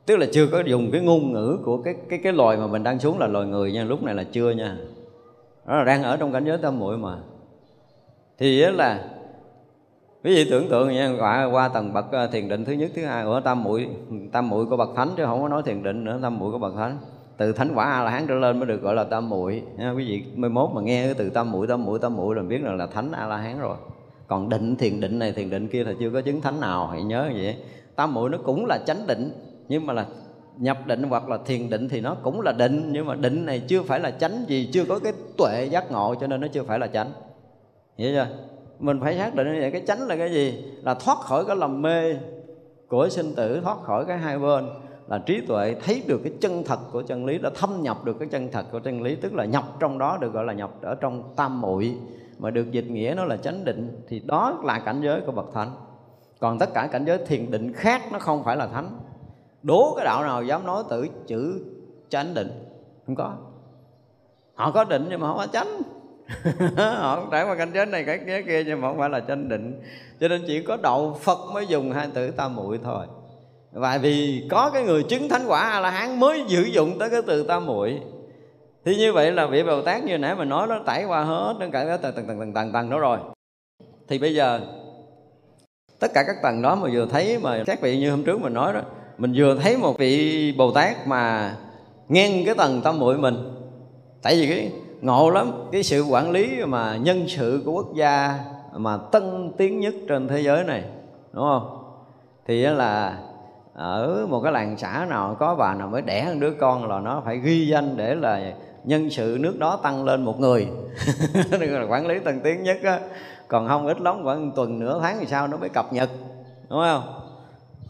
[0.05, 2.83] Tức là chưa có dùng cái ngôn ngữ của cái cái cái loài mà mình
[2.83, 4.77] đang xuống là loài người nha, lúc này là chưa nha.
[5.65, 7.17] Đó là đang ở trong cảnh giới tâm muội mà.
[8.37, 9.03] Thì là
[10.23, 13.05] quý vị tưởng tượng nha qua, qua tầng bậc à, thiền định thứ nhất thứ
[13.05, 13.89] hai của tam muội
[14.31, 16.57] tam muội của bậc thánh chứ không có nói thiền định nữa tam muội của
[16.57, 16.97] bậc thánh
[17.38, 19.63] từ thánh quả a la hán trở lên mới được gọi là tam muội.
[19.77, 22.36] Nha, quý vị mai mốt mà nghe cái từ tam muội tam muội tam muội
[22.36, 23.75] là biết rằng là thánh a la hán rồi.
[24.27, 27.03] Còn định, thiền định này, thiền định kia là chưa có chứng thánh nào, hãy
[27.03, 27.57] nhớ vậy.
[27.95, 29.32] Tam muội nó cũng là chánh định,
[29.67, 30.05] nhưng mà là
[30.57, 33.59] nhập định hoặc là thiền định thì nó cũng là định, nhưng mà định này
[33.67, 36.63] chưa phải là chánh gì chưa có cái tuệ giác ngộ cho nên nó chưa
[36.63, 37.11] phải là chánh.
[37.97, 38.27] Hiểu chưa?
[38.79, 40.63] Mình phải xác định như vậy, cái chánh là cái gì?
[40.84, 42.15] Là thoát khỏi cái lầm mê
[42.88, 44.65] của sinh tử, thoát khỏi cái hai bên
[45.12, 48.20] là trí tuệ thấy được cái chân thật của chân lý, đã thâm nhập được
[48.20, 50.72] cái chân thật của chân lý, tức là nhập trong đó được gọi là nhập,
[50.82, 51.97] ở trong tam muội.
[52.39, 55.45] Mà được dịch nghĩa nó là chánh định, thì đó là cảnh giới của bậc
[55.53, 55.72] thánh.
[56.39, 58.89] Còn tất cả cảnh giới thiền định khác nó không phải là thánh.
[59.64, 61.66] Đố cái đạo nào dám nói từ chữ
[62.09, 62.51] chánh định?
[63.05, 63.34] Không có.
[64.53, 65.82] Họ có định nhưng mà không có chánh.
[66.97, 69.20] Họ không trải qua cảnh giới này cái kia kia nhưng mà không phải là
[69.20, 69.82] chánh định.
[70.20, 73.05] Cho nên chỉ có đạo phật mới dùng hai từ tam muội thôi
[73.72, 77.09] và vì có cái người chứng thánh quả a la hán mới sử dụng tới
[77.09, 77.99] cái từ tam muội,
[78.86, 81.55] thì như vậy là vị bồ tát như nãy mình nói nó tải qua hết
[81.59, 83.17] tất cả các tầng tầng tầng tầng tầng đó rồi.
[84.07, 84.59] Thì bây giờ,
[85.99, 88.53] tất cả các tầng đó mà vừa thấy mà các vị như hôm trước mình
[88.53, 88.82] nói đó,
[89.17, 91.55] mình vừa thấy một vị bồ tát mà
[92.09, 93.36] ngang cái tầng tam muội mình.
[94.21, 94.71] Tại vì cái
[95.01, 98.39] ngộ lắm, cái sự quản lý mà nhân sự của quốc gia
[98.74, 100.83] mà tân tiến nhất trên thế giới này,
[101.32, 101.78] đúng không?
[102.47, 103.17] Thì là
[103.73, 106.99] ở một cái làng xã nào có bà nào mới đẻ một đứa con là
[106.99, 108.53] nó phải ghi danh để là
[108.83, 110.67] nhân sự nước đó tăng lên một người.
[111.59, 112.99] Nên là quản lý tân tiến nhất á.
[113.47, 116.09] Còn không ít lắm, khoảng tuần, nửa tháng thì sao nó mới cập nhật,
[116.69, 117.21] đúng không?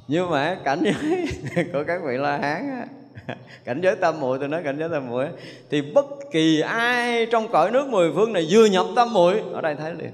[0.08, 1.28] Nhưng mà cảnh giới
[1.74, 2.86] của các vị la hán á,
[3.66, 5.28] cảnh giới tam muội tôi nói cảnh giới tam muội
[5.70, 9.62] thì bất kỳ ai trong cõi nước mười phương này vừa nhập tam muội, ở
[9.62, 10.12] đây thấy liền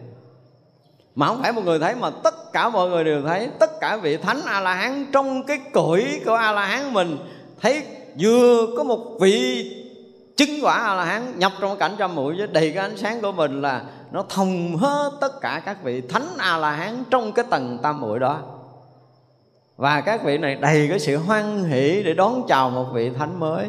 [1.18, 3.50] mà không phải một người thấy mà tất cả mọi người đều thấy.
[3.60, 7.18] Tất cả vị thánh a la hán trong cái cõi của a la hán mình
[7.62, 7.84] thấy
[8.20, 9.66] vừa có một vị
[10.38, 13.22] chứng quả a la hán nhập trong cảnh trăm mũi với đầy cái ánh sáng
[13.22, 13.82] của mình là
[14.12, 18.02] nó thông hết tất cả các vị thánh a la hán trong cái tầng tam
[18.02, 18.40] muội đó.
[19.78, 23.40] Và các vị này đầy cái sự hoan hỷ để đón chào một vị thánh
[23.40, 23.68] mới.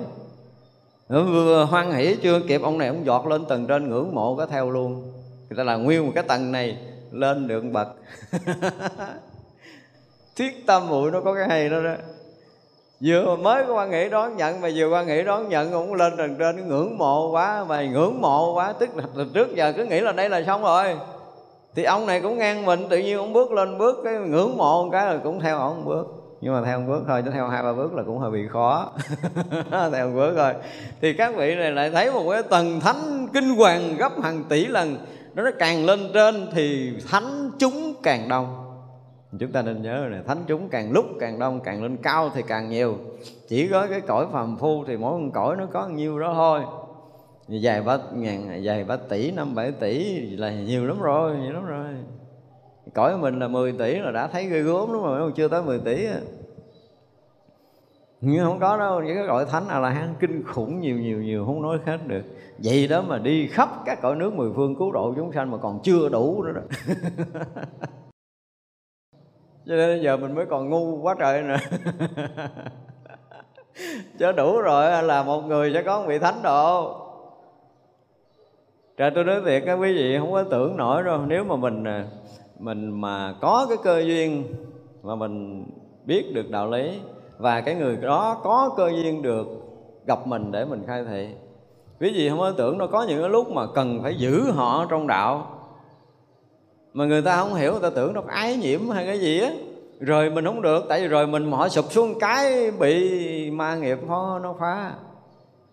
[1.08, 4.46] Vừa hoan hỷ chưa kịp, ông này ông giọt lên tầng trên ngưỡng mộ có
[4.46, 5.12] theo luôn.
[5.48, 6.78] Người ta là nguyên một cái tầng này
[7.12, 7.88] lên được bậc.
[10.36, 11.94] Thiết tâm muội nó có cái hay đó đó.
[13.00, 16.16] Vừa mới có quan nghĩ đón nhận, mà vừa quan nghĩ đón nhận cũng lên
[16.16, 18.72] tầng trên, ngưỡng mộ quá, mà ngưỡng mộ quá.
[18.72, 20.96] Tức là từ trước giờ cứ nghĩ là đây là xong rồi.
[21.74, 24.84] Thì ông này cũng ngang mình, tự nhiên ông bước lên bước cái ngưỡng mộ
[24.84, 26.06] một cái là cũng theo ông bước.
[26.40, 28.48] Nhưng mà theo một bước thôi, chứ theo hai ba bước là cũng hơi bị
[28.48, 28.92] khó.
[29.92, 30.52] Theo một bước thôi.
[31.00, 34.66] Thì các vị này lại thấy một cái tầng thánh kinh hoàng gấp hàng tỷ
[34.66, 34.96] lần
[35.42, 38.64] nó càng lên trên thì thánh chúng càng đông.
[39.38, 42.42] Chúng ta nên nhớ này thánh chúng càng lúc càng đông, càng lên cao thì
[42.48, 42.96] càng nhiều.
[43.48, 46.60] Chỉ có cái cõi phàm phu thì mỗi con cõi nó có nhiêu đó thôi.
[47.48, 51.66] Dài ba ngàn, dài ba tỷ, năm bảy tỷ là nhiều lắm rồi, nhiều lắm
[51.66, 51.94] rồi.
[52.94, 55.78] Cõi mình là 10 tỷ là đã thấy ghê gớm lắm rồi chưa tới 10
[55.78, 56.06] tỷ
[58.20, 61.22] nhưng không có đâu những cái cõi thánh a la hán kinh khủng nhiều nhiều
[61.22, 62.22] nhiều, không nói hết được.
[62.58, 65.58] Vậy đó mà đi khắp các cõi nước mười phương cứu độ chúng sanh mà
[65.58, 66.60] còn chưa đủ nữa đó.
[69.66, 71.56] Cho nên giờ mình mới còn ngu quá trời nè
[74.18, 76.94] cho đủ rồi, là một người sẽ có một vị thánh độ.
[78.96, 81.20] Trời tôi nói thiệt các quý vị không có tưởng nổi đâu.
[81.26, 82.04] Nếu mà mình à,
[82.58, 84.44] mình mà có cái cơ duyên
[85.02, 85.64] Mà mình
[86.04, 87.00] biết được đạo lý
[87.38, 89.46] và cái người đó có cơ duyên được
[90.06, 91.28] gặp mình để mình khai thị.
[92.00, 94.86] Quý vị không có tưởng nó có những cái lúc mà cần phải giữ họ
[94.90, 95.46] trong đạo.
[96.92, 99.50] Mà người ta không hiểu, người ta tưởng nó ái nhiễm hay cái gì á.
[100.00, 103.98] Rồi mình không được, tại vì rồi mình họ sụp xuống cái bị ma nghiệp
[104.08, 104.92] nó, nó phá.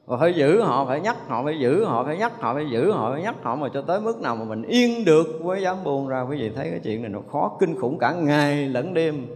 [0.06, 2.92] Và phải giữ họ phải nhắc họ phải giữ họ phải nhắc họ phải giữ
[2.92, 5.84] họ phải nhắc họ mà cho tới mức nào mà mình yên được mới dám
[5.84, 6.22] buông ra.
[6.30, 9.28] Quý vị thấy cái chuyện này nó khó kinh khủng cả ngày lẫn đêm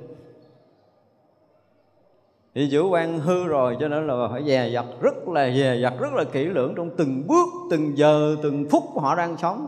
[2.56, 5.94] thì chủ quan hư rồi, cho nên là phải dè dặt rất là dè dặt,
[6.00, 9.68] rất là kỹ lưỡng trong từng bước, từng giờ, từng phút họ đang sống.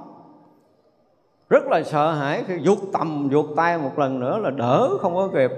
[1.49, 5.15] Rất là sợ hãi khi vuột tầm vuột tay một lần nữa là đỡ không
[5.15, 5.51] có kịp.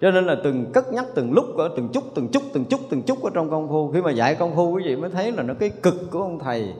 [0.00, 2.80] Cho nên là từng cất nhắc, từng lúc, ở từng chút từng chút từng chút
[2.90, 3.90] từng chút ở trong công phu.
[3.90, 6.38] Khi mà dạy công phu, quý vị mới thấy là nó cái cực của ông
[6.38, 6.72] thầy.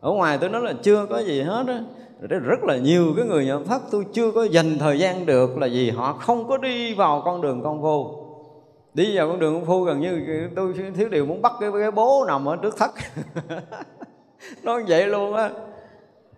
[0.00, 1.80] Ở ngoài tôi nói là chưa có gì hết á.
[2.20, 5.68] Rất là nhiều cái người nhận pháp, tôi chưa có dành thời gian được là
[5.72, 8.23] vì họ không có đi vào con đường công phu
[8.94, 11.90] đi vào con đường công phu gần như tôi thiếu điều muốn bắt cái, cái
[11.90, 12.90] bố nằm ở trước thất.
[14.62, 15.50] Nói vậy luôn á.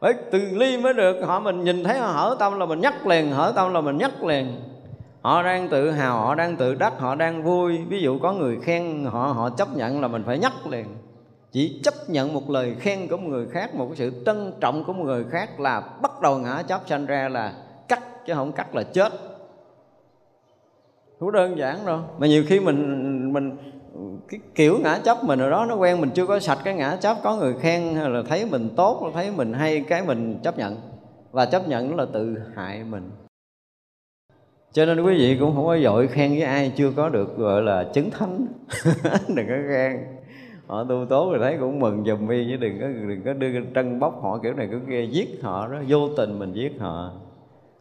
[0.00, 1.16] Phải từ ly mới được.
[1.26, 3.96] Họ mình nhìn thấy họ hở tâm là mình nhắc liền hở tâm là mình
[3.96, 4.60] nhắc liền.
[5.20, 7.78] Họ đang tự hào họ đang tự đắc họ đang vui.
[7.88, 10.86] Ví dụ có người khen họ họ chấp nhận là mình phải nhắc liền.
[11.52, 14.84] Chỉ chấp nhận một lời khen của một người khác một cái sự trân trọng
[14.84, 17.52] của một người khác là bắt đầu ngã chấp sanh ra là
[17.88, 19.12] cắt chứ không cắt là chết
[21.20, 23.56] không đơn giản đâu mà nhiều khi mình mình,
[24.28, 26.96] cái kiểu ngã chấp mình ở đó nó quen, mình chưa có sạch cái ngã
[26.96, 30.58] chấp có người khen hay là thấy mình tốt, thấy mình hay, cái mình chấp
[30.58, 30.76] nhận.
[31.32, 33.10] Và chấp nhận là tự hại mình.
[34.72, 37.62] Cho nên quý vị cũng không có dội khen với ai, chưa có được gọi
[37.62, 38.46] là chứng thánh.
[39.28, 39.96] Đừng có khen.
[40.66, 43.48] Họ tu tốt rồi thấy cũng mừng dùm mi, chứ đừng có đừng có đưa
[43.74, 45.78] trân bóc họ kiểu này kiểu kia, giết họ đó.
[45.88, 47.12] Vô tình mình giết họ.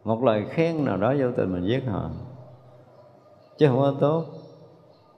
[0.04, 2.10] Một lời khen nào đó vô tình mình giết họ
[3.58, 4.26] chứ không có tốt.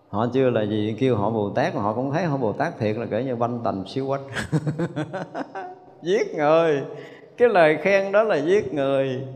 [0.10, 2.80] Họ chưa là gì, kêu họ bồ tát mà họ cũng thấy họ bồ tát
[2.80, 4.22] thiệt là kể như banh tành siêu quách.
[6.02, 6.82] Giết người.
[7.38, 9.28] Cái lời khen đó là giết người.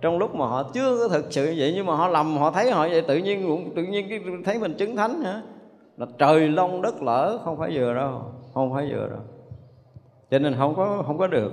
[0.00, 2.70] Trong lúc mà họ chưa có thực sự vậy, nhưng mà họ lầm, họ thấy
[2.70, 5.42] họ vậy, tự nhiên cũng, tự nhiên cái thấy mình chứng thánh hả?
[5.96, 8.22] Là trời long đất lở, không phải vừa đâu,
[8.54, 9.20] không phải vừa đâu.
[10.30, 11.52] Cho nên không có không có được.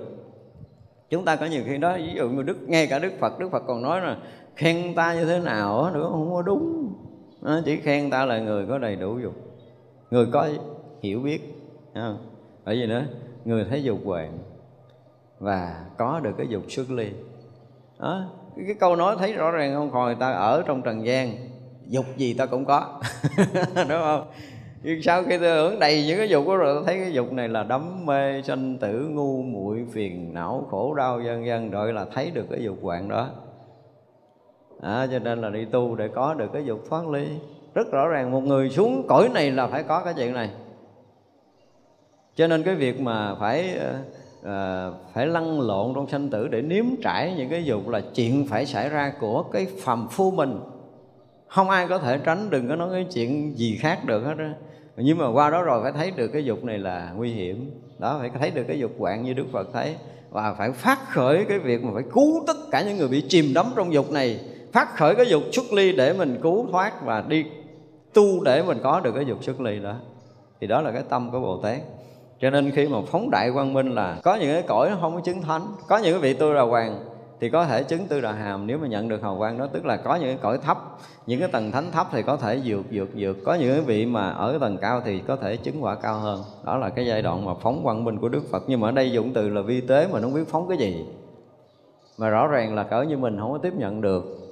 [1.09, 3.49] Chúng ta có nhiều khi đó ví dụ như đức, ngay cả đức phật đức
[3.51, 4.17] phật còn nói là
[4.57, 6.93] khen ta như thế nào nữa không có đúng.
[7.41, 9.33] Nó chỉ khen ta là người có đầy đủ dục,
[10.11, 10.49] người có
[11.01, 11.41] hiểu biết
[11.93, 12.17] không?
[12.65, 13.03] bởi vì nữa
[13.45, 14.37] người thấy dục hoàng
[15.39, 17.09] và có được cái dục xuất ly.
[17.99, 18.23] Đó,
[18.55, 19.91] cái câu nói thấy rõ ràng không?
[19.91, 21.31] Còn người ta ở trong trần gian,
[21.87, 23.01] dục gì ta cũng có.
[23.75, 24.27] Đúng không?
[24.83, 27.33] Nhưng sau khi tôi hưởng đầy những cái dục đó rồi tôi thấy cái dục
[27.33, 31.71] này là đắm mê, sanh tử, ngu muội, phiền não, khổ đau, vân vân.
[31.71, 33.29] Rồi là thấy được cái dục hoạn đó
[34.81, 37.27] à, cho nên là đi tu để có được cái dục thoát ly.
[37.73, 40.49] Rất rõ ràng một người xuống cõi này là phải có cái chuyện này.
[42.35, 43.79] Cho nên cái việc mà phải
[44.43, 48.47] à, phải lăn lộn trong sanh tử để nếm trải những cái dục là chuyện
[48.49, 50.59] phải xảy ra của cái phàm phu mình.
[51.47, 54.53] Không ai có thể tránh đừng có nói cái chuyện gì khác được hết á.
[54.97, 57.71] Nhưng mà qua đó rồi phải thấy được cái dục này là nguy hiểm.
[57.99, 59.95] Đó phải thấy được cái dục quạng như đức phật thấy.
[60.29, 63.45] Và phải phát khởi cái việc mà phải cứu tất cả những người bị chìm
[63.55, 64.39] đắm trong dục này
[64.77, 67.45] phát khởi cái dục xuất ly để mình cứu thoát và đi
[68.13, 69.93] tu để mình có được cái dục xuất ly đó.
[70.61, 71.77] Thì đó là cái tâm của bồ tát.
[72.41, 75.15] Cho nên khi mà phóng đại quang minh là có những cái cõi nó không
[75.15, 76.99] có chứng thánh, có những cái vị tu đà hoàng
[77.39, 78.67] thì có thể chứng tư đà hàm.
[78.67, 80.77] Nếu mà nhận được hào quang đó, tức là có những cái cõi thấp,
[81.27, 83.37] những cái tầng thánh thấp thì có thể vượt vượt vượt.
[83.45, 86.19] Có những cái vị mà ở cái tầng cao thì có thể chứng quả cao
[86.19, 86.43] hơn.
[86.65, 88.63] Đó là cái giai đoạn mà phóng quang minh của đức phật.
[88.67, 90.77] Nhưng mà ở đây dụng từ là vi tế mà nó không biết phóng cái
[90.77, 91.05] gì.
[92.17, 94.46] Mà rõ ràng là cỡ như mình không có tiếp nhận được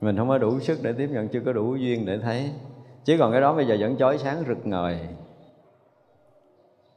[0.00, 2.50] mình không có đủ sức để tiếp nhận, chưa có đủ duyên để thấy.
[3.04, 4.98] Chứ còn cái đó bây giờ vẫn chói sáng rực ngời.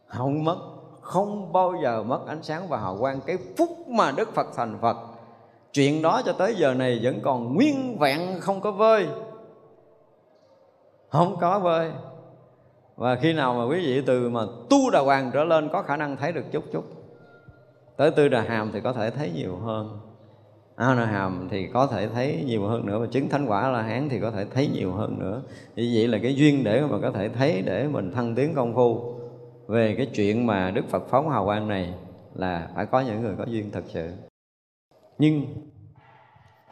[0.08, 0.58] Không mất,
[1.02, 4.78] không bao giờ mất ánh sáng và hào quang cái phút mà đức phật thành
[4.82, 4.98] phật.
[5.74, 9.08] Chuyện đó cho tới giờ này vẫn còn nguyên vẹn, không có vơi.
[11.10, 11.92] Không có vơi.
[12.96, 15.98] Và khi nào mà quý vị từ mà tu đà hoàng trở lên có khả
[15.98, 16.84] năng thấy được chút chút.
[17.98, 20.00] Tới tư đà hàm thì có thể thấy nhiều hơn
[20.76, 23.82] a na hàm thì có thể thấy nhiều hơn nữa và chứng thánh quả la
[23.82, 25.42] hán thì có thể thấy nhiều hơn nữa.
[25.76, 28.76] Như vậy là cái duyên để mà có thể thấy để mình thăng tiến công
[28.76, 29.14] phu
[29.68, 31.94] về cái chuyện mà đức phật phóng hào quang này
[32.36, 34.12] là phải có những người có duyên thật sự.
[35.18, 35.46] Nhưng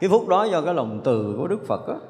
[0.00, 2.00] cái phút đó do cái lòng từ của đức phật đó,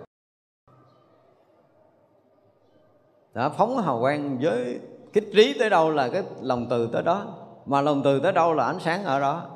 [3.34, 4.80] đã phóng hào quang với
[5.12, 7.26] kích trí tới đâu là cái lòng từ tới đó
[7.66, 9.51] mà lòng từ tới đâu là ánh sáng ở đó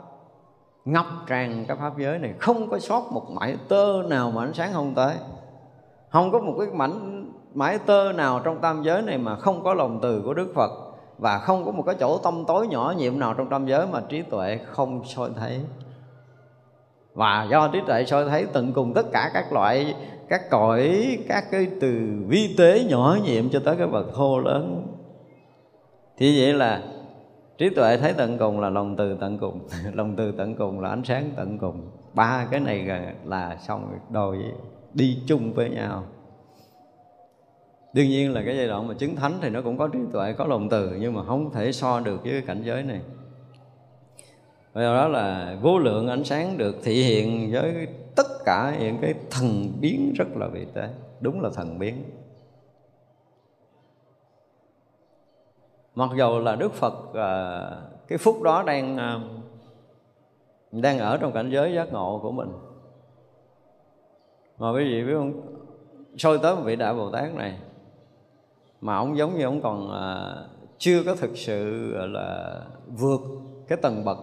[0.86, 4.54] ngập tràn cái pháp giới này, không có sót một mảy tơ nào mà ánh
[4.54, 5.14] sáng không tới.
[6.08, 9.74] Không có một cái mảnh mãi tơ nào trong tam giới này mà không có
[9.74, 10.70] lòng từ của Đức Phật
[11.18, 14.00] và không có một cái chỗ tâm tối nhỏ nhiệm nào trong tam giới mà
[14.08, 15.60] trí tuệ không soi thấy.
[17.14, 19.94] Và do trí tuệ soi thấy, tận cùng tất cả các loại,
[20.28, 24.86] các cõi, các cái từ vi tế nhỏ nhiệm cho tới cái vật thô lớn.
[26.16, 26.82] Thì vậy là
[27.58, 29.60] trí tuệ thấy tận cùng là lòng từ tận cùng.
[29.94, 31.90] Lòng từ tận cùng là ánh sáng tận cùng.
[32.14, 32.88] Ba cái này
[33.24, 34.38] là xong đòi
[34.94, 36.04] đi chung với nhau.
[37.92, 40.32] Đương nhiên là cái giai đoạn mà chứng thánh thì nó cũng có trí tuệ,
[40.32, 43.00] có lòng từ, nhưng mà không thể so được với cái cảnh giới này.
[44.72, 49.14] Và đó là vô lượng ánh sáng được thị hiện với tất cả những cái
[49.30, 50.88] thần biến rất là vị tế.
[51.20, 51.94] Đúng là thần biến.
[55.96, 57.70] Mặc dù là đức phật à,
[58.08, 59.20] cái phút đó đang à,
[60.72, 62.48] đang ở trong cảnh giới giác ngộ của mình.
[64.58, 65.32] Mà quý vị biết không?
[66.16, 67.58] Soi tới một vị đại bồ tát này
[68.80, 70.34] mà ông giống như ông còn à,
[70.78, 72.60] chưa có thực sự là
[72.98, 73.20] vượt
[73.68, 74.18] cái tầng bậc.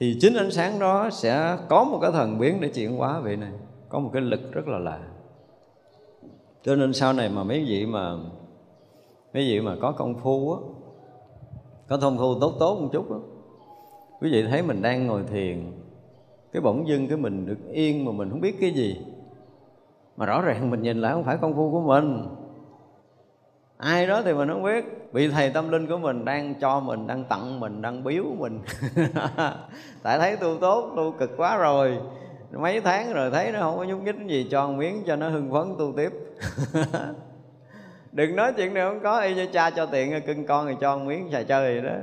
[0.00, 3.36] Thì chính ánh sáng đó sẽ có một cái thần biến để chuyển hóa vị
[3.36, 3.52] này.
[3.88, 5.00] Có một cái lực rất là lạ.
[6.62, 8.16] Cho nên sau này mà mấy vị mà
[9.34, 10.60] mấy vị mà có công phu á,
[11.88, 13.18] có thông phu tốt tốt một chút á.
[14.20, 15.72] Quý vị thấy mình đang ngồi thiền,
[16.52, 19.00] cái bỗng dưng cái mình được yên mà mình không biết cái gì.
[20.16, 22.26] Mà rõ ràng mình nhìn lại không phải công phu của mình.
[23.76, 25.12] Ai đó thì mình không biết.
[25.12, 28.60] Bị thầy tâm linh của mình đang cho mình, đang tặng mình, đang biếu mình.
[30.02, 31.98] Tại thấy tu tốt, tu cực quá rồi.
[32.52, 35.28] Mấy tháng rồi thấy nó không có nhúc nhích gì cho một miếng cho nó
[35.28, 36.12] hưng phấn tu tiếp.
[38.12, 40.96] đừng nói chuyện này không có, y như cha cho tiền, cưng con thì cho
[40.96, 41.96] một miếng xài chơi vậy đó.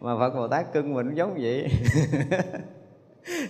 [0.00, 1.68] Mà phật bồ tát cưng mình cũng giống vậy.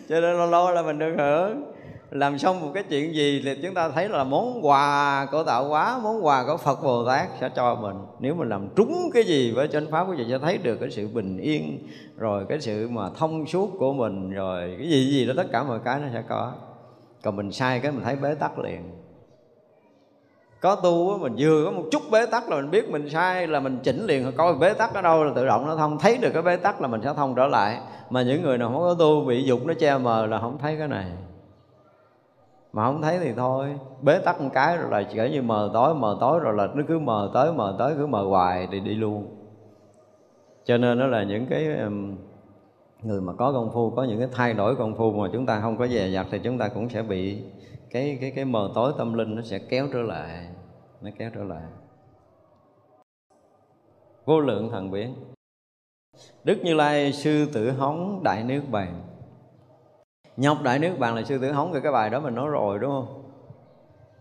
[0.09, 1.73] Cho nên lâu lâu là mình được hưởng.
[2.11, 5.69] Làm xong một cái chuyện gì thì chúng ta thấy là món quà của tạo
[5.69, 7.97] hóa, món quà của phật bồ tát sẽ cho mình.
[8.21, 10.91] Nếu mình làm trúng cái gì với chánh pháp quý vị sẽ thấy được cái
[10.91, 11.89] sự bình yên,
[12.19, 15.63] rồi cái sự mà thông suốt của mình, rồi cái gì gì đó, tất cả
[15.63, 16.53] mọi cái nó sẽ có.
[17.23, 19.04] Còn mình sai cái mình thấy bế tắc liền
[20.65, 23.61] có tu mình vừa có một chút bế tắc là mình biết mình sai là
[23.61, 26.31] mình chỉnh liền coi bế tắc ở đâu là tự động nó thông, thấy được
[26.33, 27.81] cái bế tắc là mình sẽ thông trở lại.
[28.11, 30.77] Mà những người nào không có tu, bị dục nó che mờ là không thấy
[30.79, 31.07] cái này.
[32.73, 33.69] Mà không thấy thì thôi,
[34.03, 36.83] bế tắc một cái rồi là kiểu như mờ tối mờ tối rồi là nó
[36.89, 39.27] cứ mờ tới mờ tới, cứ mờ hoài thì đi luôn.
[40.65, 41.69] Cho nên đó là những cái
[43.03, 45.61] người mà có công phu, có những cái thay đổi công phu mà chúng ta
[45.61, 47.43] không có dè dặt thì chúng ta cũng sẽ bị
[47.91, 50.47] cái cái cái mờ tối tâm linh nó sẽ kéo trở lại
[51.05, 51.63] nó kéo trở lại.
[54.25, 55.15] Vô lượng thần biến.
[56.45, 59.03] Đức như lai, sư tử hóng đại nước bàn.
[60.37, 62.91] Nhọc đại nước bàn là sư tử hống cái bài đó mình nói rồi, đúng
[62.91, 63.23] không?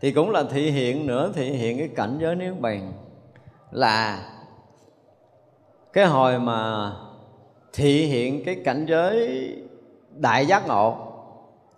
[0.02, 2.94] Thì cũng là thị hiện nữa, thị hiện cái cảnh giới nước bàn
[3.72, 4.30] là
[5.94, 6.92] cái hồi mà
[7.74, 9.50] thị hiện cái cảnh giới
[10.16, 10.98] đại giác ngộ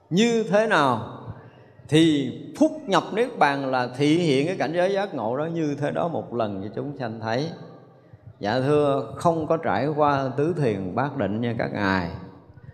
[0.10, 1.15] như thế nào?
[1.90, 5.76] Thì phúc nhập niết bàn là thị hiện cái cảnh giới giác ngộ đó, như
[5.76, 7.50] thế đó một lần cho chúng sanh thấy.
[8.40, 12.10] Dạ thưa, không có trải qua tứ thiền bát định nha các ngài,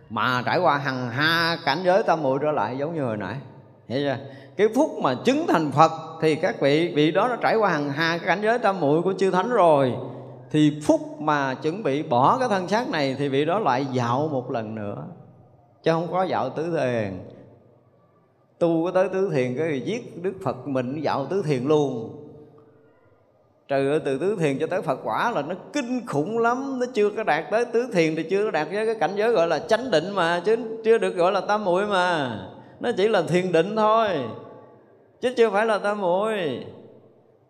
[0.09, 3.35] mà trải qua hằng ha cảnh giới tam muội trở lại giống như hồi nãy.
[3.87, 4.17] Hiểu chưa?
[4.57, 7.89] Cái phút mà chứng thành phật thì các vị vị đó đã trải qua hằng
[7.89, 9.93] ha cái cảnh giới tam muội của chư thánh rồi.
[10.51, 14.29] Thì phút mà chuẩn bị bỏ cái thân xác này thì vị đó lại dạo
[14.31, 15.03] một lần nữa,
[15.83, 17.19] chứ không có dạo tứ thiền
[18.61, 22.17] tu có tới tứ thiền, cái giết đức phật mình dạo tứ thiền luôn.
[23.67, 26.79] Trừ từ tứ thiền cho tới phật quả là nó kinh khủng lắm.
[26.79, 29.31] Nó chưa có đạt tới tứ thiền thì chưa có đạt với cái cảnh giới
[29.31, 32.39] gọi là chánh định mà, chứ chưa được gọi là tam muội mà.
[32.79, 34.07] Nó chỉ là thiền định thôi,
[35.21, 36.65] chứ chưa phải là tam muội.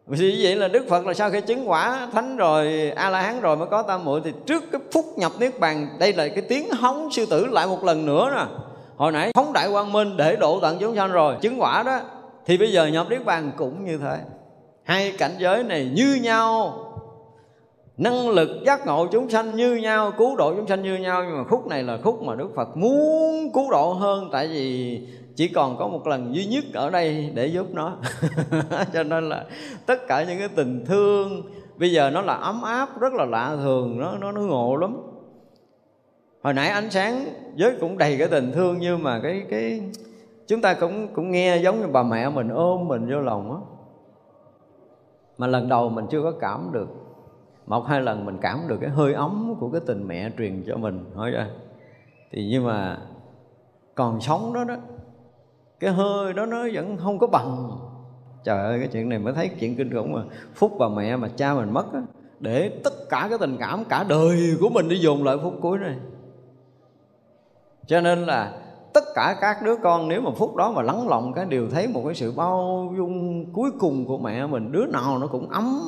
[0.07, 3.41] Vì vậy là Đức Phật là sau khi chứng quả thánh rồi A La Hán
[3.41, 4.21] rồi mới có tam muội.
[4.23, 7.67] Thì trước cái phút nhập niết bàn, đây là cái tiếng hóng sư tử lại
[7.67, 8.45] một lần nữa nè.
[9.01, 11.99] Hồi nãy phóng đại quang minh để độ tận chúng sanh rồi, chứng quả đó.
[12.45, 14.19] Thì bây giờ nhập niết bàn cũng như thế.
[14.83, 16.73] Hai cảnh giới này như nhau.
[17.97, 21.23] Năng lực giác ngộ chúng sanh như nhau, cứu độ chúng sanh như nhau.
[21.23, 24.29] Nhưng mà khúc này là khúc mà đức phật muốn cứu độ hơn.
[24.31, 24.99] Tại vì
[25.35, 27.97] chỉ còn có một lần duy nhất ở đây để giúp nó.
[28.93, 29.45] Cho nên là
[29.85, 31.41] tất cả những cái tình thương,
[31.77, 34.97] bây giờ nó là ấm áp, rất là lạ thường nó nó nó ngộ lắm
[36.41, 39.81] hồi nãy ánh sáng giới cũng đầy cái tình thương nhưng mà cái cái
[40.47, 43.57] chúng ta cũng cũng nghe giống như bà mẹ mình ôm mình vô lòng á.
[45.37, 46.89] Mà lần đầu mình chưa có cảm được.
[47.67, 50.77] Một hai lần mình cảm được cái hơi ấm của cái tình mẹ truyền cho
[50.77, 51.47] mình thôi ra.
[52.31, 52.97] Thì nhưng mà
[53.95, 54.75] còn sống đó đó,
[55.79, 57.71] cái hơi đó nó vẫn không có bằng.
[58.43, 60.21] Trời ơi, cái chuyện này mới thấy chuyện kinh khủng mà
[60.53, 62.01] phúc bà mẹ mà cha mình mất á,
[62.39, 65.79] để tất cả cái tình cảm cả đời của mình đi dồn lại phút cuối
[65.79, 65.95] này
[67.91, 68.51] cho nên là
[68.93, 71.87] tất cả các đứa con nếu mà phút đó mà lắng lòng cái đều thấy
[71.87, 75.81] một cái sự bao dung cuối cùng của mẹ mình, đứa nào nó cũng ấm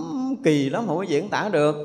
[0.44, 1.76] kỳ lắm, không có diễn tả được.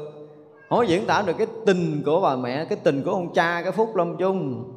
[0.69, 3.63] Không có diễn tả được cái tình của bà mẹ, cái tình của ông cha,
[3.63, 4.73] cái phúc lâm chung.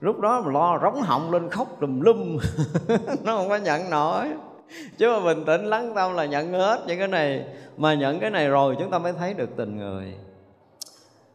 [0.00, 2.38] Lúc đó mà lo rống họng lên khóc lùm lum,
[3.24, 4.26] nó không có nhận nổi.
[4.98, 7.44] Chứ mà bình tĩnh lắng tâm là nhận hết những cái này.
[7.76, 10.14] Mà nhận cái này rồi chúng ta mới thấy được tình người.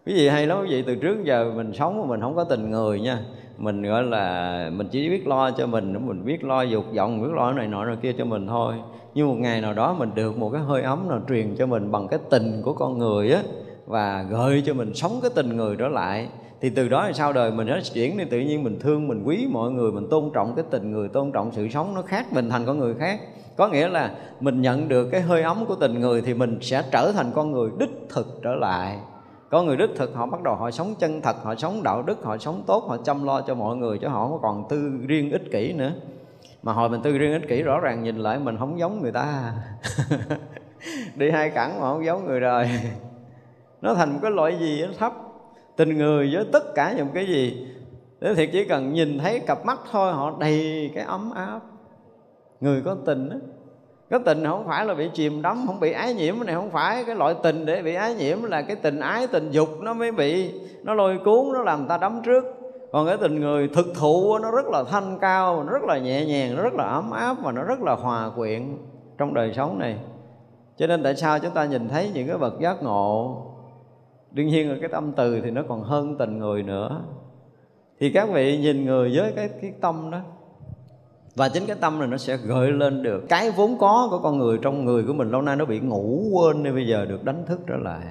[0.05, 2.43] Quý vị hay lắm, quý vị, từ trước giờ mình sống mà mình không có
[2.43, 3.19] tình người nha
[3.57, 7.33] mình gọi là mình chỉ biết lo cho mình mình biết lo dục vọng biết
[7.35, 8.73] lo này nọ rồi kia cho mình thôi.
[9.13, 11.91] Nhưng một ngày nào đó mình được một cái hơi ấm nào truyền cho mình
[11.91, 13.41] bằng cái tình của con người á,
[13.85, 16.27] và gợi cho mình sống cái tình người trở lại,
[16.61, 19.23] thì từ đó thì sau đời mình nó chuyển đi, tự nhiên mình thương, mình
[19.25, 22.33] quý mọi người, mình tôn trọng cái tình người, tôn trọng sự sống nó khác,
[22.33, 23.19] mình thành con người khác.
[23.55, 26.83] Có nghĩa là mình nhận được cái hơi ấm của tình người thì mình sẽ
[26.91, 28.97] trở thành con người đích thực trở lại
[29.53, 32.23] có người đích thực, họ bắt đầu họ sống chân thật, họ sống đạo đức,
[32.23, 35.31] họ sống tốt, họ chăm lo cho mọi người, chứ họ không còn tư riêng
[35.31, 35.91] ích kỷ nữa.
[36.63, 39.11] Mà hồi mình tư riêng ích kỷ, rõ ràng nhìn lại mình không giống người
[39.11, 39.53] ta.
[41.15, 42.69] Đi hai cẳng mà không giống người đời.
[43.81, 45.13] Nó thành một cái loại gì nó thấp.
[45.75, 47.67] Tình người với tất cả những cái gì.
[48.21, 51.59] Thế thiệt chỉ cần nhìn thấy cặp mắt thôi, họ đầy cái ấm áp.
[52.61, 53.35] Người có tình đó
[54.13, 57.03] cái tình không phải là bị chìm đắm, không bị ái nhiễm này không phải.
[57.03, 60.11] Cái loại tình để bị ái nhiễm là cái tình ái, tình dục nó mới
[60.11, 60.51] bị,
[60.83, 62.43] nó lôi cuốn, nó làm ta đắm trước.
[62.91, 66.25] Còn cái tình người thực thụ nó rất là thanh cao, nó rất là nhẹ
[66.25, 68.77] nhàng, nó rất là ấm áp và nó rất là hòa quyện
[69.17, 69.97] trong đời sống này.
[70.77, 73.37] Cho nên tại sao chúng ta nhìn thấy những cái bậc giác ngộ?
[74.31, 77.01] Đương nhiên là cái tâm từ thì nó còn hơn tình người nữa.
[77.99, 80.19] Thì các vị nhìn người với cái cái tâm đó
[81.35, 83.23] và chính cái tâm này nó sẽ gợi lên được.
[83.29, 86.29] Cái vốn có của con người trong người của mình lâu nay nó bị ngủ
[86.33, 88.05] quên nên bây giờ được đánh thức trở lại.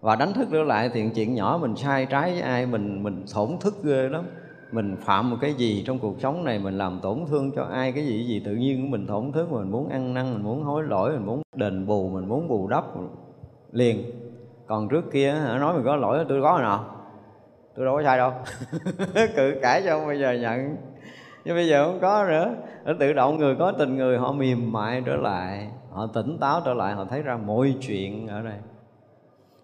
[0.00, 3.24] Và đánh thức trở lại thì chuyện nhỏ mình sai trái với ai, mình mình
[3.34, 4.24] thổn thức ghê lắm.
[4.72, 7.92] Mình phạm một cái gì trong cuộc sống này, mình làm tổn thương cho ai,
[7.92, 10.42] cái gì cái gì, tự nhiên của mình tổn thức mình muốn ăn năn, mình
[10.42, 12.84] muốn hối lỗi, mình muốn đền bù, mình muốn bù đắp
[13.72, 14.04] liền.
[14.66, 16.96] Còn trước kia nói mình có lỗi, tôi có rồi nào
[17.76, 18.32] tôi đâu có sai đâu.
[19.36, 20.76] Cự cãi cho bây giờ nhận
[21.46, 22.54] nhưng bây giờ không có nữa.
[22.84, 26.62] Nó tự động người có tình người, họ mềm mại trở lại, họ tỉnh táo
[26.64, 28.54] trở lại, họ thấy ra mọi chuyện ở đây.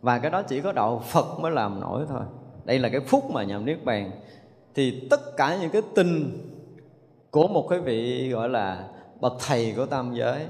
[0.00, 2.20] Và cái đó chỉ có đạo phật mới làm nổi thôi.
[2.64, 4.10] Đây là cái phúc mà nhằm niết bàn.
[4.74, 6.38] Thì tất cả những cái tình
[7.30, 8.88] của một cái vị gọi là
[9.20, 10.46] bậc thầy của tam giới,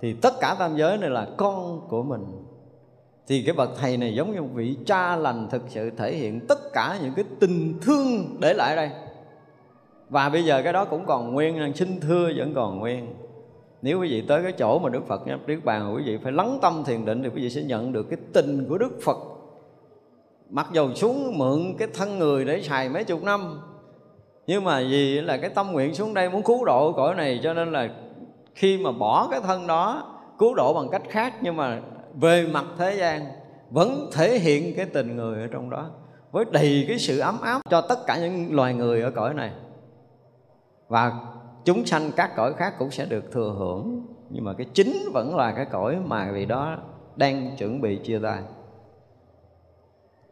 [0.00, 2.24] thì tất cả tam giới này là con của mình.
[3.26, 6.46] Thì cái bậc thầy này giống như một vị cha lành thực sự thể hiện
[6.48, 8.90] tất cả những cái tình thương để lại đây
[10.08, 13.14] và bây giờ cái đó cũng còn nguyên, xin thưa vẫn còn nguyên.
[13.82, 16.32] Nếu quý vị tới cái chỗ mà Đức Phật nhập Niết Bàn, quý vị phải
[16.32, 19.16] lắng tâm thiền định thì quý vị sẽ nhận được cái tình của Đức Phật.
[20.50, 23.60] Mặc dầu xuống mượn cái thân người để xài mấy chục năm,
[24.46, 27.54] nhưng mà vì là cái tâm nguyện xuống đây muốn cứu độ cõi này, cho
[27.54, 27.88] nên là
[28.54, 31.80] khi mà bỏ cái thân đó, cứu độ bằng cách khác, nhưng mà
[32.14, 33.26] về mặt thế gian
[33.70, 35.90] vẫn thể hiện cái tình người ở trong đó,
[36.32, 39.50] với đầy cái sự ấm áp cho tất cả những loài người ở cõi này
[40.88, 41.12] và
[41.64, 44.06] chúng sanh các cõi khác cũng sẽ được thừa hưởng.
[44.30, 46.76] Nhưng mà cái chính vẫn là cái cõi mà vì đó
[47.16, 48.42] đang chuẩn bị chia tay.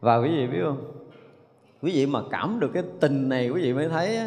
[0.01, 0.85] Và quý vị biết không?
[1.83, 4.19] Quý vị mà cảm được cái tình này, quý vị mới thấy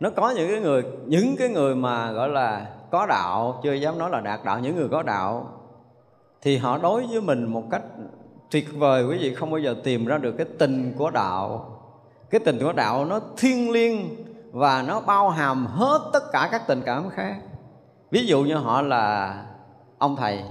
[0.00, 3.98] nó có những cái người, những cái người mà gọi là có đạo, chưa dám
[3.98, 5.46] nói là đạt đạo, những người có đạo,
[6.42, 7.82] thì họ đối với mình một cách
[8.50, 9.04] tuyệt vời.
[9.04, 11.74] Quý vị không bao giờ tìm ra được cái tình của đạo.
[12.30, 13.98] Cái tình của đạo nó thiêng liêng
[14.52, 17.36] và nó bao hàm hết tất cả các tình cảm khác.
[18.10, 19.34] Ví dụ như họ là
[19.98, 20.42] ông thầy,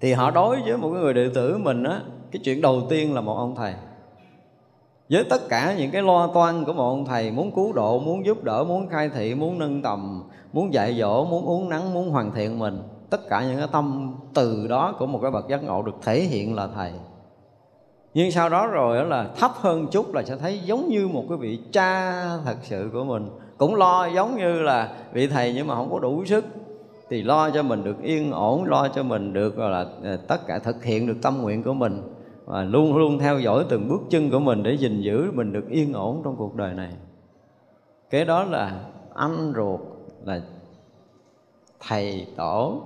[0.00, 2.00] thì họ đối với một cái người đệ tử mình á,
[2.32, 3.74] cái chuyện đầu tiên là một ông thầy.
[5.10, 8.26] Với tất cả những cái lo toan của một ông thầy, muốn cứu độ, muốn
[8.26, 12.10] giúp đỡ, muốn khai thị, muốn nâng tầm, muốn dạy dỗ, muốn uống nắng muốn
[12.10, 15.64] hoàn thiện mình, tất cả những cái tâm từ đó của một cái bậc giác
[15.64, 16.92] ngộ được thể hiện là thầy
[18.16, 21.24] nhưng sau đó rồi đó là thấp hơn chút là sẽ thấy giống như một
[21.28, 23.28] cái vị cha thật sự của mình.
[23.58, 26.44] Cũng lo giống như là vị thầy nhưng mà không có đủ sức.
[27.08, 30.46] Thì lo cho mình được yên ổn, lo cho mình được, gọi là ờ, tất
[30.46, 32.02] cả thực hiện được tâm nguyện của mình.
[32.44, 35.68] Và luôn luôn theo dõi từng bước chân của mình để gìn giữ mình được
[35.68, 36.92] yên ổn trong cuộc đời này.
[38.10, 38.80] Cái đó là
[39.14, 39.80] anh ruột
[40.24, 40.40] là
[41.88, 42.82] thầy tổ,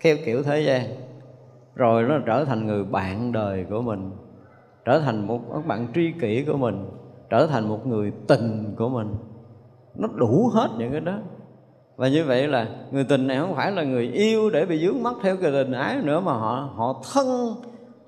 [0.00, 0.82] theo kiểu thế gian.
[1.74, 4.10] Rồi nó trở thành người bạn đời của mình
[4.84, 6.86] trở thành một bạn tri kỷ của mình,
[7.30, 9.14] trở thành một người tình của mình.
[9.94, 11.18] Nó đủ hết những cái đó.
[11.96, 15.02] Và như vậy là người tình này không phải là người yêu để bị dướng
[15.02, 17.54] mắt theo cái tình ái nữa, mà họ họ thân,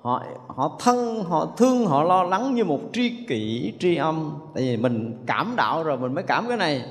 [0.01, 4.31] họ họ thân, họ thương, họ lo lắng như một tri kỷ, tri âm.
[4.53, 6.83] Tại vì mình cảm đạo rồi mình mới cảm cái này.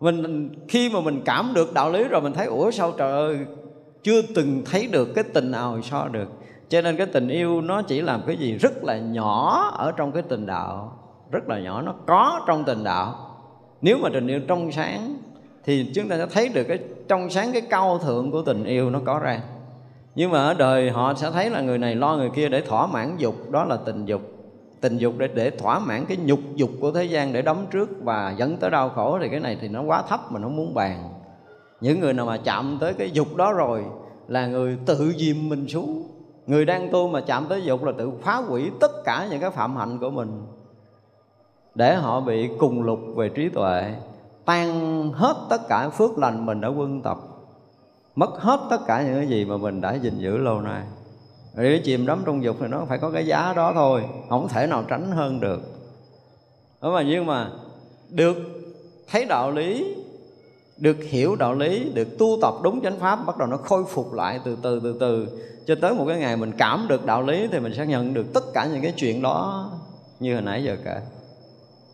[0.00, 3.38] Mình, khi mà mình cảm được đạo lý rồi mình thấy, ủa sao trời ơi,
[4.02, 6.28] chưa từng thấy được cái tình nào so được
[6.68, 10.12] cho nên cái tình yêu nó chỉ làm cái gì rất là nhỏ ở trong
[10.12, 10.98] cái tình đạo.
[11.30, 13.30] Rất là nhỏ, nó có trong tình đạo.
[13.82, 15.16] Nếu mà tình yêu trong sáng,
[15.64, 16.78] thì chúng ta sẽ thấy được cái
[17.08, 19.40] trong sáng cái cao thượng của tình yêu nó có ra.
[20.14, 22.86] Nhưng mà ở đời họ sẽ thấy là người này lo người kia để thỏa
[22.86, 24.20] mãn dục, đó là tình dục.
[24.80, 27.90] Tình dục để để thỏa mãn cái nhục dục của thế gian để đấm trước
[28.02, 30.74] và dẫn tới đau khổ, thì cái này thì nó quá thấp mà nó muốn
[30.74, 31.08] bàn.
[31.80, 33.84] Những người nào mà chạm tới cái dục đó rồi
[34.28, 36.08] là người tự dìm mình xuống
[36.46, 39.50] người đang tu mà chạm tới dục là tự phá hủy tất cả những cái
[39.50, 40.42] phạm hạnh của mình.
[41.74, 43.94] Để họ bị cùng lục về trí tuệ,
[44.44, 47.18] tan hết tất cả phước lành mình đã quân tập
[48.16, 50.82] mất hết tất cả những cái gì mà mình đã gìn giữ lâu nay.
[51.56, 54.66] Để chìm đắm trong dục thì nó phải có cái giá đó thôi, không thể
[54.66, 55.60] nào tránh hơn được.
[56.82, 57.50] Đó mà nhưng mà
[58.10, 58.36] được
[59.10, 59.96] thấy đạo lý
[60.76, 64.12] được hiểu đạo lý, được tu tập đúng chánh pháp, bắt đầu nó khôi phục
[64.12, 65.26] lại từ từ từ từ.
[65.66, 68.26] Cho tới một cái ngày mình cảm được đạo lý thì mình sẽ nhận được
[68.34, 69.70] tất cả những cái chuyện đó
[70.20, 71.00] như hồi nãy giờ kể.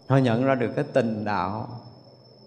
[0.09, 1.69] Họ nhận ra được cái tình đạo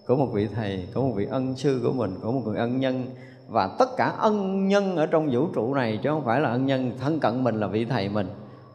[0.07, 2.79] của một vị thầy, của một vị ân sư của mình, của một người ân
[2.79, 3.05] nhân.
[3.47, 6.65] Và tất cả ân nhân ở trong vũ trụ này chứ không phải là ân
[6.65, 8.27] nhân thân cận mình là vị thầy mình.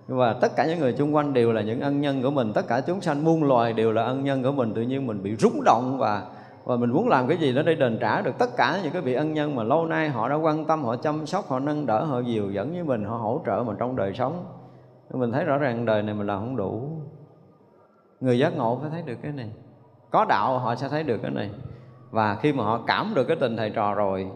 [0.08, 2.52] Và tất cả những người xung quanh đều là những ân nhân của mình.
[2.52, 4.74] Tất cả chúng sanh muôn loài đều là ân nhân của mình.
[4.74, 6.26] Tự nhiên mình bị rúng động và
[6.68, 9.02] và mình muốn làm cái gì đó để đền trả được tất cả những cái
[9.02, 11.86] vị ân nhân mà lâu nay họ đã quan tâm họ chăm sóc họ nâng
[11.86, 14.44] đỡ họ dìu dẫn với mình họ hỗ trợ mình trong đời sống.
[15.10, 16.88] Mình thấy rõ ràng đời này mình làm không đủ.
[18.20, 19.50] Người giác ngộ phải thấy được cái này.
[20.10, 21.50] Có đạo họ sẽ thấy được cái này.
[22.10, 24.30] Và khi mà họ cảm được cái tình thầy trò rồi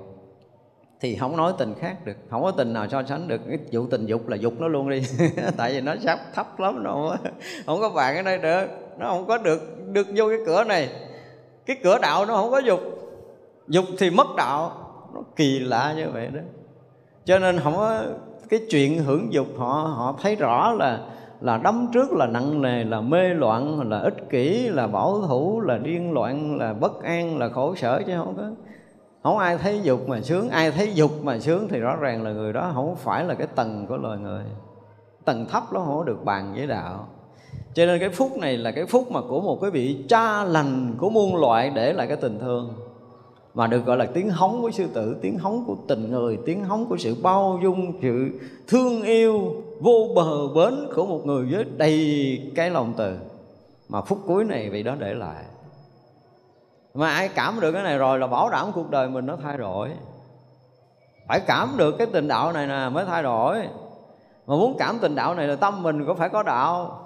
[1.00, 2.16] thì không nói tình khác được.
[2.30, 3.40] Không có tình nào so sánh được.
[3.48, 5.02] Cái vụ tình dục là dục nó luôn đi.
[5.56, 7.16] Tại vì nó sắp thấp lắm nó không có,
[7.66, 8.66] không có bạn ở đây được.
[8.98, 10.88] Nó không có được được vô cái cửa này
[11.66, 12.80] cái cửa đạo nó không có dục.
[13.68, 14.72] Dục thì mất đạo.
[15.14, 16.40] Nó kỳ lạ như vậy đó.
[17.24, 18.02] Cho nên không có
[18.48, 21.00] cái chuyện hưởng dục, họ họ thấy rõ là
[21.40, 25.60] là đấm trước là nặng nề, là mê loạn, là ích kỷ, là bảo thủ,
[25.60, 28.42] là điên loạn, là bất an, là khổ sở chứ không có.
[29.22, 30.48] Không ai thấy dục mà sướng.
[30.48, 33.46] Ai thấy dục mà sướng thì rõ ràng là người đó không phải là cái
[33.46, 34.44] tầng của loài người.
[35.24, 37.08] Tầng thấp nó không có được bàn với đạo
[37.74, 40.94] cho nên cái phúc này là cái phúc mà của một cái vị cha lành
[40.98, 42.74] của muôn loại để lại cái tình thương.
[43.54, 46.64] Mà được gọi là tiếng hóng của sư tử, tiếng hóng của tình người, tiếng
[46.64, 51.64] hóng của sự bao dung, sự thương yêu vô bờ bến của một người với
[51.76, 53.16] đầy cái lòng từ.
[53.88, 55.44] Mà phút cuối này vị đó để lại.
[56.94, 59.58] Mà ai cảm được cái này rồi là bảo đảm cuộc đời mình nó thay
[59.58, 59.90] đổi.
[61.28, 63.58] Phải cảm được cái tình đạo này nè mới thay đổi.
[64.46, 67.01] Mà muốn cảm tình đạo này là tâm mình cũng phải có đạo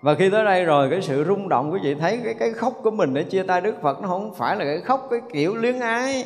[0.00, 2.74] và khi tới đây rồi, cái sự rung động quý vị thấy cái cái khóc
[2.82, 5.56] của mình để chia tay Đức Phật nó không phải là cái khóc cái kiểu
[5.56, 6.24] luyến ái.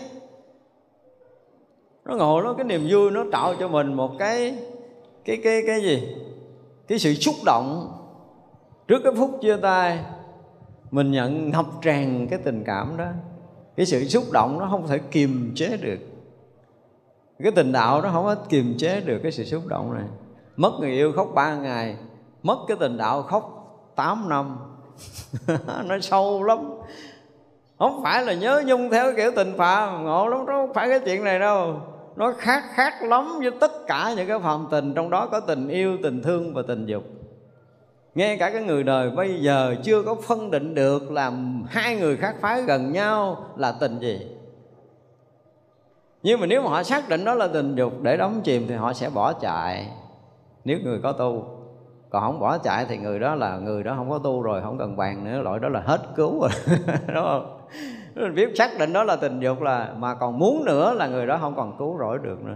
[2.04, 4.58] Nó ngồi nó, cái niềm vui nó tạo cho mình một cái
[5.24, 6.16] cái cái cái gì?
[6.88, 7.92] Cái sự xúc động.
[8.88, 9.98] Trước cái phút chia tay,
[10.90, 13.06] mình nhận ngập tràn cái tình cảm đó.
[13.76, 15.98] Cái sự xúc động nó không thể kiềm chế được.
[17.42, 20.04] Cái tình đạo nó không có kiềm chế được cái sự xúc động này.
[20.56, 21.96] Mất người yêu khóc ba ngày,
[22.42, 23.63] mất cái tình đạo khóc
[23.94, 24.56] 8 năm.
[25.84, 26.58] Nó sâu lắm.
[27.78, 31.00] Không phải là nhớ nhung theo kiểu tình phàm ngộ lắm đó không phải cái
[31.04, 31.80] chuyện này đâu.
[32.16, 35.68] Nó khác khác lắm với tất cả những cái phàm tình, trong đó có tình
[35.68, 37.04] yêu, tình thương và tình dục.
[38.14, 42.16] Ngay cả cái người đời bây giờ chưa có phân định được làm hai người
[42.16, 44.26] khác phái gần nhau là tình gì.
[46.22, 48.74] Nhưng mà nếu mà họ xác định đó là tình dục để đóng chìm thì
[48.74, 49.90] họ sẽ bỏ chạy,
[50.64, 51.63] nếu người có tu
[52.14, 54.78] còn không bỏ chạy thì người đó là người đó không có tu rồi không
[54.78, 56.50] cần bàn nữa loại đó là hết cứu rồi
[57.14, 57.58] đúng không
[58.14, 61.26] mình biết xác định đó là tình dục là mà còn muốn nữa là người
[61.26, 62.54] đó không còn cứu rỗi được nữa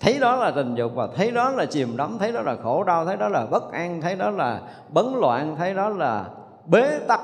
[0.00, 2.84] thấy đó là tình dục và thấy đó là chìm đắm thấy đó là khổ
[2.84, 6.24] đau thấy đó là bất an thấy đó là bấn loạn thấy đó là
[6.66, 7.20] bế tắc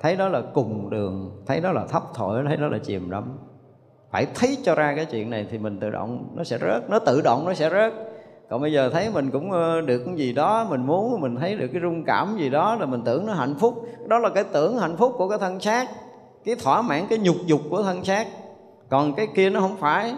[0.00, 3.24] thấy đó là cùng đường thấy đó là thấp thổi thấy đó là chìm đắm
[4.10, 6.98] phải thấy cho ra cái chuyện này thì mình tự động nó sẽ rớt nó
[6.98, 8.11] tự động nó sẽ rớt
[8.52, 11.54] còn bây giờ thấy mình cũng ờ, được cái gì đó, mình muốn, mình thấy
[11.54, 13.88] được cái rung cảm gì đó là mình tưởng nó hạnh phúc.
[14.06, 15.88] Đó là cái tưởng hạnh phúc của cái thân xác,
[16.44, 18.26] cái thỏa mãn, cái nhục dục của thân xác.
[18.88, 20.14] Còn cái kia nó không phải.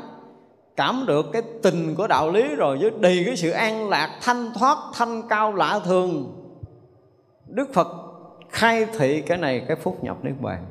[0.77, 4.51] Cảm được cái tình của đạo lý rồi với đầy cái sự an lạc, thanh
[4.59, 6.35] thoát, thanh cao, lạ thường.
[7.47, 7.89] Đức phật
[8.49, 10.65] khai thị cái này, cái phúc nhập niết bàn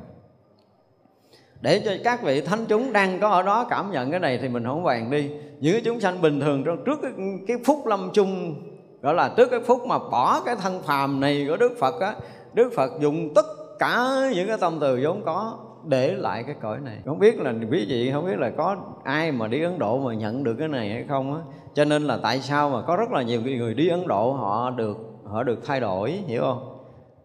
[1.64, 4.48] để cho các vị thánh chúng đang có ở đó cảm nhận cái này thì
[4.48, 5.30] mình không bàn đi.
[5.60, 7.12] Những chúng sanh bình thường trong trước cái,
[7.48, 8.54] cái phút lâm chung
[9.02, 12.14] gọi là trước cái phút mà bỏ cái thân phàm này của đức phật á
[12.54, 13.46] đức phật dùng tất
[13.78, 16.98] cả những cái tâm từ vốn có để lại cái cõi này.
[17.04, 20.14] Không biết là quý vị không biết là có ai mà đi ấn độ mà
[20.14, 21.40] nhận được cái này hay không á.
[21.74, 24.70] Cho nên là tại sao mà có rất là nhiều người đi ấn độ họ
[24.70, 26.73] được họ được thay đổi hiểu không?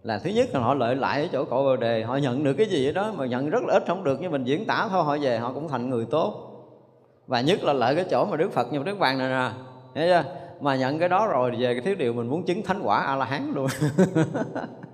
[0.10, 2.54] Là thứ nhất là họ lợi lại ở chỗ cội bồ đề, họ nhận được
[2.54, 5.04] cái gì đó mà nhận rất là ít không được, nhưng mình diễn tả thôi,
[5.04, 6.46] họ về họ cũng thành người tốt.
[7.28, 9.52] Và nhất là lợi cái chỗ mà đức phật như đức vàng này nè,
[9.96, 10.24] thấy chưa?
[10.62, 13.16] Mà nhận cái đó rồi, về cái thiếu điều mình muốn chứng thánh quả a
[13.16, 13.68] la hán luôn.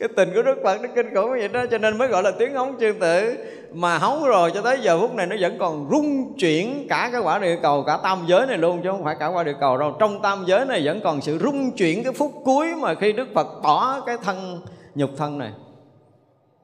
[0.00, 2.30] cái tình của đức phật nó kinh khủng vậy đó, cho nên mới gọi là
[2.38, 3.36] tiếng hóng chương tử.
[3.72, 7.20] Mà hóng rồi cho tới giờ phút này nó vẫn còn rung chuyển cả cái
[7.20, 9.76] quả địa cầu, cả tam giới này luôn, chứ không phải cả quả địa cầu
[9.76, 9.96] đâu.
[9.98, 13.28] Trong tam giới này vẫn còn sự rung chuyển cái phút cuối mà khi đức
[13.34, 14.60] phật bỏ cái thân,
[14.94, 15.52] nhục thân này.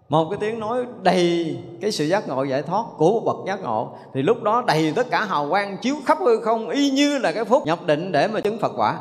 [0.09, 3.62] Một cái tiếng nói đầy cái sự giác ngộ giải thoát của một bậc giác
[3.62, 3.97] ngộ.
[4.14, 7.32] Thì lúc đó đầy tất cả hào quang chiếu khắp hư không, y như là
[7.32, 8.98] cái phút nhập định để mà chứng phật quả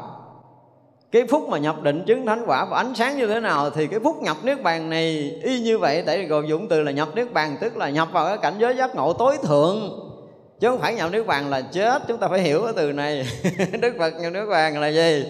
[1.15, 3.87] cái phút mà nhập định chứng thánh quả và ánh sáng như thế nào thì
[3.87, 6.03] cái phút nhập niết bàn này y như vậy.
[6.05, 8.53] Tại vì còn dụng từ là nhập niết bàn, tức là nhập vào cái cảnh
[8.57, 9.99] giới giác ngộ tối thượng.
[10.59, 13.27] Chứ không phải nhập niết bàn là chết, chúng ta phải hiểu cái từ này.
[13.81, 15.25] Đức phật nhập niết bàn là gì?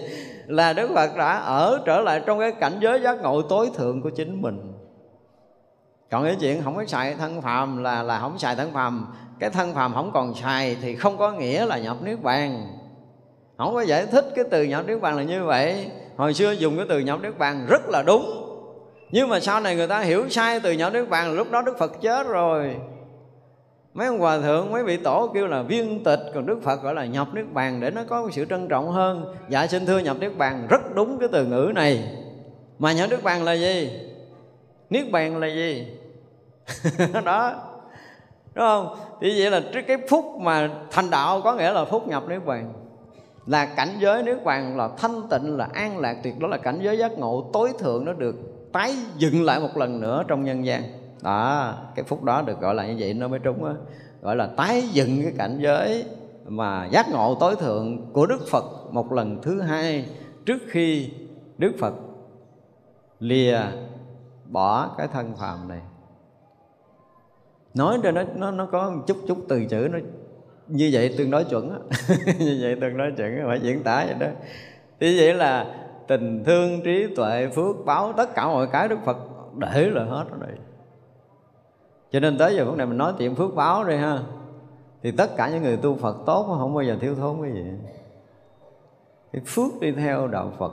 [0.46, 4.02] Là đức phật đã ở trở lại trong cái cảnh giới giác ngộ tối thượng
[4.02, 4.72] của chính mình.
[6.10, 9.06] Còn cái chuyện không có xài thân phàm là là không xài thân phàm.
[9.40, 12.66] Cái thân phàm không còn xài thì không có nghĩa là nhập niết bàn
[13.56, 15.90] không có giải thích cái từ nhập niết bàn là như vậy.
[16.16, 18.42] Hồi xưa dùng cái từ nhập niết bàn rất là đúng.
[19.10, 21.78] Nhưng mà sau này người ta hiểu sai từ nhập niết bàn lúc đó đức
[21.78, 22.76] phật chết rồi.
[23.94, 26.94] Mấy ông hòa thượng, mấy vị tổ kêu là viên tịch, còn đức phật gọi
[26.94, 29.34] là nhập niết bàn để nó có sự trân trọng hơn.
[29.48, 32.04] Dạ xin thưa nhập niết bàn rất đúng cái từ ngữ này.
[32.78, 34.00] Mà nhập niết bàn là gì?
[34.90, 35.86] Niết bàn là gì?
[37.24, 37.54] Đó.
[38.54, 38.96] Đúng không?
[39.20, 42.72] Thì vậy là cái phút mà thành đạo có nghĩa là phút nhập niết bàn
[43.46, 46.78] là cảnh giới nước bàn là thanh tịnh, là an lạc, tuyệt đó là cảnh
[46.82, 48.36] giới giác ngộ, tối thượng nó được
[48.72, 50.82] tái dựng lại một lần nữa trong nhân gian.
[51.22, 53.72] Đó, cái phút đó được gọi là như vậy, nó mới trúng á.
[54.22, 56.04] Gọi là tái dựng cái cảnh giới
[56.46, 60.08] mà giác ngộ tối thượng của Đức Phật một lần thứ hai
[60.46, 61.10] trước khi
[61.58, 61.94] Đức Phật
[63.20, 63.58] lìa
[64.50, 65.80] bỏ cái thân phàm này.
[67.74, 69.98] Nói cho nó nó nó có một chút chút từ chữ, nó
[70.68, 71.68] như vậy tương đối chuẩn
[72.38, 74.26] như vậy tương đối chuẩn, phải diễn tả vậy đó.
[75.00, 75.66] Thì vậy là
[76.06, 79.16] tình thương, trí tuệ, phước báo, tất cả mọi cái đức phật
[79.56, 80.50] để là hết rồi.
[82.10, 84.18] Cho nên tới giờ phút này mình nói chuyện phước báo đi ha.
[85.02, 87.64] Thì tất cả những người tu phật tốt không bao giờ thiếu thốn cái gì.
[89.32, 90.72] Cái phước đi theo đạo phật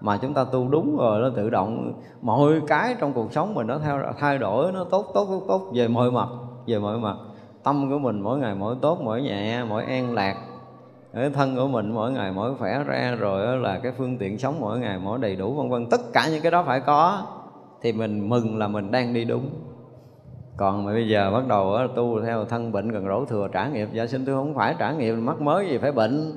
[0.00, 3.66] mà chúng ta tu đúng rồi, nó tự động mọi cái trong cuộc sống mình
[3.66, 6.28] nó theo thay đổi, nó tốt tốt tốt tốt, về mọi mặt,
[6.66, 7.16] về mọi mặt
[7.64, 10.36] tâm của mình mỗi ngày mỗi tốt, mỗi nhẹ, mỗi an lạc.
[11.14, 14.60] Cái thân của mình mỗi ngày mỗi khỏe ra rồi là cái phương tiện sống
[14.60, 15.86] mỗi ngày mỗi đầy đủ, vân vân.
[15.90, 17.22] Tất cả những cái đó phải có,
[17.82, 19.50] thì mình mừng là mình đang đi đúng.
[20.56, 23.88] Còn mà bây giờ bắt đầu tu theo thân bệnh gần rỗ thừa, trả nghiệp
[23.92, 26.32] dạ xin tôi không phải trả nghiệp, mắc mới gì phải bệnh.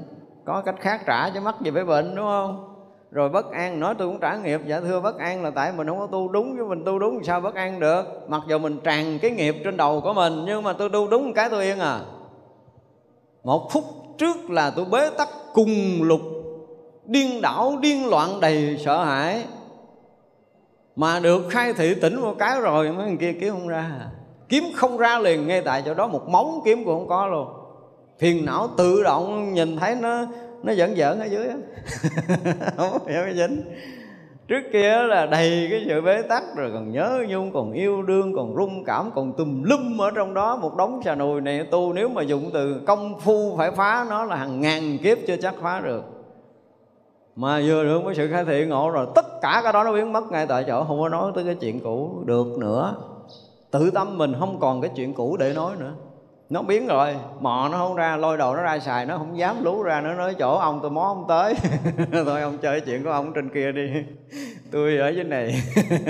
[0.46, 2.75] Có cách khác trả chứ mắc gì phải bệnh, đúng không?
[3.16, 4.62] Rồi bất an nói, tôi cũng trả nghiệp.
[4.66, 7.24] Dạ thưa bất an là tại mình không có tu đúng chứ mình, tu đúng
[7.24, 8.04] sao bất an được?
[8.28, 11.34] Mặc dù mình tràn cái nghiệp trên đầu của mình, nhưng mà tôi tu đúng
[11.34, 12.00] cái tôi yên à.
[13.44, 13.84] Một phút
[14.18, 15.70] trước là tôi bế tắc cùng
[16.02, 16.22] lục,
[17.06, 19.44] điên đảo, điên loạn, đầy sợ hãi.
[20.96, 23.92] Mà được khai thị tỉnh một cái rồi, mấy người kia kiếm không ra.
[24.50, 27.48] Kiếm không ra liền, ngay tại chỗ đó một móng kiếm cũng không có luôn.
[28.20, 30.26] Phiền não tự động nhìn thấy nó
[30.66, 31.48] nó giỡn giỡn ở dưới
[32.78, 33.62] không hiểu cái dính.
[34.48, 38.34] Trước kia là đầy cái sự bế tắc rồi, còn nhớ nhung, còn yêu đương,
[38.36, 40.56] còn rung cảm, còn tùm lum ở trong đó.
[40.56, 44.24] Một đống xà nùi này tu nếu mà dùng từ công phu phải phá nó
[44.24, 46.04] là hàng ngàn kiếp chưa chắc phá được.
[47.36, 50.14] Mà vừa được cái sự khai thị ngộ rồi, tất cả cái đó nó biến
[50.14, 52.96] mất ngay tại chỗ, không có nói tới cái chuyện cũ được nữa.
[53.72, 55.94] Tự tâm mình không còn cái chuyện cũ để nói nữa
[56.50, 57.16] nó biến rồi.
[57.40, 60.14] Mò nó không ra, lôi đầu nó ra xài, nó không dám lú ra nó
[60.14, 61.56] nói chỗ ông tôi mó không tới.
[62.26, 63.90] Thôi ông chơi chuyện của ông trên kia đi.
[64.72, 65.62] Tôi ở dưới này.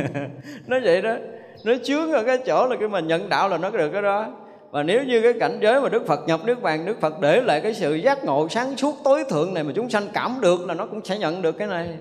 [0.67, 1.15] Nó vậy đó.
[1.63, 4.27] Nó chướng ở cái chỗ là cái mình nhận đạo là nó được cái đó.
[4.71, 7.41] Và nếu như cái cảnh giới mà Đức Phật nhập nước vàng, Đức Phật để
[7.41, 10.67] lại cái sự giác ngộ sáng suốt tối thượng này mà chúng sanh cảm được
[10.67, 11.97] là nó cũng sẽ nhận được cái này.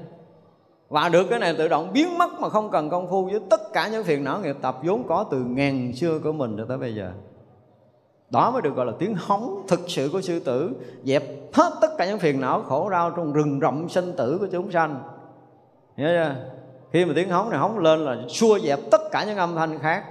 [0.89, 3.73] Và được cái này tự động biến mất mà không cần công phu với tất
[3.73, 6.79] cả những phiền não nghiệp tập vốn có từ ngàn xưa của mình cho tới
[6.79, 7.13] bây giờ
[8.35, 10.73] đó mới được gọi là tiếng hóng thực sự của sư tử,
[11.05, 14.47] dẹp hết tất cả những phiền não khổ đau trong rừng rậm sinh tử của
[14.53, 15.03] chúng sanh.
[15.97, 16.35] Nhớ chưa?
[16.93, 19.79] Khi mà tiếng hóng này hóng lên là xua dẹp tất cả những âm thanh
[19.79, 20.05] khác.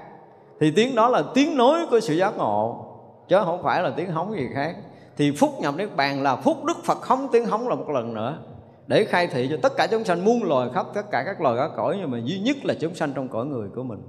[0.59, 2.85] Thì tiếng đó là tiếng nối của sự giác ngộ,
[3.27, 4.75] chứ không phải là tiếng hóng gì khác.
[5.17, 8.13] Thì phúc nhập niết bàn là phúc đức phật hóng, tiếng hóng là một lần
[8.13, 8.37] nữa.
[8.87, 11.55] Để khai thị cho tất cả chúng sanh muôn loài khắp tất cả các loài
[11.57, 14.01] các cõi, nhưng mà duy nhất là chúng sanh trong cõi người của mình.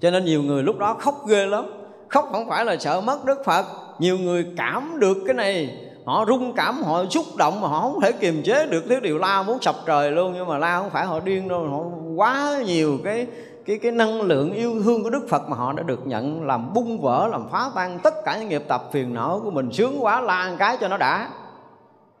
[0.00, 1.77] Cho nên nhiều người lúc đó khóc ghê lắm
[2.08, 3.66] khóc không phải là sợ mất đức phật.
[3.98, 5.78] Nhiều người cảm được cái này.
[6.04, 8.84] Họ rung cảm, họ xúc động mà họ không thể kiềm chế được.
[8.88, 11.68] Thứ điều la muốn sập trời luôn, nhưng mà la không phải họ điên đâu.
[11.68, 11.78] Họ
[12.16, 13.26] quá nhiều cái
[13.66, 16.74] cái cái năng lượng yêu thương của Đức Phật mà họ đã được nhận làm
[16.74, 19.72] bung vỡ, làm phá tan tất cả những nghiệp tập phiền não của mình.
[19.72, 21.28] Sướng quá, la một cái cho nó đã.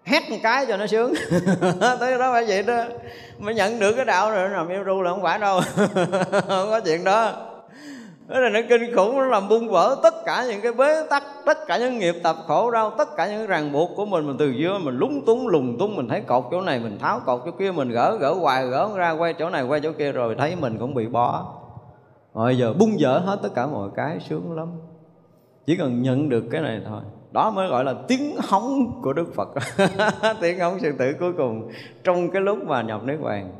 [0.04, 1.14] Hét một cái cho nó sướng.
[2.00, 2.84] Tới đó phải vậy đó.
[3.38, 5.60] Mới nhận được cái đạo rồi làm yêu ru là không phải đâu.
[6.48, 7.47] Không có chuyện đó
[8.28, 11.22] đó là nó kinh khủng nó làm bung vỡ tất cả những cái bế tắc,
[11.46, 14.26] tất cả những nghiệp tập khổ đau, tất cả những ràng buộc của mình.
[14.26, 17.20] Mình từ dưới mình lúng túng, lùng tung, mình thấy cột chỗ này, mình tháo
[17.26, 20.12] cột chỗ kia, mình gỡ gỡ hoài, gỡ ra, quay chỗ này, quay chỗ kia
[20.12, 21.54] rồi thấy mình cũng bị bó.
[22.34, 24.68] Rồi giờ bung vỡ hết tất cả mọi cái sướng lắm.
[25.66, 27.00] Chỉ cần nhận được cái này thôi.
[27.32, 29.48] Đó mới gọi là tiếng hóng của đức phật.
[30.40, 31.68] Tiếng hóng sư tử cuối cùng
[32.04, 33.52] trong cái lúc mà nhập niết bàn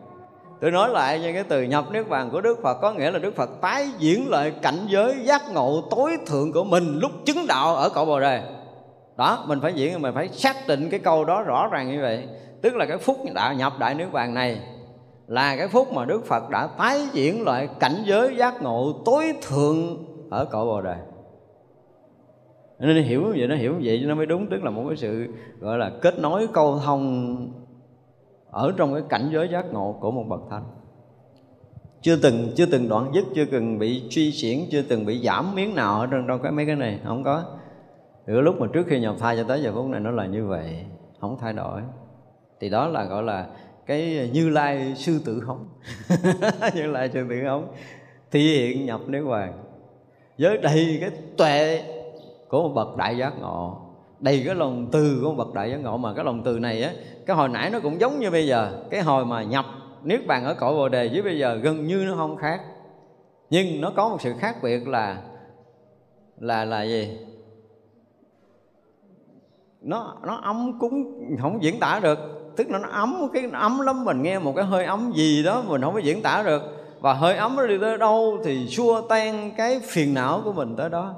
[0.60, 3.18] tôi nói lại như cái từ nhập niết bàn của đức phật có nghĩa là
[3.18, 7.46] đức phật tái diễn lại cảnh giới giác ngộ tối thượng của mình lúc chứng
[7.48, 8.42] đạo ở cội bồ đề.
[9.16, 12.28] Đó, mình phải diễn, mình phải xác định cái câu đó rõ ràng như vậy.
[12.62, 14.60] Tức là cái phút đạo nhập đại niết bàn này
[15.26, 19.32] là cái phút mà đức phật đã tái diễn lại cảnh giới giác ngộ tối
[19.48, 20.96] thượng ở cội bồ đề.
[22.78, 24.46] Nên hiểu như vậy, nó hiểu như vậy nó mới đúng.
[24.50, 25.26] Tức là một cái sự
[25.60, 27.36] gọi là kết nối câu thông
[28.50, 30.64] ở trong cái cảnh giới giác ngộ của một bậc thánh.
[32.02, 35.54] Chưa từng chưa từng đoạn dứt chưa từng bị suy xiển chưa từng bị giảm
[35.54, 37.44] miếng nào ở trong, trong cái mấy cái này không có.
[38.26, 40.46] Từ lúc mà trước khi nhập thai cho tới giờ phút này nó là như
[40.46, 40.84] vậy
[41.20, 41.82] không thay đổi.
[42.60, 43.46] Thì đó là gọi là
[43.86, 45.68] cái như lai sư tử hống.
[46.74, 47.72] Như lai sư tử hống.
[48.30, 49.64] Thi hiện nhập niết bàn.
[50.38, 51.82] Với đầy cái tuệ
[52.48, 53.87] của một bậc đại giác ngộ
[54.20, 56.92] đầy cái lòng từ của bậc đại giác ngộ mà cái lòng từ này á,
[57.26, 58.82] cái hồi nãy nó cũng giống như bây giờ.
[58.90, 59.64] Cái hồi mà nhập
[60.02, 62.60] niết bàn ở cõi bồ đề với bây giờ gần như nó không khác.
[63.50, 65.22] Nhưng nó có một sự khác biệt là
[66.38, 67.18] là là gì?
[69.80, 72.18] Nó nó ấm cúng, không diễn tả được.
[72.56, 75.42] Tức là nó ấm cái, nó ấm lắm, mình nghe một cái hơi ấm gì
[75.42, 76.62] đó mình không có diễn tả được.
[77.00, 80.76] Và hơi ấm nó đi tới đâu thì xua tan cái phiền não của mình
[80.76, 81.14] tới đó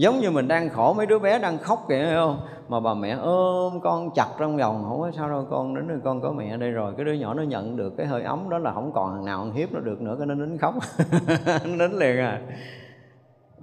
[0.00, 2.40] giống như mình đang khổ, mấy đứa bé đang khóc kìa, thấy không?
[2.68, 5.98] Mà bà mẹ ôm con chặt trong vòng, không có sao đâu, con đến rồi
[6.04, 6.92] con có mẹ đây rồi.
[6.96, 9.38] Cái đứa nhỏ nó nhận được cái hơi ấm đó là không còn thằng nào
[9.38, 10.74] ăn hiếp nó được nữa, cái nó nín khóc,
[11.64, 12.40] nó nín liền à.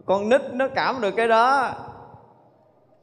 [0.06, 1.72] Con nít nó cảm được cái đó.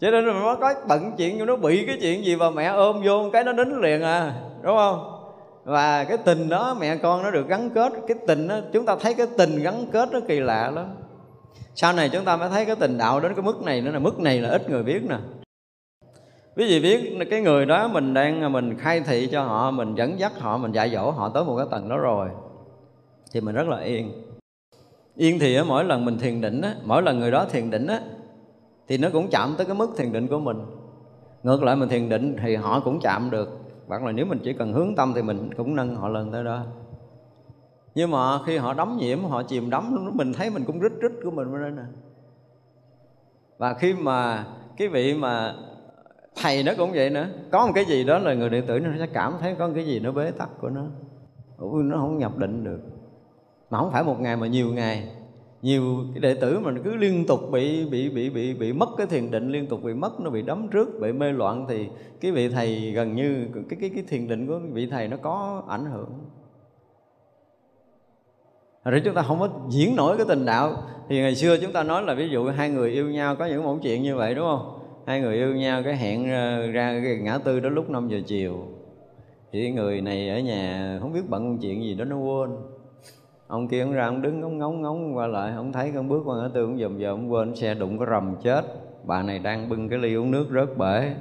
[0.00, 3.02] Cho nên mình nó có bận chuyện nó bị cái chuyện gì mà mẹ ôm
[3.04, 5.10] vô cái nó nín liền à đúng không?
[5.64, 8.96] Và cái tình đó mẹ con nó được gắn kết, cái tình đó, chúng ta
[9.00, 10.86] thấy cái tình gắn kết nó kỳ lạ lắm
[11.74, 13.98] sau này chúng ta mới thấy cái tình đạo đến cái mức này nữa là
[13.98, 15.16] mức này là ít người biết nè.
[16.56, 20.18] Quý vị biết cái người đó mình đang, mình khai thị cho họ, mình dẫn
[20.18, 22.28] dắt họ, mình dạy dỗ họ tới một cái tầng đó rồi,
[23.32, 24.12] thì mình rất là yên.
[25.16, 28.00] Yên thì mỗi lần mình thiền định á, mỗi lần người đó thiền định á,
[28.88, 30.56] thì nó cũng chạm tới cái mức thiền định của mình.
[31.42, 34.52] Ngược lại mình thiền định thì họ cũng chạm được, hoặc là nếu mình chỉ
[34.52, 36.62] cần hướng tâm thì mình cũng nâng họ lên tới đó
[37.94, 41.12] nhưng mà khi họ đắm nhiễm họ chìm đắm mình thấy mình cũng rít rít
[41.24, 41.82] của mình bên đây nè.
[43.58, 44.46] Và khi mà
[44.76, 45.54] cái vị mà
[46.42, 48.90] thầy nó cũng vậy nữa có một cái gì đó là người đệ tử nó
[48.98, 50.84] sẽ cảm thấy có một cái gì nó bế tắc của nó.
[51.58, 52.80] Ủa, nó không nhập định được.
[53.70, 55.08] Mà không phải một ngày mà nhiều ngày.
[55.62, 55.82] Nhiều
[56.14, 59.30] cái đệ tử mình cứ liên tục bị bị bị bị bị mất cái thiền
[59.30, 61.88] định liên tục bị mất nó bị đấm trước bị mê loạn thì
[62.20, 65.62] cái vị thầy gần như cái cái cái thiền định của vị thầy nó có
[65.68, 66.10] ảnh hưởng
[68.90, 70.72] rồi chúng ta không có diễn nổi cái tình đạo.
[71.08, 73.64] Thì ngày xưa chúng ta nói là ví dụ hai người yêu nhau có những
[73.64, 74.78] mẫu chuyện như vậy, đúng không?
[75.06, 76.28] Hai người yêu nhau cái hẹn
[76.72, 78.58] ra cái ngã tư đó lúc 5 giờ chiều.
[79.52, 82.50] Thì người này ở nhà không biết bận chuyện gì đó nó quên.
[83.46, 86.22] Ông kia ông ra ông đứng ngóng ngóng ngóng qua lại, ông thấy con bước
[86.24, 88.64] qua ngã tư ông dòm dòm, ông quên xe đụng cái rầm chết.
[89.04, 91.14] Bà này đang bưng cái ly uống nước rớt bể.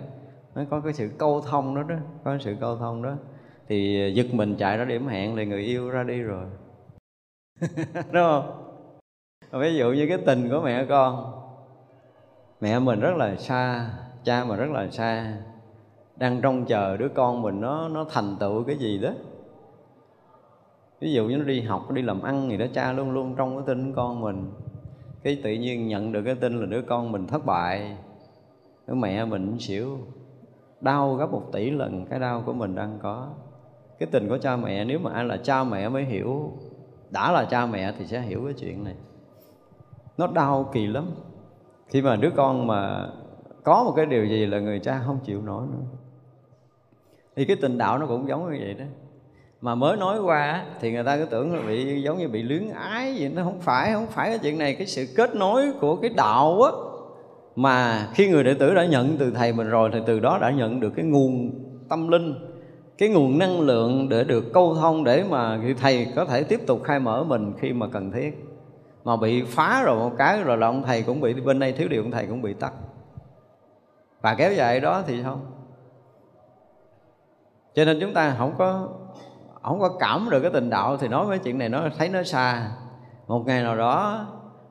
[0.56, 3.14] Nó có cái sự câu thông đó đó, có sự câu thông đó.
[3.68, 6.45] Thì giật mình chạy ra điểm hẹn thì người yêu ra đi rồi.
[8.11, 8.64] đúng không?
[9.52, 11.41] Ví dụ như cái tình của mẹ con,
[12.61, 13.90] mẹ mình rất là xa,
[14.23, 15.38] cha mình rất là xa,
[16.15, 19.10] đang trông chờ đứa con mình nó nó thành tựu cái gì đó.
[20.99, 23.35] Ví dụ như nó đi học nó đi làm ăn thì đó, cha luôn luôn
[23.35, 24.52] trong cái tin con mình.
[25.23, 27.98] Cái tự nhiên nhận được cái tin là đứa con mình thất bại.
[28.88, 29.98] Đứa mẹ mình xỉu,
[30.81, 33.27] đau gấp một tỷ lần cái đau của mình đang có.
[33.99, 36.52] Cái tình của cha mẹ, nếu mà ai là cha mẹ mới hiểu
[37.14, 38.95] đã là cha mẹ thì sẽ hiểu cái chuyện này.
[40.18, 41.06] Nó đau kỳ lắm.
[41.88, 43.10] Khi mà đứa con mà
[43.64, 45.85] có một cái điều gì là người cha không chịu nổi nữa.
[47.35, 48.85] Thì cái tình đạo nó cũng giống như vậy đó.
[49.61, 52.69] Mà mới nói qua thì người ta cứ tưởng là bị, giống như bị luyến
[52.69, 54.76] ái gì nó không phải không phải cái chuyện này.
[54.76, 56.72] Cái sự kết nối của cái đạo á,
[57.56, 60.52] mà khi người đệ tử đã nhận từ thầy mình rồi thì từ đó đã
[60.52, 61.52] nhận được cái nguồn
[61.90, 62.53] tâm linh
[62.98, 66.84] cái nguồn năng lượng để được câu thông để mà thầy có thể tiếp tục
[66.84, 68.45] khai mở mình khi mà cần thiết.
[69.03, 71.88] Mà bị phá rồi một cái rồi là ông thầy cũng bị, bên đây thiếu
[71.88, 72.74] điều ông thầy cũng bị tắt.
[74.22, 75.45] Và kéo dài đó thì không?
[77.76, 78.90] Cho nên chúng ta không có
[79.61, 82.24] không có cảm được cái tình đạo thì nói với chuyện này nó thấy nó
[82.24, 82.72] xa.
[83.28, 84.26] Một ngày nào đó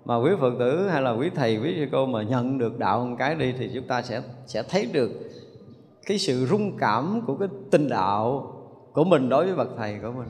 [0.04, 3.04] mà quý phật tử hay là quý thầy, quý sư cô mà nhận được đạo
[3.04, 5.10] một cái đi thì chúng ta sẽ sẽ thấy được
[6.06, 8.52] cái sự rung cảm của cái tình đạo
[8.92, 10.28] của mình đối với bậc thầy của mình.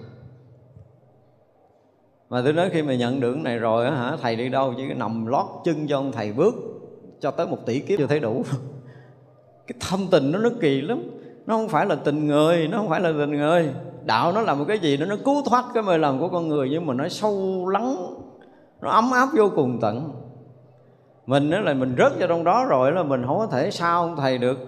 [2.31, 4.94] Mà tôi nói khi mà nhận được cái này rồi hả, thầy đi đâu chỉ
[4.94, 6.55] nằm lót chân cho ông thầy bước
[7.20, 8.44] cho tới một tỷ kiếp chưa thấy đủ.
[9.66, 11.03] Cái thâm tình nó nó kỳ lắm.
[11.47, 13.69] Nó không phải là tình người, nó không phải là tình người.
[14.05, 16.49] Đạo nó là một cái gì đó, nó cứu thoát cái mê lầm của con
[16.49, 17.97] người nhưng mà nó sâu lắng,
[18.81, 20.11] nó ấm áp vô cùng tận.
[21.27, 24.03] Mình đó là mình rớt vào trong đó rồi là mình không có thể sao
[24.03, 24.59] ông thầy được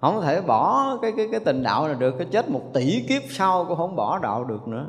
[0.00, 3.22] không thể bỏ cái cái cái tình đạo này được, cái chết một tỷ kiếp
[3.30, 4.86] sau cũng không bỏ đạo được nữa.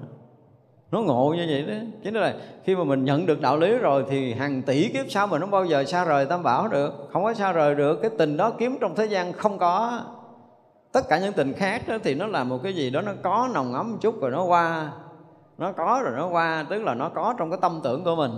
[0.92, 1.74] Nó ngộ như vậy đó.
[2.04, 5.28] Chính là khi mà mình nhận được đạo lý rồi thì hàng tỷ kiếp sau
[5.28, 7.10] mình không bao giờ xa rời tam bảo được?
[7.14, 8.00] Không có xa rời được.
[8.02, 10.02] Cái tình đó kiếm trong thế gian không có.
[10.92, 13.50] Tất cả những tình khác đó thì nó là một cái gì đó, nó có
[13.54, 14.92] nồng ấm một chút rồi nó qua.
[15.58, 18.32] Nó có rồi nó qua, tức là nó có trong cái tâm tưởng của mình.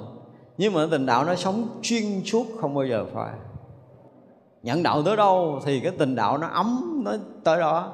[0.57, 3.33] Nhưng mà tình đạo nó sống chuyên suốt không bao giờ phải
[4.63, 7.11] nhận đạo tới đâu thì cái tình đạo nó ấm nó
[7.43, 7.93] tới đó.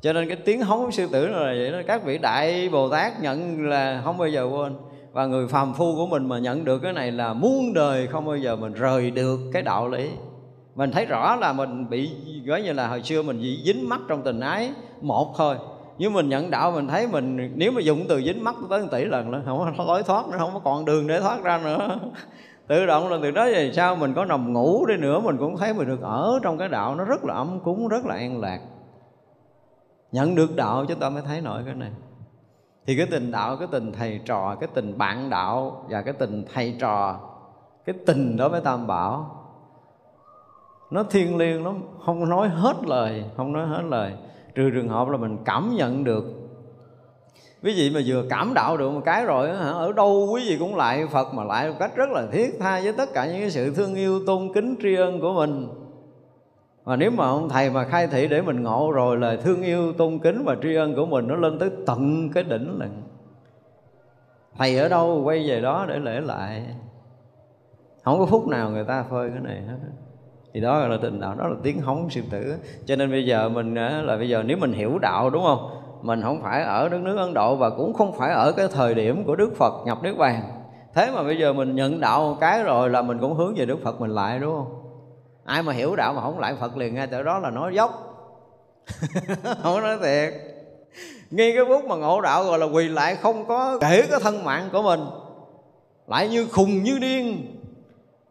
[0.00, 1.78] Cho nên cái tiếng hống sư tử là vậy đó.
[1.86, 4.74] Các vị đại bồ tát nhận là không bao giờ quên.
[5.12, 8.26] Và người phàm phu của mình mà nhận được cái này là muôn đời không
[8.26, 10.10] bao giờ mình rời được cái đạo lý.
[10.74, 12.10] Mình thấy rõ là mình bị
[12.44, 14.70] gọi như là hồi xưa mình bị dính mắt trong tình ái
[15.00, 15.56] một thôi.
[15.98, 18.88] Nhưng mình nhận đạo mình thấy mình, nếu mà dùng từ dính mắt tới một
[18.92, 21.60] tỷ lần nữa không có lối thoát nữa không có còn đường để thoát ra
[21.64, 21.98] nữa
[22.72, 25.56] tự động là từ đó về sau mình có nằm ngủ đi nữa, mình cũng
[25.56, 28.40] thấy mình được ở trong cái đạo nó rất là ấm cúng, rất là an
[28.40, 28.60] lạc.
[30.12, 31.90] Nhận được đạo chúng ta mới thấy nổi cái này.
[32.86, 36.44] Thì cái tình đạo, cái tình thầy trò, cái tình bạn đạo và cái tình
[36.54, 37.20] thầy trò,
[37.84, 39.30] cái tình đối với tam bảo,
[40.90, 44.12] nó thiêng liêng lắm, không nói hết lời, không nói hết lời.
[44.54, 46.24] Trừ trường hợp là mình cảm nhận được
[47.62, 50.76] quý vị mà vừa cảm đạo được một cái rồi ở đâu quý vị cũng
[50.76, 53.50] lại phật mà lại một cách rất là thiết tha với tất cả những cái
[53.50, 55.68] sự thương yêu, tôn kính, tri ân của mình.
[56.84, 59.92] Mà nếu mà ông thầy mà khai thị để mình ngộ rồi là thương yêu,
[59.92, 63.02] tôn kính và tri ân của mình nó lên tới tận cái đỉnh lần
[64.58, 66.66] thầy ở đâu quay về đó để lễ lại.
[68.04, 69.76] Không có phút nào người ta phơi cái này hết.
[70.54, 72.54] Thì đó là tình đạo, đó là tiếng hóng sư tử.
[72.86, 75.81] Cho nên bây giờ mình là bây giờ nếu mình hiểu đạo đúng không?
[76.02, 78.94] Mình không phải ở đất nước ấn độ và cũng không phải ở cái thời
[78.94, 80.42] điểm của đức phật nhập niết bàn.
[80.94, 83.66] Thế mà bây giờ mình nhận đạo một cái rồi là mình cũng hướng về
[83.66, 84.82] đức phật mình lại, đúng không?
[85.44, 88.08] Ai mà hiểu đạo mà không lại phật liền ngay từ đó là nói dốc.
[89.62, 90.34] Không nói thiệt.
[91.30, 94.44] Ngay cái phút mà ngộ đạo gọi là quỳ lại không có, kể cái thân
[94.44, 95.00] mạng của mình.
[96.06, 97.56] Lại như khùng như điên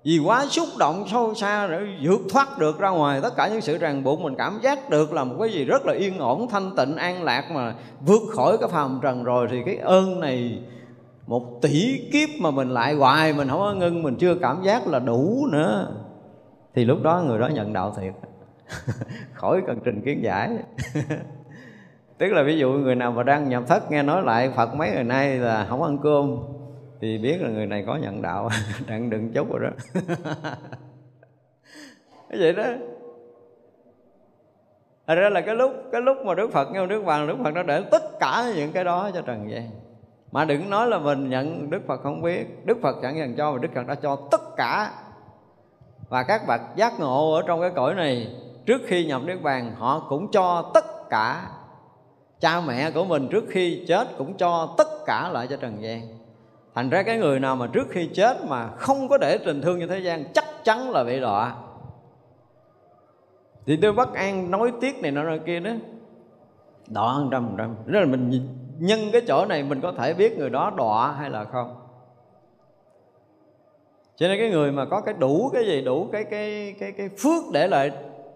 [0.04, 3.20] vì quá xúc động sâu xa để vượt thoát được ra ngoài.
[3.22, 5.86] Tất cả những sự ràng buộc mình cảm giác được là một cái gì rất
[5.86, 9.48] là yên ổn, thanh tịnh, an lạc mà vượt khỏi cái phàm trần rồi.
[9.52, 10.60] Thì cái ơn này,
[11.28, 14.88] một tỷ kiếp mà mình lại hoài, mình không có ngưng, mình chưa cảm giác
[14.88, 15.88] là đủ nữa.
[16.76, 18.14] Thì lúc đó người đó nhận đạo thiệt.
[19.34, 20.50] Khỏi cần trình kiến giải.
[22.18, 24.92] Tức là ví dụ người nào mà đang nhập thất, nghe nói lại phật mấy
[24.92, 26.38] ngày nay là không ăn cơm
[27.02, 28.50] thì biết là người này có nhận đạo
[28.88, 29.70] đang đừng chốt rồi đó.
[32.30, 32.64] Cái vậy đó.
[35.08, 37.52] Thật ra là cái lúc cái lúc mà Đức Phật, nghe Đức Hoàng, Đức Phật
[37.54, 39.70] đã để tất cả những cái đó cho trần gian.
[40.32, 42.66] Mà đừng nói là mình nhận Đức Phật không biết.
[42.66, 44.92] Đức Phật chẳng dành cho, mà Đức Phật đã cho tất cả.
[46.10, 49.76] Và các bậc giác ngộ ở trong cái cõi này, trước khi nhập Niết Bàn,
[49.78, 51.50] họ cũng cho tất cả.
[52.40, 56.21] Cha mẹ của mình trước khi chết cũng cho tất cả lại cho trần gian
[56.76, 59.80] thành ra cái người nào mà trước khi chết mà không có để tình thương
[59.80, 61.56] cho thế gian, chắc chắn là bị đọa.
[63.66, 65.72] Thì tôi bất an nói tiếc này nọ kia đó
[66.88, 67.76] đọa hơn trăm phần trăm.
[67.86, 68.48] Rất là mình
[68.80, 71.76] nhân cái chỗ này mình có thể biết người đó đọa hay là không.
[74.16, 77.10] Cho nên cái người mà có cái đủ cái gì, đủ cái cái cái cái
[77.18, 77.92] phước để lại,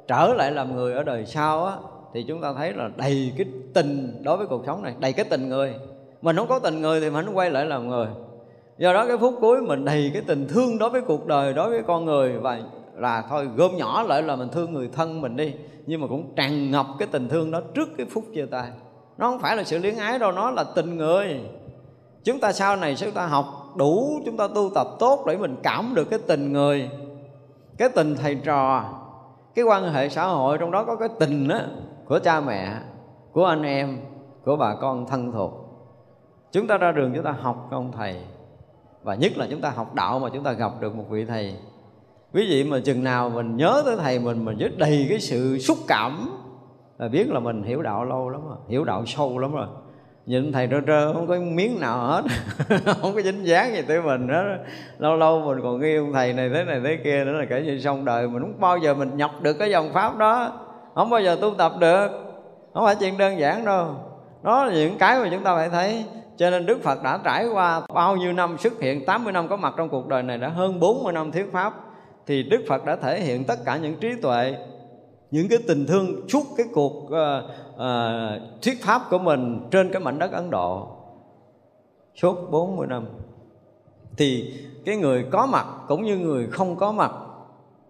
[0.08, 1.76] trở lại làm người ở đời sau á,
[2.14, 5.26] thì chúng ta thấy là đầy cái tình đối với cuộc sống này, đầy cái
[5.30, 5.76] tình người.
[6.22, 8.08] Mình không có tình người thì mình không quay lại làm người
[8.78, 11.70] do đó cái phút cuối mình đầy cái tình thương đối với cuộc đời đối
[11.70, 12.38] với con người.
[12.38, 12.60] Và
[12.96, 15.54] là thôi gom nhỏ lại là mình thương người thân mình đi.
[15.86, 18.70] Nhưng mà cũng tràn ngập cái tình thương đó trước cái phút chia tay.
[19.18, 21.40] Nó không phải là sự luyến ái đâu nó là tình người.
[22.24, 23.46] Chúng ta sau này chúng ta học
[23.76, 26.90] đủ chúng ta tu tập tốt để mình cảm được cái tình người
[27.78, 28.84] cái tình thầy trò
[29.56, 30.58] cái quan hệ xã hội.
[30.58, 31.68] Trong đó có cái tình á,
[32.06, 32.74] của cha mẹ
[33.32, 34.00] của anh em
[34.46, 35.52] của bà con thân thuộc.
[36.52, 38.16] Chúng ta ra đường chúng ta học không thầy
[39.06, 41.56] và nhất là chúng ta học đạo mà chúng ta gặp được một vị thầy.
[42.34, 45.60] Quý vị mà chừng nào mình nhớ tới thầy mình mình rất đầy cái sự
[45.60, 46.30] xúc cảm.
[46.98, 49.68] Là biết là mình hiểu đạo lâu lắm rồi, hiểu đạo sâu lắm rồi.
[50.26, 52.24] Nhìn thầy trơ trơ, không có miếng nào hết.
[53.02, 54.44] Không có dính dáng gì tới mình đó
[55.00, 57.62] lâu lâu mình còn ghi ông thầy này, thế này, thế kia nữa là kể
[57.62, 58.28] như xong đời.
[58.28, 60.60] Mình không bao giờ mình nhập được cái dòng pháp đó.
[60.96, 62.08] Không bao giờ tu tập được.
[62.74, 63.88] Không phải chuyện đơn giản đâu.
[64.44, 66.06] Đó là những cái mà chúng ta phải thấy
[66.38, 69.56] cho nên Đức Phật đã trải qua bao nhiêu năm xuất hiện 80 năm có
[69.56, 71.74] mặt trong cuộc đời này đã hơn 40 năm thuyết pháp
[72.26, 74.56] thì Đức Phật đã thể hiện tất cả những trí tuệ
[75.32, 77.12] những cái tình thương suốt cái cuộc uh,
[77.74, 80.88] uh, thuyết pháp của mình trên cái mảnh đất Ấn Độ.
[82.16, 83.06] Suốt 40 năm.
[84.18, 84.54] Thì
[84.86, 87.12] cái người có mặt cũng như người không có mặt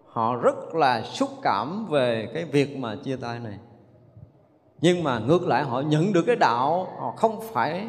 [0.07, 3.57] họ rất là xúc cảm về cái việc mà chia tay này.
[4.81, 7.87] Nhưng mà ngược lại họ nhận được cái đạo họ không phải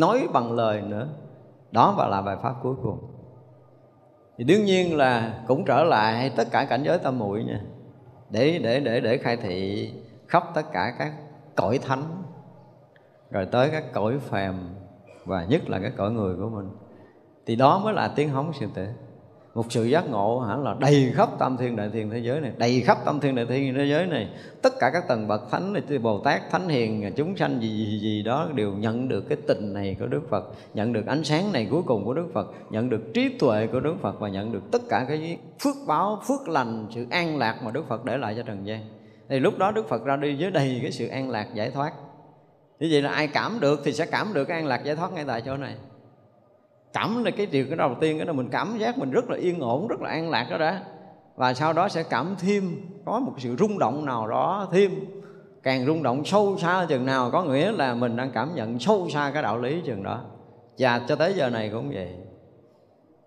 [0.00, 1.08] nói bằng lời nữa.
[1.72, 2.98] Đó và là bài pháp cuối cùng.
[4.38, 7.60] Thì đương nhiên là cũng trở lại tất cả cảnh giới tâm muội nha.
[8.30, 9.90] Để để để để khai thị
[10.28, 11.12] khắp tất cả các
[11.54, 12.02] cõi thánh.
[13.30, 14.54] Rồi tới các cõi phàm
[15.24, 16.70] và nhất là cái cõi người của mình.
[17.46, 18.86] Thì đó mới là tiếng hóng siêu tử
[19.54, 22.52] một sự giác ngộ hẳn là đầy khắp tam thiên đại thiên thế giới này
[22.56, 24.28] đầy khắp tam thiên đại thiên thế giới này.
[24.62, 27.98] Tất cả các tầng bậc thánh này bồ tát thánh hiền chúng sanh gì, gì
[28.00, 30.44] gì đó đều nhận được cái tình này của đức phật
[30.74, 33.80] nhận được ánh sáng này cuối cùng của đức phật nhận được trí tuệ của
[33.80, 37.58] đức phật và nhận được tất cả cái phước báo phước lành sự an lạc
[37.64, 38.80] mà đức phật để lại cho trần gian.
[39.28, 41.92] Thì lúc đó đức phật ra đi với đầy cái sự an lạc giải thoát.
[42.80, 45.12] Như vậy là ai cảm được thì sẽ cảm được cái an lạc giải thoát
[45.12, 45.74] ngay tại chỗ này
[46.92, 49.36] cảm là cái điều cái đầu tiên đó là mình cảm giác mình rất là
[49.36, 50.82] yên ổn, rất là an lạc đó đã.
[51.36, 54.90] Và sau đó sẽ cảm thêm, có một sự rung động nào đó thêm.
[55.62, 59.08] Càng rung động sâu xa chừng nào có nghĩa là mình đang cảm nhận sâu
[59.10, 60.20] xa cái đạo lý chừng đó.
[60.78, 62.08] Và cho tới giờ này cũng vậy.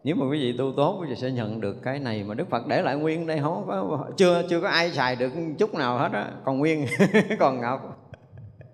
[0.03, 2.49] Nếu mà quý vị tu tốt, quý vị sẽ nhận được cái này mà Đức
[2.49, 5.97] Phật để lại nguyên đây, không có, chưa chưa có ai xài được chút nào
[5.97, 6.85] hết á, còn nguyên,
[7.39, 8.09] còn ngọc.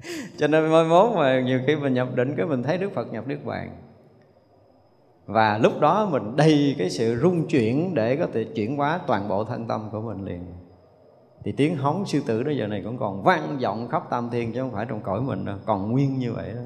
[0.37, 3.13] Cho nên mai mốt mà nhiều khi mình nhập định cái mình thấy Đức Phật
[3.13, 3.88] nhập Đức Bàn
[5.29, 9.29] và lúc đó mình đầy cái sự rung chuyển để có thể chuyển hóa toàn
[9.29, 10.43] bộ thân tâm của mình liền.
[11.43, 14.53] Thì tiếng hóng sư tử đó giờ này cũng còn vang vọng khắp tam thiên
[14.53, 16.61] chứ không phải trong cõi mình đâu, còn nguyên như vậy đó.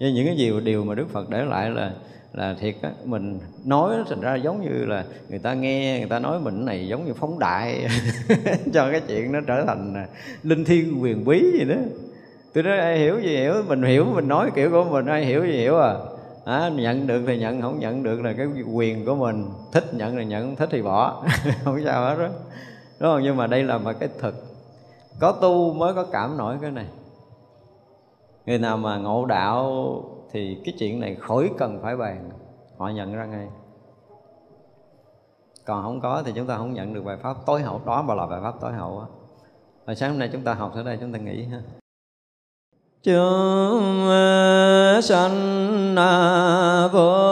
[0.00, 1.92] Như những cái gì điều mà đức phật để lại là
[2.32, 6.18] là thiệt á, mình nói thành ra giống như là người ta nghe, người ta
[6.18, 7.86] nói mình này giống như phóng đại
[8.74, 10.06] cho cái chuyện nó trở thành à,
[10.42, 11.76] linh thiêng quyền bí gì đó.
[12.54, 13.54] Tôi nói, ai hiểu gì hiểu?
[13.68, 15.94] Mình hiểu, mình nói kiểu của mình, ai hiểu gì hiểu à?
[16.44, 19.50] À, nhận được thì nhận không nhận được là cái quyền của mình.
[19.72, 21.24] Thích nhận thì nhận thích thì bỏ.
[21.64, 22.28] Không sao hết đó
[23.00, 23.20] đúng không?
[23.22, 24.34] Nhưng mà đây là một cái thực.
[25.20, 26.86] Có tu mới có cảm nổi cái này.
[28.46, 29.94] Người nào mà ngộ đạo
[30.30, 32.30] thì cái chuyện này khỏi cần phải bàn.
[32.78, 33.48] Họ nhận ra ngay.
[35.64, 37.80] Còn không có thì chúng ta không nhận được bài pháp tối hậu.
[37.86, 39.06] Đó mà là bài pháp tối hậu á.
[39.84, 41.62] Và sáng hôm nay chúng ta học ở đây chúng ta nghĩ ha
[43.04, 45.94] chúng eh, sanh
[46.92, 47.31] vô